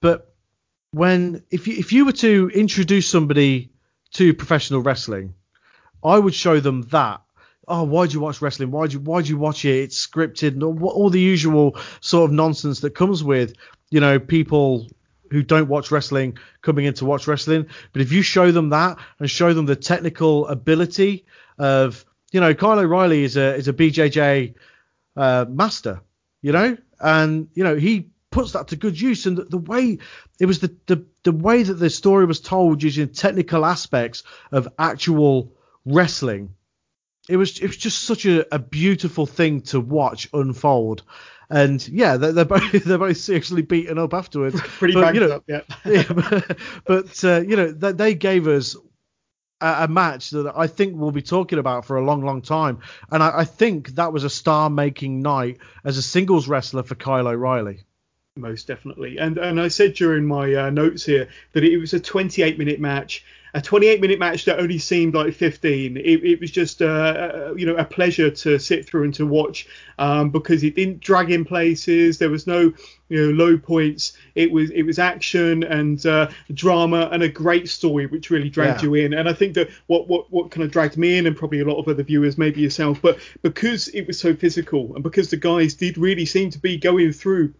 but 0.00 0.34
when 0.90 1.42
if 1.50 1.68
you 1.68 1.74
if 1.76 1.92
you 1.92 2.04
were 2.04 2.12
to 2.12 2.50
introduce 2.54 3.08
somebody 3.08 3.70
to 4.12 4.32
professional 4.32 4.80
wrestling, 4.80 5.34
I 6.02 6.18
would 6.18 6.34
show 6.34 6.60
them 6.60 6.82
that. 6.90 7.20
Oh, 7.66 7.84
why'd 7.84 8.12
you 8.12 8.20
watch 8.20 8.42
wrestling? 8.42 8.70
Why'd 8.70 8.92
you 8.92 9.00
why'd 9.00 9.28
you 9.28 9.38
watch 9.38 9.64
it? 9.64 9.76
It's 9.84 10.06
scripted 10.06 10.48
and 10.48 10.62
all, 10.62 10.88
all 10.88 11.10
the 11.10 11.20
usual 11.20 11.76
sort 12.00 12.30
of 12.30 12.34
nonsense 12.34 12.80
that 12.80 12.94
comes 12.94 13.22
with, 13.24 13.54
you 13.90 14.00
know, 14.00 14.18
people 14.18 14.88
who 15.30 15.42
don't 15.42 15.68
watch 15.68 15.90
wrestling 15.90 16.38
coming 16.62 16.84
in 16.84 16.94
to 16.94 17.04
watch 17.04 17.26
wrestling. 17.26 17.66
But 17.92 18.02
if 18.02 18.12
you 18.12 18.22
show 18.22 18.52
them 18.52 18.70
that 18.70 18.98
and 19.18 19.30
show 19.30 19.52
them 19.52 19.66
the 19.66 19.76
technical 19.76 20.46
ability 20.46 21.24
of, 21.58 22.04
you 22.32 22.40
know, 22.40 22.54
Kyle 22.54 22.78
O'Reilly 22.78 23.24
is 23.24 23.36
a 23.36 23.54
is 23.54 23.68
a 23.68 23.72
BJJ 23.72 24.54
uh, 25.16 25.46
master, 25.48 26.00
you 26.42 26.52
know, 26.52 26.76
and 27.00 27.48
you 27.54 27.64
know 27.64 27.76
he 27.76 28.10
puts 28.30 28.52
that 28.52 28.68
to 28.68 28.76
good 28.76 29.00
use. 29.00 29.26
And 29.26 29.38
the, 29.38 29.44
the 29.44 29.58
way 29.58 29.98
it 30.38 30.46
was 30.46 30.58
the, 30.58 30.74
the 30.86 31.04
the 31.22 31.32
way 31.32 31.62
that 31.62 31.74
the 31.74 31.90
story 31.90 32.26
was 32.26 32.40
told 32.40 32.82
using 32.82 33.08
technical 33.08 33.64
aspects 33.64 34.24
of 34.52 34.68
actual 34.78 35.52
wrestling. 35.84 36.54
It 37.28 37.36
was 37.36 37.58
it 37.58 37.66
was 37.66 37.76
just 37.76 38.02
such 38.02 38.26
a, 38.26 38.54
a 38.54 38.58
beautiful 38.58 39.26
thing 39.26 39.62
to 39.62 39.80
watch 39.80 40.28
unfold. 40.32 41.02
And 41.50 41.86
yeah, 41.88 42.16
they're, 42.16 42.32
they're 42.32 42.44
both 42.44 42.72
they're 42.84 42.98
both 42.98 43.16
seriously 43.16 43.62
beaten 43.62 43.98
up 43.98 44.14
afterwards. 44.14 44.60
Pretty 44.78 44.94
but, 44.94 45.14
you 45.14 45.20
know, 45.20 45.30
up, 45.36 45.44
yeah. 45.46 45.60
yeah 45.84 46.04
but, 46.08 46.58
but 46.84 47.24
uh, 47.24 47.40
you 47.46 47.56
know 47.56 47.70
they, 47.70 47.92
they 47.92 48.14
gave 48.14 48.46
us 48.46 48.76
a, 49.60 49.84
a, 49.84 49.88
match 49.88 50.30
that 50.30 50.52
I 50.54 50.66
think 50.66 50.96
we'll 50.96 51.10
be 51.10 51.22
talking 51.22 51.58
about 51.58 51.86
for 51.86 51.96
a 51.96 52.04
long, 52.04 52.24
long 52.24 52.42
time. 52.42 52.80
And 53.10 53.22
I, 53.22 53.40
I 53.40 53.44
think 53.44 53.94
that 53.94 54.12
was 54.12 54.24
a 54.24 54.30
star-making 54.30 55.22
night 55.22 55.58
as 55.84 55.96
a 55.96 56.02
singles 56.02 56.48
wrestler 56.48 56.82
for 56.82 56.94
Kyle 56.94 57.28
O'Reilly. 57.28 57.84
Most 58.36 58.66
definitely. 58.66 59.18
And 59.18 59.38
and 59.38 59.60
I 59.60 59.68
said 59.68 59.94
during 59.94 60.26
my 60.26 60.52
uh, 60.54 60.70
notes 60.70 61.04
here 61.04 61.28
that 61.52 61.62
it 61.62 61.78
was 61.78 61.94
a 61.94 62.00
28 62.00 62.58
minute 62.58 62.80
match, 62.80 63.24
a 63.54 63.62
28 63.62 64.00
minute 64.00 64.18
match 64.18 64.44
that 64.44 64.58
only 64.58 64.78
seemed 64.78 65.14
like 65.14 65.32
15. 65.32 65.96
It, 65.96 66.02
it 66.02 66.40
was 66.40 66.50
just 66.50 66.82
uh, 66.82 66.86
uh, 66.86 67.54
you 67.56 67.64
know 67.64 67.76
a 67.76 67.84
pleasure 67.84 68.28
to 68.28 68.58
sit 68.58 68.84
through 68.84 69.04
and 69.04 69.14
to 69.14 69.26
watch 69.26 69.68
um, 69.98 70.30
because 70.30 70.64
it 70.64 70.74
didn't 70.74 71.00
drag 71.00 71.30
in 71.30 71.44
places. 71.44 72.18
There 72.18 72.30
was 72.30 72.48
no 72.48 72.72
you 73.08 73.26
know 73.26 73.32
low 73.32 73.56
points. 73.56 74.14
It 74.34 74.50
was 74.50 74.70
it 74.70 74.82
was 74.82 74.98
action 74.98 75.62
and 75.62 76.04
uh, 76.04 76.30
drama 76.52 77.08
and 77.12 77.22
a 77.22 77.28
great 77.28 77.68
story 77.68 78.06
which 78.06 78.28
really 78.28 78.50
dragged 78.50 78.82
yeah. 78.82 78.88
you 78.88 78.94
in. 78.94 79.14
And 79.14 79.28
I 79.28 79.32
think 79.32 79.54
that 79.54 79.70
what 79.86 80.08
what 80.08 80.30
what 80.32 80.50
kind 80.50 80.64
of 80.64 80.72
dragged 80.72 80.96
me 80.96 81.16
in 81.16 81.26
and 81.26 81.36
probably 81.36 81.60
a 81.60 81.64
lot 81.64 81.78
of 81.78 81.86
other 81.86 82.02
viewers, 82.02 82.36
maybe 82.36 82.60
yourself, 82.60 83.00
but 83.00 83.18
because 83.42 83.86
it 83.88 84.06
was 84.06 84.18
so 84.18 84.34
physical 84.34 84.92
and 84.94 85.04
because 85.04 85.30
the 85.30 85.36
guys 85.36 85.74
did 85.74 85.96
really 85.96 86.26
seem 86.26 86.50
to 86.50 86.58
be 86.58 86.76
going 86.76 87.12
through 87.12 87.54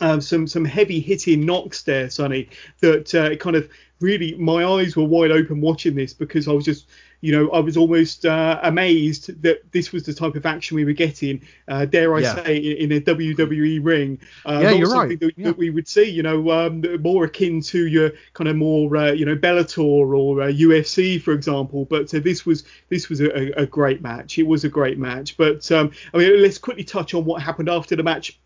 um, 0.00 0.20
some 0.20 0.46
some 0.46 0.64
heavy 0.64 1.00
hitting 1.00 1.44
knocks 1.44 1.82
there, 1.82 2.10
Sonny. 2.10 2.48
That 2.80 3.14
uh, 3.14 3.36
kind 3.36 3.56
of 3.56 3.70
really 4.02 4.34
my 4.36 4.64
eyes 4.64 4.96
were 4.96 5.04
wide 5.04 5.30
open 5.30 5.60
watching 5.60 5.94
this 5.94 6.12
because 6.12 6.48
I 6.48 6.52
was 6.52 6.64
just 6.64 6.86
you 7.20 7.32
know 7.32 7.50
I 7.50 7.60
was 7.60 7.76
almost 7.76 8.26
uh, 8.26 8.58
amazed 8.62 9.42
that 9.42 9.70
this 9.72 9.92
was 9.92 10.02
the 10.04 10.12
type 10.12 10.34
of 10.34 10.44
action 10.44 10.74
we 10.74 10.84
were 10.84 10.92
getting. 10.92 11.42
Uh, 11.68 11.84
dare 11.84 12.14
I 12.14 12.20
yeah. 12.20 12.42
say 12.42 12.56
in, 12.56 12.92
a 12.92 13.00
WWE 13.00 13.80
ring? 13.82 14.18
Uh, 14.44 14.60
yeah, 14.62 14.70
you're 14.72 14.90
right. 14.90 15.18
That, 15.18 15.32
yeah. 15.36 15.46
that, 15.46 15.56
we 15.56 15.70
would 15.70 15.86
see, 15.88 16.10
you 16.10 16.22
know, 16.22 16.50
um, 16.50 16.82
more 17.00 17.24
akin 17.24 17.60
to 17.62 17.86
your 17.86 18.10
kind 18.34 18.48
of 18.48 18.56
more 18.56 18.94
uh, 18.96 19.12
you 19.12 19.24
know 19.24 19.36
Bellator 19.36 19.78
or 19.78 20.36
UFC, 20.36 21.18
uh, 21.18 21.22
for 21.22 21.32
example. 21.32 21.84
But 21.84 22.08
this 22.08 22.44
was 22.44 22.64
this 22.88 23.08
was 23.08 23.20
a, 23.20 23.60
a, 23.60 23.66
great 23.66 24.02
match. 24.02 24.38
It 24.38 24.46
was 24.46 24.64
a 24.64 24.68
great 24.68 24.98
match. 24.98 25.36
But 25.36 25.70
um, 25.70 25.92
I 26.12 26.18
mean, 26.18 26.42
let's 26.42 26.58
quickly 26.58 26.84
touch 26.84 27.14
on 27.14 27.24
what 27.24 27.40
happened 27.40 27.68
after 27.68 27.96
the 27.96 28.02
match 28.02 28.38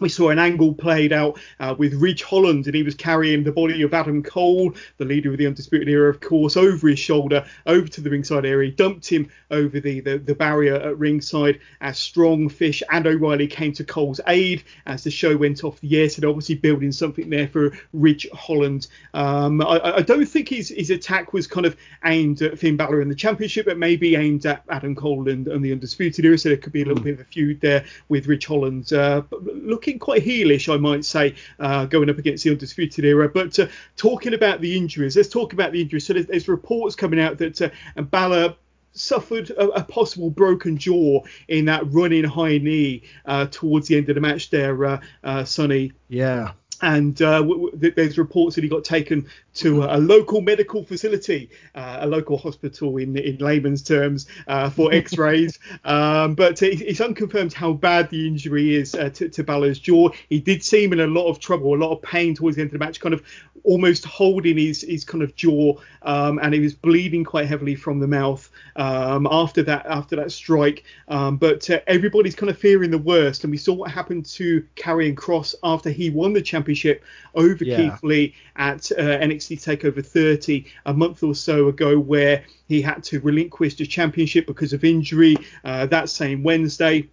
we 0.00 0.08
saw 0.08 0.30
an 0.30 0.38
angle 0.38 0.74
played 0.74 1.12
out 1.12 1.38
uh, 1.60 1.74
with 1.76 1.94
Ridge 1.94 2.22
Holland, 2.22 2.66
and 2.66 2.74
he 2.74 2.82
was 2.82 2.94
carrying 2.94 3.44
the 3.44 3.52
body 3.52 3.82
of 3.82 3.94
Adam 3.94 4.22
Cole, 4.22 4.74
the 4.98 5.04
leader 5.04 5.32
of 5.32 5.38
the 5.38 5.46
Undisputed 5.46 5.88
Era, 5.88 6.10
of 6.10 6.20
course, 6.20 6.56
over 6.56 6.88
his 6.88 6.98
shoulder, 6.98 7.44
over 7.66 7.88
to 7.88 8.00
the 8.00 8.10
ringside 8.10 8.44
area. 8.44 8.70
He 8.70 8.76
dumped 8.76 9.08
him 9.08 9.30
over 9.50 9.80
the, 9.80 10.00
the, 10.00 10.18
the 10.18 10.34
barrier 10.34 10.74
at 10.74 10.98
ringside 10.98 11.60
as 11.80 11.98
Strong, 11.98 12.48
Fish, 12.48 12.82
and 12.90 13.06
O'Reilly 13.06 13.46
came 13.46 13.72
to 13.74 13.84
Cole's 13.84 14.20
aid 14.26 14.64
as 14.86 15.04
the 15.04 15.10
show 15.10 15.36
went 15.36 15.64
off 15.64 15.80
the 15.80 16.00
air. 16.00 16.08
So 16.08 16.20
they're 16.20 16.30
obviously 16.30 16.56
building 16.56 16.92
something 16.92 17.30
there 17.30 17.48
for 17.48 17.72
Ridge 17.92 18.26
Holland. 18.32 18.88
Um, 19.14 19.62
I, 19.62 19.96
I, 19.96 20.02
don't 20.02 20.26
think 20.26 20.48
his, 20.48 20.68
his 20.68 20.90
attack 20.90 21.32
was 21.32 21.46
kind 21.46 21.66
of 21.66 21.76
aimed 22.04 22.42
at 22.42 22.58
Finn 22.58 22.76
Balor 22.76 23.00
in 23.00 23.08
the 23.08 23.14
championship, 23.14 23.66
but 23.66 23.78
maybe 23.78 24.16
aimed 24.16 24.44
at 24.46 24.64
Adam 24.68 24.94
Cole 24.94 25.28
and, 25.28 25.46
and 25.48 25.64
the 25.64 25.72
Undisputed 25.72 26.24
Era. 26.24 26.38
So 26.38 26.48
there 26.48 26.58
could 26.58 26.72
be 26.72 26.82
a 26.82 26.84
little 26.84 27.00
mm. 27.00 27.04
bit 27.04 27.14
of 27.14 27.20
a 27.20 27.24
feud 27.24 27.60
there 27.60 27.84
with 28.08 28.26
Ridge 28.26 28.46
Holland. 28.46 28.92
Uh, 28.92 29.22
look 29.30 29.83
looking 29.84 29.98
quite 29.98 30.24
heelish, 30.24 30.72
I 30.72 30.78
might 30.78 31.04
say, 31.04 31.34
uh, 31.60 31.84
going 31.84 32.08
up 32.08 32.18
against 32.18 32.44
the 32.44 32.50
Undisputed 32.50 33.04
Era. 33.04 33.28
But 33.28 33.58
uh, 33.58 33.66
talking 33.96 34.32
about 34.32 34.62
the 34.62 34.76
injuries, 34.76 35.14
let's 35.14 35.28
talk 35.28 35.52
about 35.52 35.72
the 35.72 35.82
injuries. 35.82 36.06
So 36.06 36.14
there's, 36.14 36.26
there's 36.26 36.48
reports 36.48 36.96
coming 36.96 37.20
out 37.20 37.36
that 37.38 37.60
uh, 37.60 38.02
Balor 38.02 38.54
suffered 38.92 39.50
a, 39.50 39.68
a, 39.70 39.84
possible 39.84 40.30
broken 40.30 40.78
jaw 40.78 41.20
in 41.48 41.66
that 41.66 41.82
running 41.92 42.24
high 42.24 42.58
knee 42.58 43.02
uh, 43.26 43.46
towards 43.50 43.88
the 43.88 43.96
end 43.96 44.08
of 44.08 44.14
the 44.14 44.20
match 44.20 44.48
there, 44.50 44.84
uh, 44.84 45.00
uh, 45.22 45.44
Sonny. 45.44 45.92
Yeah. 46.08 46.52
and 46.80 47.20
uh, 47.20 47.40
w- 47.40 47.72
w- 47.72 47.92
there's 47.94 48.16
reports 48.16 48.54
that 48.54 48.64
he 48.64 48.70
got 48.70 48.84
taken 48.84 49.26
to 49.54 49.82
a, 49.82 49.96
a 49.96 50.00
local 50.00 50.40
medical 50.40 50.84
facility, 50.84 51.50
uh, 51.74 51.98
a 52.00 52.06
local 52.06 52.36
hospital 52.36 52.96
in 52.96 53.16
in 53.16 53.38
layman's 53.38 53.82
terms 53.82 54.26
uh, 54.48 54.70
for 54.70 54.92
X-rays. 55.04 55.58
um, 55.84 56.34
but 56.34 56.62
it's 56.62 57.00
unconfirmed 57.00 57.52
how 57.52 57.72
bad 57.72 58.10
the 58.10 58.26
injury 58.26 58.74
is 58.74 58.94
uh, 58.94 59.10
to, 59.10 59.28
to 59.28 59.44
Balor's 59.44 59.78
jaw. 59.78 60.08
He 60.28 60.40
did 60.40 60.62
seem 60.62 60.92
in 60.92 61.00
a 61.00 61.06
lot 61.06 61.28
of 61.28 61.38
trouble, 61.38 61.74
a 61.74 61.76
lot 61.76 61.92
of 61.92 62.02
pain 62.02 62.34
towards 62.34 62.56
the 62.56 62.62
end 62.62 62.68
of 62.68 62.78
the 62.78 62.84
match, 62.84 63.00
kind 63.00 63.14
of 63.14 63.22
almost 63.64 64.04
holding 64.04 64.58
his 64.58 64.82
his 64.82 65.04
kind 65.04 65.22
of 65.22 65.34
jaw, 65.34 65.74
um, 66.02 66.38
and 66.42 66.54
he 66.54 66.60
was 66.60 66.74
bleeding 66.74 67.24
quite 67.24 67.46
heavily 67.46 67.74
from 67.74 67.98
the 67.98 68.06
mouth 68.06 68.50
um, 68.76 69.26
after 69.30 69.62
that 69.62 69.86
after 69.86 70.16
that 70.16 70.30
strike. 70.30 70.84
Um, 71.08 71.36
but 71.36 71.68
uh, 71.70 71.80
everybody's 71.86 72.34
kind 72.34 72.50
of 72.50 72.58
fearing 72.58 72.90
the 72.90 72.98
worst, 72.98 73.44
and 73.44 73.50
we 73.50 73.56
saw 73.56 73.72
what 73.72 73.90
happened 73.90 74.26
to 74.26 74.64
Karrion 74.76 75.14
Kross 75.14 75.54
after 75.62 75.90
he 75.90 76.10
won 76.10 76.32
the 76.32 76.42
championship 76.42 77.02
over 77.34 77.64
yeah. 77.64 77.76
Keith 77.76 78.02
Lee 78.02 78.34
at 78.56 78.90
uh, 78.92 79.18
NXT 79.18 79.43
Takeover 79.50 80.04
30 80.04 80.66
a 80.86 80.94
month 80.94 81.22
or 81.22 81.34
so 81.34 81.68
ago, 81.68 81.98
where 81.98 82.44
he 82.68 82.80
had 82.80 83.02
to 83.04 83.20
relinquish 83.20 83.76
the 83.76 83.86
championship 83.86 84.46
because 84.46 84.72
of 84.72 84.84
injury 84.84 85.36
uh, 85.64 85.86
that 85.86 86.08
same 86.08 86.42
Wednesday. 86.42 87.08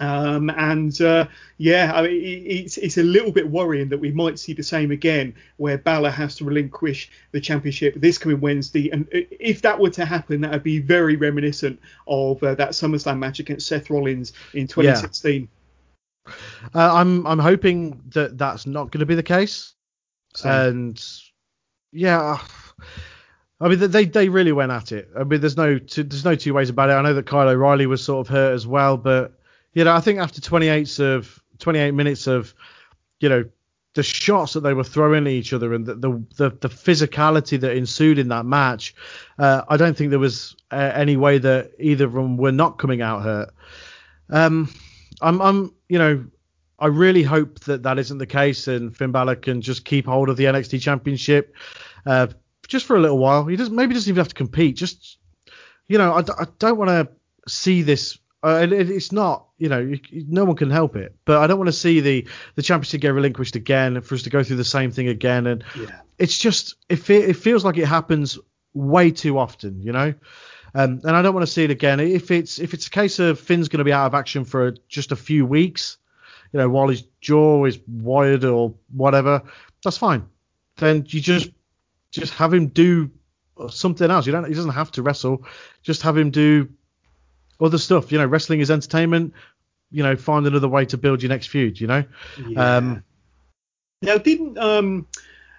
Um, 0.00 0.50
and 0.50 1.00
uh, 1.00 1.26
yeah, 1.58 1.92
I 1.94 2.02
mean, 2.02 2.44
it's 2.46 2.78
it's 2.78 2.98
a 2.98 3.02
little 3.02 3.30
bit 3.30 3.48
worrying 3.48 3.88
that 3.90 3.98
we 3.98 4.10
might 4.10 4.38
see 4.38 4.52
the 4.52 4.62
same 4.62 4.90
again, 4.90 5.34
where 5.56 5.78
Balor 5.78 6.10
has 6.10 6.36
to 6.36 6.44
relinquish 6.44 7.10
the 7.32 7.40
championship 7.40 7.94
this 7.96 8.18
coming 8.18 8.40
Wednesday. 8.40 8.90
And 8.90 9.06
if 9.12 9.62
that 9.62 9.78
were 9.78 9.90
to 9.90 10.04
happen, 10.04 10.40
that 10.40 10.52
would 10.52 10.62
be 10.62 10.80
very 10.80 11.16
reminiscent 11.16 11.78
of 12.06 12.42
uh, 12.42 12.54
that 12.56 12.70
SummerSlam 12.70 13.18
match 13.18 13.38
against 13.38 13.68
Seth 13.68 13.90
Rollins 13.90 14.32
in 14.54 14.66
2016. 14.66 15.48
Yeah. 16.26 16.32
Uh, 16.74 16.94
I'm 16.94 17.26
I'm 17.26 17.38
hoping 17.38 18.02
that 18.08 18.38
that's 18.38 18.66
not 18.66 18.90
going 18.90 19.00
to 19.00 19.06
be 19.06 19.14
the 19.14 19.22
case. 19.22 19.74
Same. 20.34 20.52
And 20.52 21.04
yeah. 21.94 22.38
I 23.60 23.68
mean, 23.68 23.78
they 23.78 24.04
they 24.04 24.28
really 24.28 24.52
went 24.52 24.72
at 24.72 24.92
it. 24.92 25.08
I 25.16 25.24
mean, 25.24 25.40
there's 25.40 25.56
no 25.56 25.78
two, 25.78 26.02
there's 26.02 26.24
no 26.24 26.34
two 26.34 26.52
ways 26.52 26.68
about 26.68 26.90
it. 26.90 26.94
I 26.94 27.02
know 27.02 27.14
that 27.14 27.26
Kyle 27.26 27.48
O'Reilly 27.48 27.86
was 27.86 28.04
sort 28.04 28.26
of 28.26 28.30
hurt 28.30 28.52
as 28.52 28.66
well, 28.66 28.96
but 28.96 29.32
you 29.72 29.84
know, 29.84 29.94
I 29.94 30.00
think 30.00 30.18
after 30.18 30.40
28 30.40 30.98
of 30.98 31.42
28 31.60 31.92
minutes 31.92 32.26
of, 32.26 32.52
you 33.20 33.28
know, 33.28 33.44
the 33.94 34.02
shots 34.02 34.54
that 34.54 34.60
they 34.60 34.74
were 34.74 34.84
throwing 34.84 35.26
at 35.26 35.32
each 35.32 35.52
other 35.52 35.72
and 35.72 35.86
the 35.86 35.94
the, 35.94 36.10
the, 36.36 36.50
the 36.60 36.68
physicality 36.68 37.58
that 37.60 37.76
ensued 37.76 38.18
in 38.18 38.28
that 38.28 38.44
match, 38.44 38.94
uh, 39.38 39.62
I 39.68 39.76
don't 39.76 39.96
think 39.96 40.10
there 40.10 40.18
was 40.18 40.56
uh, 40.72 40.90
any 40.94 41.16
way 41.16 41.38
that 41.38 41.70
either 41.78 42.06
of 42.06 42.12
them 42.12 42.36
were 42.36 42.52
not 42.52 42.78
coming 42.78 43.02
out 43.02 43.22
hurt. 43.22 43.54
Um, 44.30 44.68
I'm, 45.22 45.40
I'm, 45.40 45.72
you 45.88 45.98
know, 45.98 46.24
I 46.84 46.88
really 46.88 47.22
hope 47.22 47.60
that 47.60 47.82
that 47.84 47.98
isn't 47.98 48.18
the 48.18 48.26
case 48.26 48.68
and 48.68 48.94
Finn 48.94 49.10
Balor 49.10 49.36
can 49.36 49.62
just 49.62 49.86
keep 49.86 50.04
hold 50.04 50.28
of 50.28 50.36
the 50.36 50.44
NXT 50.44 50.82
Championship, 50.82 51.54
uh, 52.04 52.26
just 52.68 52.84
for 52.84 52.94
a 52.94 53.00
little 53.00 53.16
while. 53.16 53.46
He 53.46 53.56
doesn't, 53.56 53.74
maybe 53.74 53.94
doesn't 53.94 54.10
even 54.10 54.20
have 54.20 54.28
to 54.28 54.34
compete. 54.34 54.76
Just, 54.76 55.16
you 55.88 55.96
know, 55.96 56.12
I, 56.12 56.18
I 56.20 56.46
don't 56.58 56.76
want 56.76 56.90
to 56.90 57.08
see 57.50 57.80
this 57.80 58.18
uh, 58.44 58.60
it, 58.62 58.72
it's 58.72 59.12
not, 59.12 59.46
you 59.56 59.70
know, 59.70 59.94
no 60.12 60.44
one 60.44 60.56
can 60.56 60.68
help 60.68 60.94
it. 60.94 61.16
But 61.24 61.38
I 61.38 61.46
don't 61.46 61.56
want 61.56 61.68
to 61.68 61.72
see 61.72 62.00
the 62.00 62.28
the 62.56 62.62
championship 62.62 63.00
get 63.00 63.14
relinquished 63.14 63.56
again 63.56 63.96
and 63.96 64.04
for 64.04 64.14
us 64.14 64.22
to 64.24 64.30
go 64.30 64.42
through 64.42 64.56
the 64.56 64.64
same 64.64 64.90
thing 64.90 65.08
again. 65.08 65.46
And 65.46 65.64
yeah. 65.74 66.00
it's 66.18 66.38
just 66.38 66.76
it, 66.90 67.08
it 67.08 67.36
feels 67.36 67.64
like 67.64 67.78
it 67.78 67.86
happens 67.86 68.38
way 68.74 69.10
too 69.10 69.38
often, 69.38 69.80
you 69.80 69.92
know. 69.92 70.12
Um, 70.74 71.00
and 71.04 71.16
I 71.16 71.22
don't 71.22 71.32
want 71.32 71.46
to 71.46 71.52
see 71.52 71.64
it 71.64 71.70
again. 71.70 72.00
If 72.00 72.30
it's 72.30 72.58
if 72.58 72.74
it's 72.74 72.88
a 72.88 72.90
case 72.90 73.18
of 73.18 73.40
Finn's 73.40 73.68
going 73.68 73.78
to 73.78 73.84
be 73.84 73.94
out 73.94 74.06
of 74.06 74.14
action 74.14 74.44
for 74.44 74.74
just 74.88 75.10
a 75.10 75.16
few 75.16 75.46
weeks, 75.46 75.96
you 76.54 76.60
know, 76.60 76.68
while 76.68 76.86
his 76.86 77.02
jaw 77.20 77.64
is 77.64 77.80
wired 77.88 78.44
or 78.44 78.72
whatever, 78.92 79.42
that's 79.82 79.98
fine. 79.98 80.24
Then 80.76 81.04
you 81.08 81.20
just 81.20 81.50
just 82.12 82.32
have 82.34 82.54
him 82.54 82.68
do 82.68 83.10
something 83.68 84.08
else. 84.08 84.24
You 84.24 84.32
don't. 84.32 84.46
He 84.46 84.54
doesn't 84.54 84.70
have 84.70 84.92
to 84.92 85.02
wrestle. 85.02 85.44
Just 85.82 86.02
have 86.02 86.16
him 86.16 86.30
do 86.30 86.68
other 87.60 87.76
stuff. 87.76 88.12
You 88.12 88.18
know, 88.18 88.26
wrestling 88.26 88.60
is 88.60 88.70
entertainment. 88.70 89.34
You 89.90 90.04
know, 90.04 90.14
find 90.14 90.46
another 90.46 90.68
way 90.68 90.86
to 90.86 90.96
build 90.96 91.24
your 91.24 91.30
next 91.30 91.48
feud. 91.48 91.80
You 91.80 91.88
know. 91.88 92.04
Yeah. 92.46 92.76
Um, 92.76 93.04
now, 94.00 94.18
didn't 94.18 94.56
um, 94.56 95.08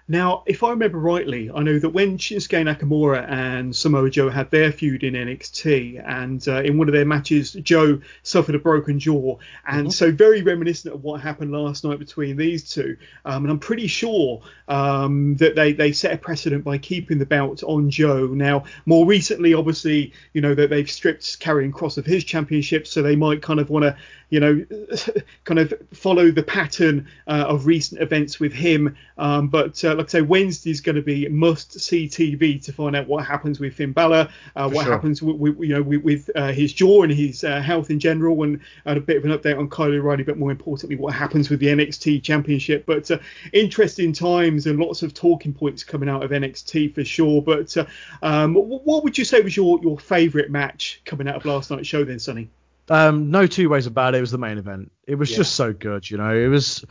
now, 0.08 0.44
if 0.46 0.62
I 0.62 0.70
remember 0.70 0.98
rightly, 0.98 1.50
I 1.50 1.62
know 1.62 1.80
that 1.80 1.88
when 1.88 2.16
Shinsuke 2.16 2.62
Nakamura 2.62 3.28
and 3.28 3.74
Samoa 3.74 4.08
Joe 4.08 4.30
had 4.30 4.48
their 4.52 4.70
feud 4.70 5.02
in 5.02 5.14
NXT, 5.14 6.00
and 6.06 6.46
uh, 6.46 6.62
in 6.62 6.78
one 6.78 6.88
of 6.88 6.94
their 6.94 7.04
matches, 7.04 7.54
Joe 7.54 8.00
suffered 8.22 8.54
a 8.54 8.60
broken 8.60 9.00
jaw, 9.00 9.36
and 9.66 9.88
mm-hmm. 9.88 9.90
so 9.90 10.12
very 10.12 10.42
reminiscent 10.42 10.94
of 10.94 11.02
what 11.02 11.20
happened 11.20 11.50
last 11.50 11.82
night 11.82 11.98
between 11.98 12.36
these 12.36 12.72
two. 12.72 12.96
Um, 13.24 13.44
and 13.44 13.50
I'm 13.50 13.58
pretty 13.58 13.88
sure 13.88 14.42
um, 14.68 15.34
that 15.36 15.56
they 15.56 15.72
they 15.72 15.90
set 15.90 16.12
a 16.12 16.18
precedent 16.18 16.62
by 16.62 16.78
keeping 16.78 17.18
the 17.18 17.26
belt 17.26 17.64
on 17.64 17.90
Joe. 17.90 18.28
Now, 18.28 18.62
more 18.84 19.06
recently, 19.06 19.54
obviously, 19.54 20.12
you 20.32 20.40
know 20.40 20.54
that 20.54 20.70
they've 20.70 20.88
stripped 20.88 21.40
Karrion 21.40 21.72
Kross 21.72 21.98
of 21.98 22.06
his 22.06 22.22
championship, 22.22 22.86
so 22.86 23.02
they 23.02 23.16
might 23.16 23.42
kind 23.42 23.58
of 23.58 23.70
want 23.70 23.82
to 23.82 23.96
you 24.30 24.40
know, 24.40 24.64
kind 25.44 25.60
of 25.60 25.72
follow 25.92 26.30
the 26.30 26.42
pattern 26.42 27.06
uh, 27.28 27.44
of 27.48 27.66
recent 27.66 28.00
events 28.00 28.40
with 28.40 28.52
him. 28.52 28.96
Um, 29.18 29.48
but 29.48 29.82
uh, 29.84 29.94
like 29.94 30.06
I 30.06 30.08
say, 30.08 30.22
Wednesday's 30.22 30.80
going 30.80 30.96
to 30.96 31.02
be 31.02 31.28
must 31.28 31.80
see 31.80 32.08
TV 32.08 32.62
to 32.64 32.72
find 32.72 32.96
out 32.96 33.06
what 33.06 33.24
happens 33.24 33.60
with 33.60 33.74
Finn 33.74 33.92
Balor, 33.92 34.28
uh, 34.56 34.68
what 34.68 34.84
sure. 34.84 34.92
happens 34.92 35.22
with, 35.22 35.36
with, 35.36 35.58
you 35.60 35.74
know 35.74 35.82
with, 35.82 36.02
with 36.02 36.30
uh, 36.34 36.52
his 36.52 36.72
jaw 36.72 37.02
and 37.02 37.12
his 37.12 37.44
uh, 37.44 37.60
health 37.60 37.90
in 37.90 38.00
general, 38.00 38.42
and 38.42 38.60
a 38.84 38.98
bit 38.98 39.16
of 39.16 39.24
an 39.24 39.30
update 39.30 39.58
on 39.58 39.70
Kyle 39.70 39.92
O'Reilly, 39.92 40.24
but 40.24 40.38
more 40.38 40.50
importantly, 40.50 40.96
what 40.96 41.14
happens 41.14 41.48
with 41.48 41.60
the 41.60 41.66
NXT 41.66 42.22
Championship. 42.22 42.84
But 42.84 43.10
uh, 43.10 43.18
interesting 43.52 44.12
times 44.12 44.66
and 44.66 44.78
lots 44.78 45.02
of 45.02 45.14
talking 45.14 45.54
points 45.54 45.84
coming 45.84 46.08
out 46.08 46.24
of 46.24 46.30
NXT 46.30 46.94
for 46.94 47.04
sure. 47.04 47.40
But 47.42 47.76
um, 48.22 48.54
what 48.54 49.04
would 49.04 49.16
you 49.16 49.24
say 49.24 49.40
was 49.40 49.56
your 49.56 49.78
your 49.82 49.98
favourite 49.98 50.50
match 50.50 51.00
coming 51.04 51.28
out 51.28 51.36
of 51.36 51.44
last 51.44 51.70
night's 51.70 51.86
show 51.86 52.04
then, 52.04 52.18
Sonny? 52.18 52.48
Um, 52.88 53.30
no 53.30 53.46
two 53.46 53.68
ways 53.68 53.86
about 53.86 54.14
it. 54.14 54.18
It 54.18 54.20
was 54.20 54.30
the 54.30 54.38
main 54.38 54.58
event. 54.58 54.92
It 55.06 55.16
was 55.16 55.30
yeah. 55.30 55.38
just 55.38 55.54
so 55.56 55.72
good, 55.72 56.08
you 56.08 56.16
know. 56.16 56.34
It 56.34 56.48
was 56.48 56.84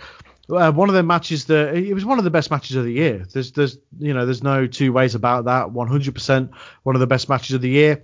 uh, 0.50 0.72
one 0.72 0.90
of 0.90 0.96
the 0.96 1.04
matches 1.04 1.46
that 1.46 1.76
it 1.76 1.94
was 1.94 2.06
one 2.06 2.18
of 2.18 2.24
the 2.24 2.30
best 2.30 2.52
matches 2.52 2.76
of 2.76 2.84
the 2.84 2.92
year. 2.92 3.26
There's 3.32 3.52
there's 3.54 3.78
you 3.98 4.14
know 4.14 4.26
there's 4.26 4.44
no 4.44 4.68
two 4.68 4.94
ways 4.94 5.16
about 5.16 5.46
that. 5.46 5.68
100% 5.68 6.50
one 6.84 6.96
of 6.96 7.00
the 7.00 7.08
best 7.08 7.30
matches 7.30 7.56
of 7.56 7.62
the 7.62 7.70
year. 7.70 8.04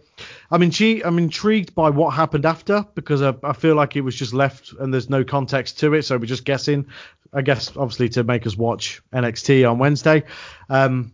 I'm 0.50 0.64
in, 0.64 0.72
I'm 1.06 1.18
intrigued 1.18 1.76
by 1.76 1.90
what 1.90 2.12
happened 2.12 2.46
after 2.46 2.86
because 2.96 3.22
I, 3.22 3.36
I 3.44 3.54
feel 3.54 3.76
like 3.76 3.96
it 3.96 4.02
was 4.02 4.16
just 4.16 4.34
left 4.34 4.74
and 4.80 4.94
there's 4.94 5.10
no 5.10 5.24
context 5.24 5.80
to 5.80 5.94
it, 5.94 6.04
so 6.04 6.18
we're 6.18 6.26
just 6.26 6.46
guessing. 6.46 6.88
I 7.34 7.42
guess 7.42 7.76
obviously 7.78 8.10
to 8.10 8.24
make 8.24 8.46
us 8.46 8.58
watch 8.58 9.02
NXT 9.14 9.70
on 9.70 9.80
Wednesday. 9.80 10.24
Um, 10.70 11.14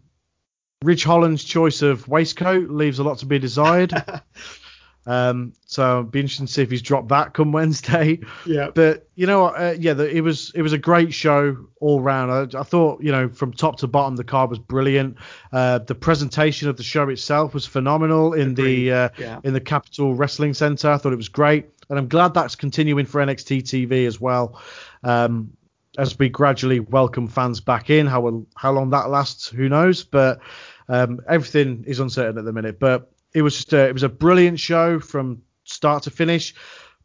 Ridge 0.84 1.04
Holland's 1.04 1.44
choice 1.44 1.82
of 1.82 2.08
waistcoat 2.08 2.70
leaves 2.70 3.00
a 3.00 3.04
lot 3.04 3.20
to 3.20 3.26
be 3.26 3.40
desired. 3.40 3.94
Um, 5.08 5.54
so 5.66 6.00
it'd 6.00 6.12
be 6.12 6.20
interesting 6.20 6.48
to 6.48 6.52
see 6.52 6.62
if 6.62 6.70
he's 6.70 6.82
dropped 6.82 7.08
that 7.10 7.34
come 7.34 7.54
Wednesday. 7.54 8.20
Yeah. 8.46 8.70
But 8.76 9.08
you 9.16 9.26
know, 9.26 9.46
uh, 9.46 9.76
yeah, 9.80 9.94
the, 9.94 10.08
it 10.10 10.22
was 10.22 10.52
it 10.54 10.62
was 10.62 10.74
a 10.74 10.78
great 10.78 11.14
show 11.14 11.58
all 11.80 12.02
round. 12.02 12.56
I, 12.56 12.60
I, 12.60 12.64
thought 12.64 13.02
you 13.02 13.12
know 13.12 13.30
from 13.30 13.54
top 13.54 13.78
to 13.78 13.88
bottom 13.88 14.18
the 14.18 14.24
card 14.24 14.50
was 14.50 14.60
brilliant. 14.60 15.18
Uh, 15.52 15.80
the 15.80 15.96
presentation 15.96 16.68
of 16.68 16.76
the 16.76 16.84
show 16.84 17.08
itself 17.10 17.54
was 17.54 17.66
phenomenal 17.66 18.34
in 18.34 18.52
Agreed. 18.52 18.88
the 18.88 18.92
uh, 18.92 19.10
yeah. 19.18 19.40
in 19.44 19.54
the 19.54 19.62
Capitol 19.62 20.14
Wrestling 20.14 20.54
Center. 20.54 20.92
I 20.92 20.98
thought 20.98 21.14
it 21.14 21.18
was 21.18 21.30
great, 21.30 21.68
and 21.90 21.98
I'm 21.98 22.10
glad 22.10 22.34
that's 22.34 22.56
continuing 22.56 23.06
for 23.06 23.22
NXT 23.26 23.64
TV 23.64 24.06
as 24.06 24.20
well. 24.20 24.62
Um, 25.04 25.54
as 25.98 26.20
we 26.20 26.30
gradually 26.30 26.80
welcome 26.82 27.28
fans 27.28 27.62
back 27.62 27.90
in, 27.90 28.06
how 28.06 28.46
how 28.56 28.72
long 28.74 28.90
that 28.92 29.10
lasts, 29.10 29.48
who 29.48 29.70
knows? 29.70 30.04
But 30.04 30.42
um, 30.90 31.22
everything 31.28 31.86
is 31.88 32.00
uncertain 32.00 32.38
at 32.38 32.46
the 32.46 32.54
minute. 32.54 32.80
But 32.80 33.10
it 33.38 33.44
was 33.44 33.56
just 33.56 33.72
a, 33.72 33.88
it 33.88 33.94
was 33.94 34.02
a 34.02 34.10
brilliant 34.10 34.60
show 34.60 35.00
from 35.00 35.44
start 35.64 36.02
to 36.04 36.10
finish. 36.10 36.56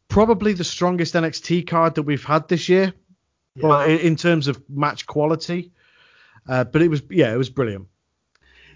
Probably 0.07 0.53
the 0.53 0.63
strongest 0.63 1.13
NXT 1.13 1.67
card 1.67 1.93
that 1.93 2.03
we've 2.03 2.23
had 2.23 2.47
this 2.47 2.67
year, 2.67 2.91
yeah. 3.55 3.85
in, 3.85 3.99
in, 3.99 4.15
terms 4.15 4.47
of 4.47 4.59
match 4.67 5.05
quality. 5.05 5.71
Uh, 6.49 6.63
but 6.63 6.81
it 6.81 6.87
was 6.87 7.03
yeah, 7.11 7.31
it 7.31 7.37
was 7.37 7.51
brilliant. 7.51 7.85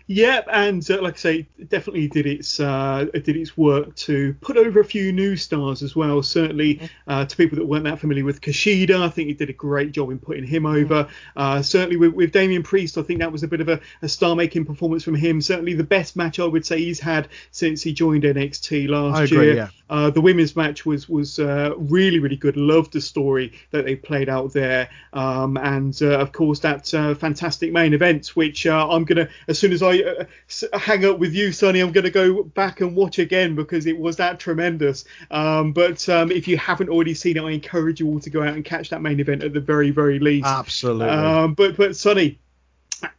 Yeah, 0.09 0.41
and 0.49 0.89
uh, 0.89 1.01
like 1.01 1.15
I 1.15 1.17
say, 1.17 1.47
definitely 1.67 2.07
did 2.07 2.25
its 2.25 2.61
uh, 2.61 3.07
did 3.13 3.35
its 3.35 3.57
work 3.57 3.93
to 3.97 4.33
put 4.39 4.55
over 4.55 4.79
a 4.79 4.85
few 4.85 5.11
new 5.11 5.35
stars 5.35 5.83
as 5.83 5.97
well. 5.97 6.23
Certainly 6.23 6.89
uh, 7.07 7.25
to 7.25 7.35
people 7.35 7.57
that 7.57 7.65
weren't 7.65 7.83
that 7.83 7.99
familiar 7.99 8.23
with 8.23 8.39
Kushida, 8.39 9.01
I 9.01 9.09
think 9.09 9.27
he 9.27 9.33
did 9.33 9.49
a 9.49 9.53
great 9.53 9.91
job 9.91 10.09
in 10.09 10.17
putting 10.17 10.45
him 10.45 10.65
over. 10.65 11.09
Uh, 11.35 11.61
certainly 11.61 11.97
with, 11.97 12.13
with 12.13 12.31
Damian 12.31 12.63
Priest, 12.63 12.97
I 12.97 13.01
think 13.01 13.19
that 13.19 13.33
was 13.33 13.43
a 13.43 13.49
bit 13.49 13.59
of 13.59 13.67
a, 13.67 13.81
a 14.01 14.07
star-making 14.07 14.63
performance 14.63 15.03
from 15.03 15.15
him. 15.15 15.41
Certainly 15.41 15.73
the 15.73 15.83
best 15.83 16.15
match 16.15 16.39
I 16.39 16.45
would 16.45 16.65
say 16.65 16.79
he's 16.79 17.01
had 17.01 17.27
since 17.51 17.81
he 17.81 17.91
joined 17.91 18.23
NXT 18.23 18.87
last 18.87 19.29
agree, 19.29 19.47
year. 19.47 19.55
Yeah. 19.55 19.69
Uh, 19.89 20.09
the 20.09 20.21
women's 20.21 20.55
match 20.55 20.85
was 20.85 21.07
was 21.09 21.39
uh, 21.39 21.73
really 21.77 22.19
really 22.19 22.35
good. 22.35 22.57
Loved 22.57 22.93
the 22.93 23.01
story 23.01 23.53
that 23.71 23.85
they 23.85 23.95
played 23.95 24.29
out 24.29 24.53
there, 24.53 24.89
um, 25.13 25.57
and 25.57 25.97
uh, 26.01 26.19
of 26.19 26.31
course 26.31 26.59
that 26.59 26.93
uh, 26.93 27.15
fantastic 27.15 27.71
main 27.71 27.93
event, 27.93 28.27
which 28.35 28.65
uh, 28.65 28.87
I'm 28.89 29.05
gonna 29.05 29.29
as 29.47 29.57
soon 29.59 29.71
as 29.71 29.81
I 29.81 29.99
uh, 29.99 30.77
hang 30.77 31.05
up 31.05 31.19
with 31.19 31.33
you, 31.33 31.51
Sonny, 31.51 31.79
I'm 31.79 31.91
gonna 31.91 32.09
go 32.09 32.43
back 32.43 32.81
and 32.81 32.95
watch 32.95 33.19
again 33.19 33.55
because 33.55 33.85
it 33.85 33.97
was 33.97 34.17
that 34.17 34.39
tremendous. 34.39 35.05
Um, 35.31 35.73
but 35.73 36.07
um, 36.09 36.31
if 36.31 36.47
you 36.47 36.57
haven't 36.57 36.89
already 36.89 37.13
seen 37.13 37.37
it, 37.37 37.43
I 37.43 37.51
encourage 37.51 37.99
you 37.99 38.07
all 38.07 38.19
to 38.19 38.29
go 38.29 38.41
out 38.43 38.55
and 38.55 38.65
catch 38.65 38.89
that 38.89 39.01
main 39.01 39.19
event 39.19 39.43
at 39.43 39.53
the 39.53 39.61
very 39.61 39.91
very 39.91 40.19
least. 40.19 40.47
Absolutely. 40.47 41.07
Um, 41.09 41.53
but 41.53 41.77
but 41.77 41.95
Sonny, 41.95 42.39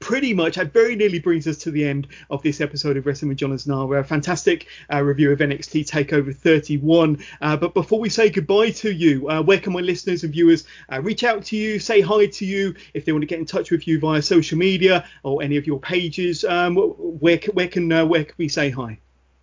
pretty 0.01 0.35
much 0.35 0.57
that 0.57 0.72
very 0.72 0.97
nearly 0.97 1.18
brings 1.18 1.47
us 1.47 1.59
to 1.59 1.70
the 1.70 1.87
end 1.87 2.09
of 2.31 2.43
this 2.43 2.61
episode 2.61 2.97
of 2.97 3.07
Wrestling 3.07 3.29
with 3.29 3.39
Jonathan. 3.39 3.72
A 3.72 4.05
fantastic 4.05 4.66
uh, 4.93 5.03
review 5.03 5.33
of 5.33 5.39
NXT 5.39 5.89
Takeover 5.89 6.35
31. 6.35 7.24
Uh, 7.41 7.57
but 7.57 7.74
before 7.74 8.01
we 8.01 8.09
say 8.09 8.31
goodbye 8.31 8.70
to 8.70 8.91
you, 8.91 9.29
uh, 9.29 9.43
where 9.43 9.59
can 9.59 9.72
my 9.72 9.81
listeners 9.81 10.24
and 10.24 10.33
viewers 10.33 10.64
uh, 10.93 11.01
reach 11.03 11.24
out 11.24 11.45
to 11.47 11.57
you, 11.57 11.79
say 11.79 12.01
hi 12.01 12.26
to 12.26 12.45
you, 12.45 12.74
if 12.95 13.05
they 13.05 13.12
want 13.12 13.22
to 13.22 13.26
get 13.26 13.39
in 13.39 13.47
touch 13.47 13.70
with 13.70 13.87
you 13.87 13.99
via 13.99 14.22
social 14.22 14.59
media 14.59 15.07
or 15.22 15.43
any 15.43 15.57
of 15.57 15.66
your 15.66 15.81
pages? 15.81 16.45
Um, 16.45 16.76
where 16.76 17.39
where 17.53 17.68
can 17.68 17.91
uh, 17.93 18.07
where 18.07 18.24
can 18.24 18.35
we 18.39 18.49
say 18.49 18.70
hi? 18.70 18.99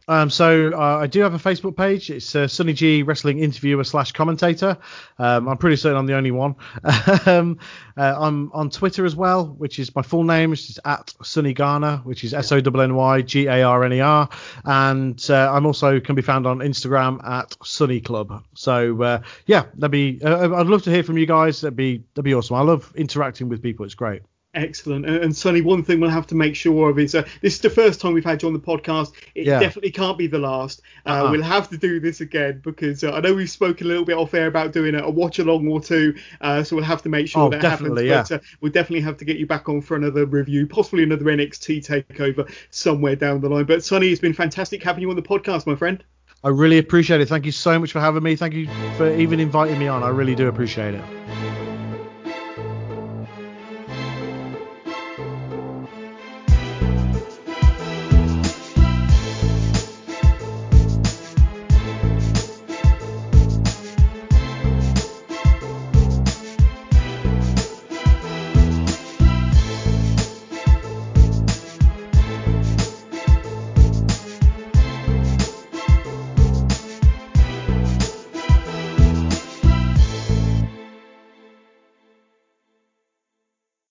Um, 0.08 0.30
so 0.30 0.72
uh, 0.74 0.98
I 1.00 1.08
do 1.08 1.22
have 1.22 1.34
a 1.34 1.38
Facebook 1.38 1.76
page. 1.76 2.10
It's 2.10 2.36
uh, 2.36 2.48
Sonny 2.48 2.74
G 2.74 3.04
Wrestling 3.04 3.40
Interviewer 3.40 3.84
slash 3.84 4.12
Commentator. 4.12 4.78
Um, 5.18 5.48
I'm 5.48 5.58
pretty 5.58 5.78
certain 5.78 5.98
I'm 5.98 6.06
the 6.06 6.16
only 6.16 6.32
one. 6.32 6.56
um, 7.26 7.60
uh, 7.98 8.16
I'm 8.18 8.52
on 8.52 8.70
Twitter 8.70 9.06
as 9.06 9.16
well, 9.16 9.48
which 9.48 9.80
is 9.80 9.96
my 9.96 10.02
full 10.02 10.24
name, 10.24 10.52
which 10.52 10.70
is 10.70 10.80
at 10.86 11.14
Sonny 11.24 11.54
Garner, 11.54 11.98
which 12.04 12.24
is 12.24 12.34
S 12.34 12.52
O 12.52 12.58
N 12.58 12.80
N 12.80 12.96
Y 12.96 13.22
G 13.22 13.48
A 13.48 13.64
R 13.64 13.84
N 13.84 13.94
E 13.94 14.00
R, 14.02 14.30
and 14.64 15.26
uh, 15.30 15.52
I'm 15.52 15.66
also 15.66 16.00
can 16.00 16.16
be 16.16 16.22
found 16.22 16.46
on 16.46 16.60
Instagram 16.60 17.26
at 17.28 17.56
Sunny 17.64 18.02
Club. 18.02 18.44
So 18.54 19.02
uh, 19.02 19.22
yeah, 19.46 19.66
that'd 19.76 19.92
be. 19.92 20.22
Uh, 20.24 20.56
I'd 20.56 20.68
love 20.68 20.84
to 20.84 20.92
hear 20.92 21.04
from 21.04 21.18
you 21.18 21.26
guys. 21.26 21.62
That'd 21.62 21.76
be 21.76 22.04
that'd 22.14 22.26
be 22.26 22.34
awesome. 22.34 22.58
I 22.58 22.62
love 22.62 22.94
interacting 22.96 23.50
with 23.50 23.64
people. 23.64 23.86
It's 23.86 23.96
great. 23.96 24.22
Excellent. 24.56 25.06
And, 25.06 25.18
and 25.18 25.36
Sonny, 25.36 25.62
one 25.62 25.84
thing 25.84 26.00
we'll 26.00 26.10
have 26.10 26.28
to 26.28 26.36
make 26.36 26.56
sure 26.56 26.90
of 26.90 26.98
is 26.98 27.14
uh, 27.14 27.28
this 27.42 27.56
is 27.56 27.60
the 27.60 27.70
first 27.70 28.00
time 28.00 28.14
we've 28.14 28.24
had 28.24 28.42
you 28.42 28.48
on 28.48 28.54
the 28.54 28.60
podcast. 28.60 29.12
It 29.36 29.46
yeah. 29.46 29.60
definitely 29.60 29.92
can't 29.92 30.18
be 30.18 30.28
the 30.28 30.40
last. 30.40 30.82
Uh, 31.06 31.10
uh-huh. 31.10 31.32
We'll 31.32 31.44
have 31.44 31.70
to 31.70 31.78
do 31.78 32.00
this 32.00 32.22
again 32.22 32.62
because 32.64 33.04
uh, 33.04 33.12
I 33.12 33.20
know 33.20 33.34
we've 33.34 33.50
spoken 33.50 33.86
a 33.86 33.90
little 33.90 34.06
bit 34.06 34.16
off 34.16 34.34
air 34.34 34.48
about 34.48 34.72
doing 34.72 34.96
a, 34.96 35.04
a 35.04 35.10
watch 35.10 35.40
along 35.40 35.68
or 35.68 35.82
two. 35.82 36.16
Uh, 36.40 36.64
so 36.64 36.78
we'll 36.78 36.86
have 36.86 37.02
to 37.04 37.10
make 37.10 37.28
sure 37.28 37.44
oh, 37.44 37.50
that 37.50 37.62
happens. 37.62 38.02
Yeah. 38.02 38.22
But 38.22 38.32
uh, 38.32 38.40
we'll 38.62 38.72
definitely 38.72 39.02
have 39.02 39.18
to 39.18 39.26
get 39.26 39.38
you 39.38 39.46
back 39.46 39.68
on 39.68 39.82
for 39.82 39.98
another 39.98 40.26
review, 40.26 40.66
possibly 40.68 41.04
another 41.04 41.26
NXT 41.26 41.86
takeover 41.86 42.50
somewhere 42.72 43.18
down 43.18 43.42
the 43.42 43.50
line. 43.50 43.66
But 43.66 43.84
Sonny, 43.84 44.08
it's 44.08 44.22
been 44.22 44.34
fantastic 44.34 44.82
having 44.82 45.02
you 45.02 45.10
on 45.10 45.18
the 45.18 45.22
podcast, 45.22 45.68
my 45.68 45.76
friend. 45.76 46.02
I 46.46 46.50
really 46.50 46.78
appreciate 46.78 47.22
it. 47.22 47.28
Thank 47.28 47.46
you 47.46 47.52
so 47.52 47.78
much 47.78 47.92
for 47.92 48.00
having 48.00 48.24
me. 48.24 48.36
Thank 48.36 48.54
you 48.54 48.68
for 48.96 49.14
even 49.16 49.40
inviting 49.40 49.80
me 49.80 49.88
on. 49.88 50.04
I 50.04 50.10
really 50.10 50.36
do 50.36 50.48
appreciate 50.48 50.94
it. 50.94 51.45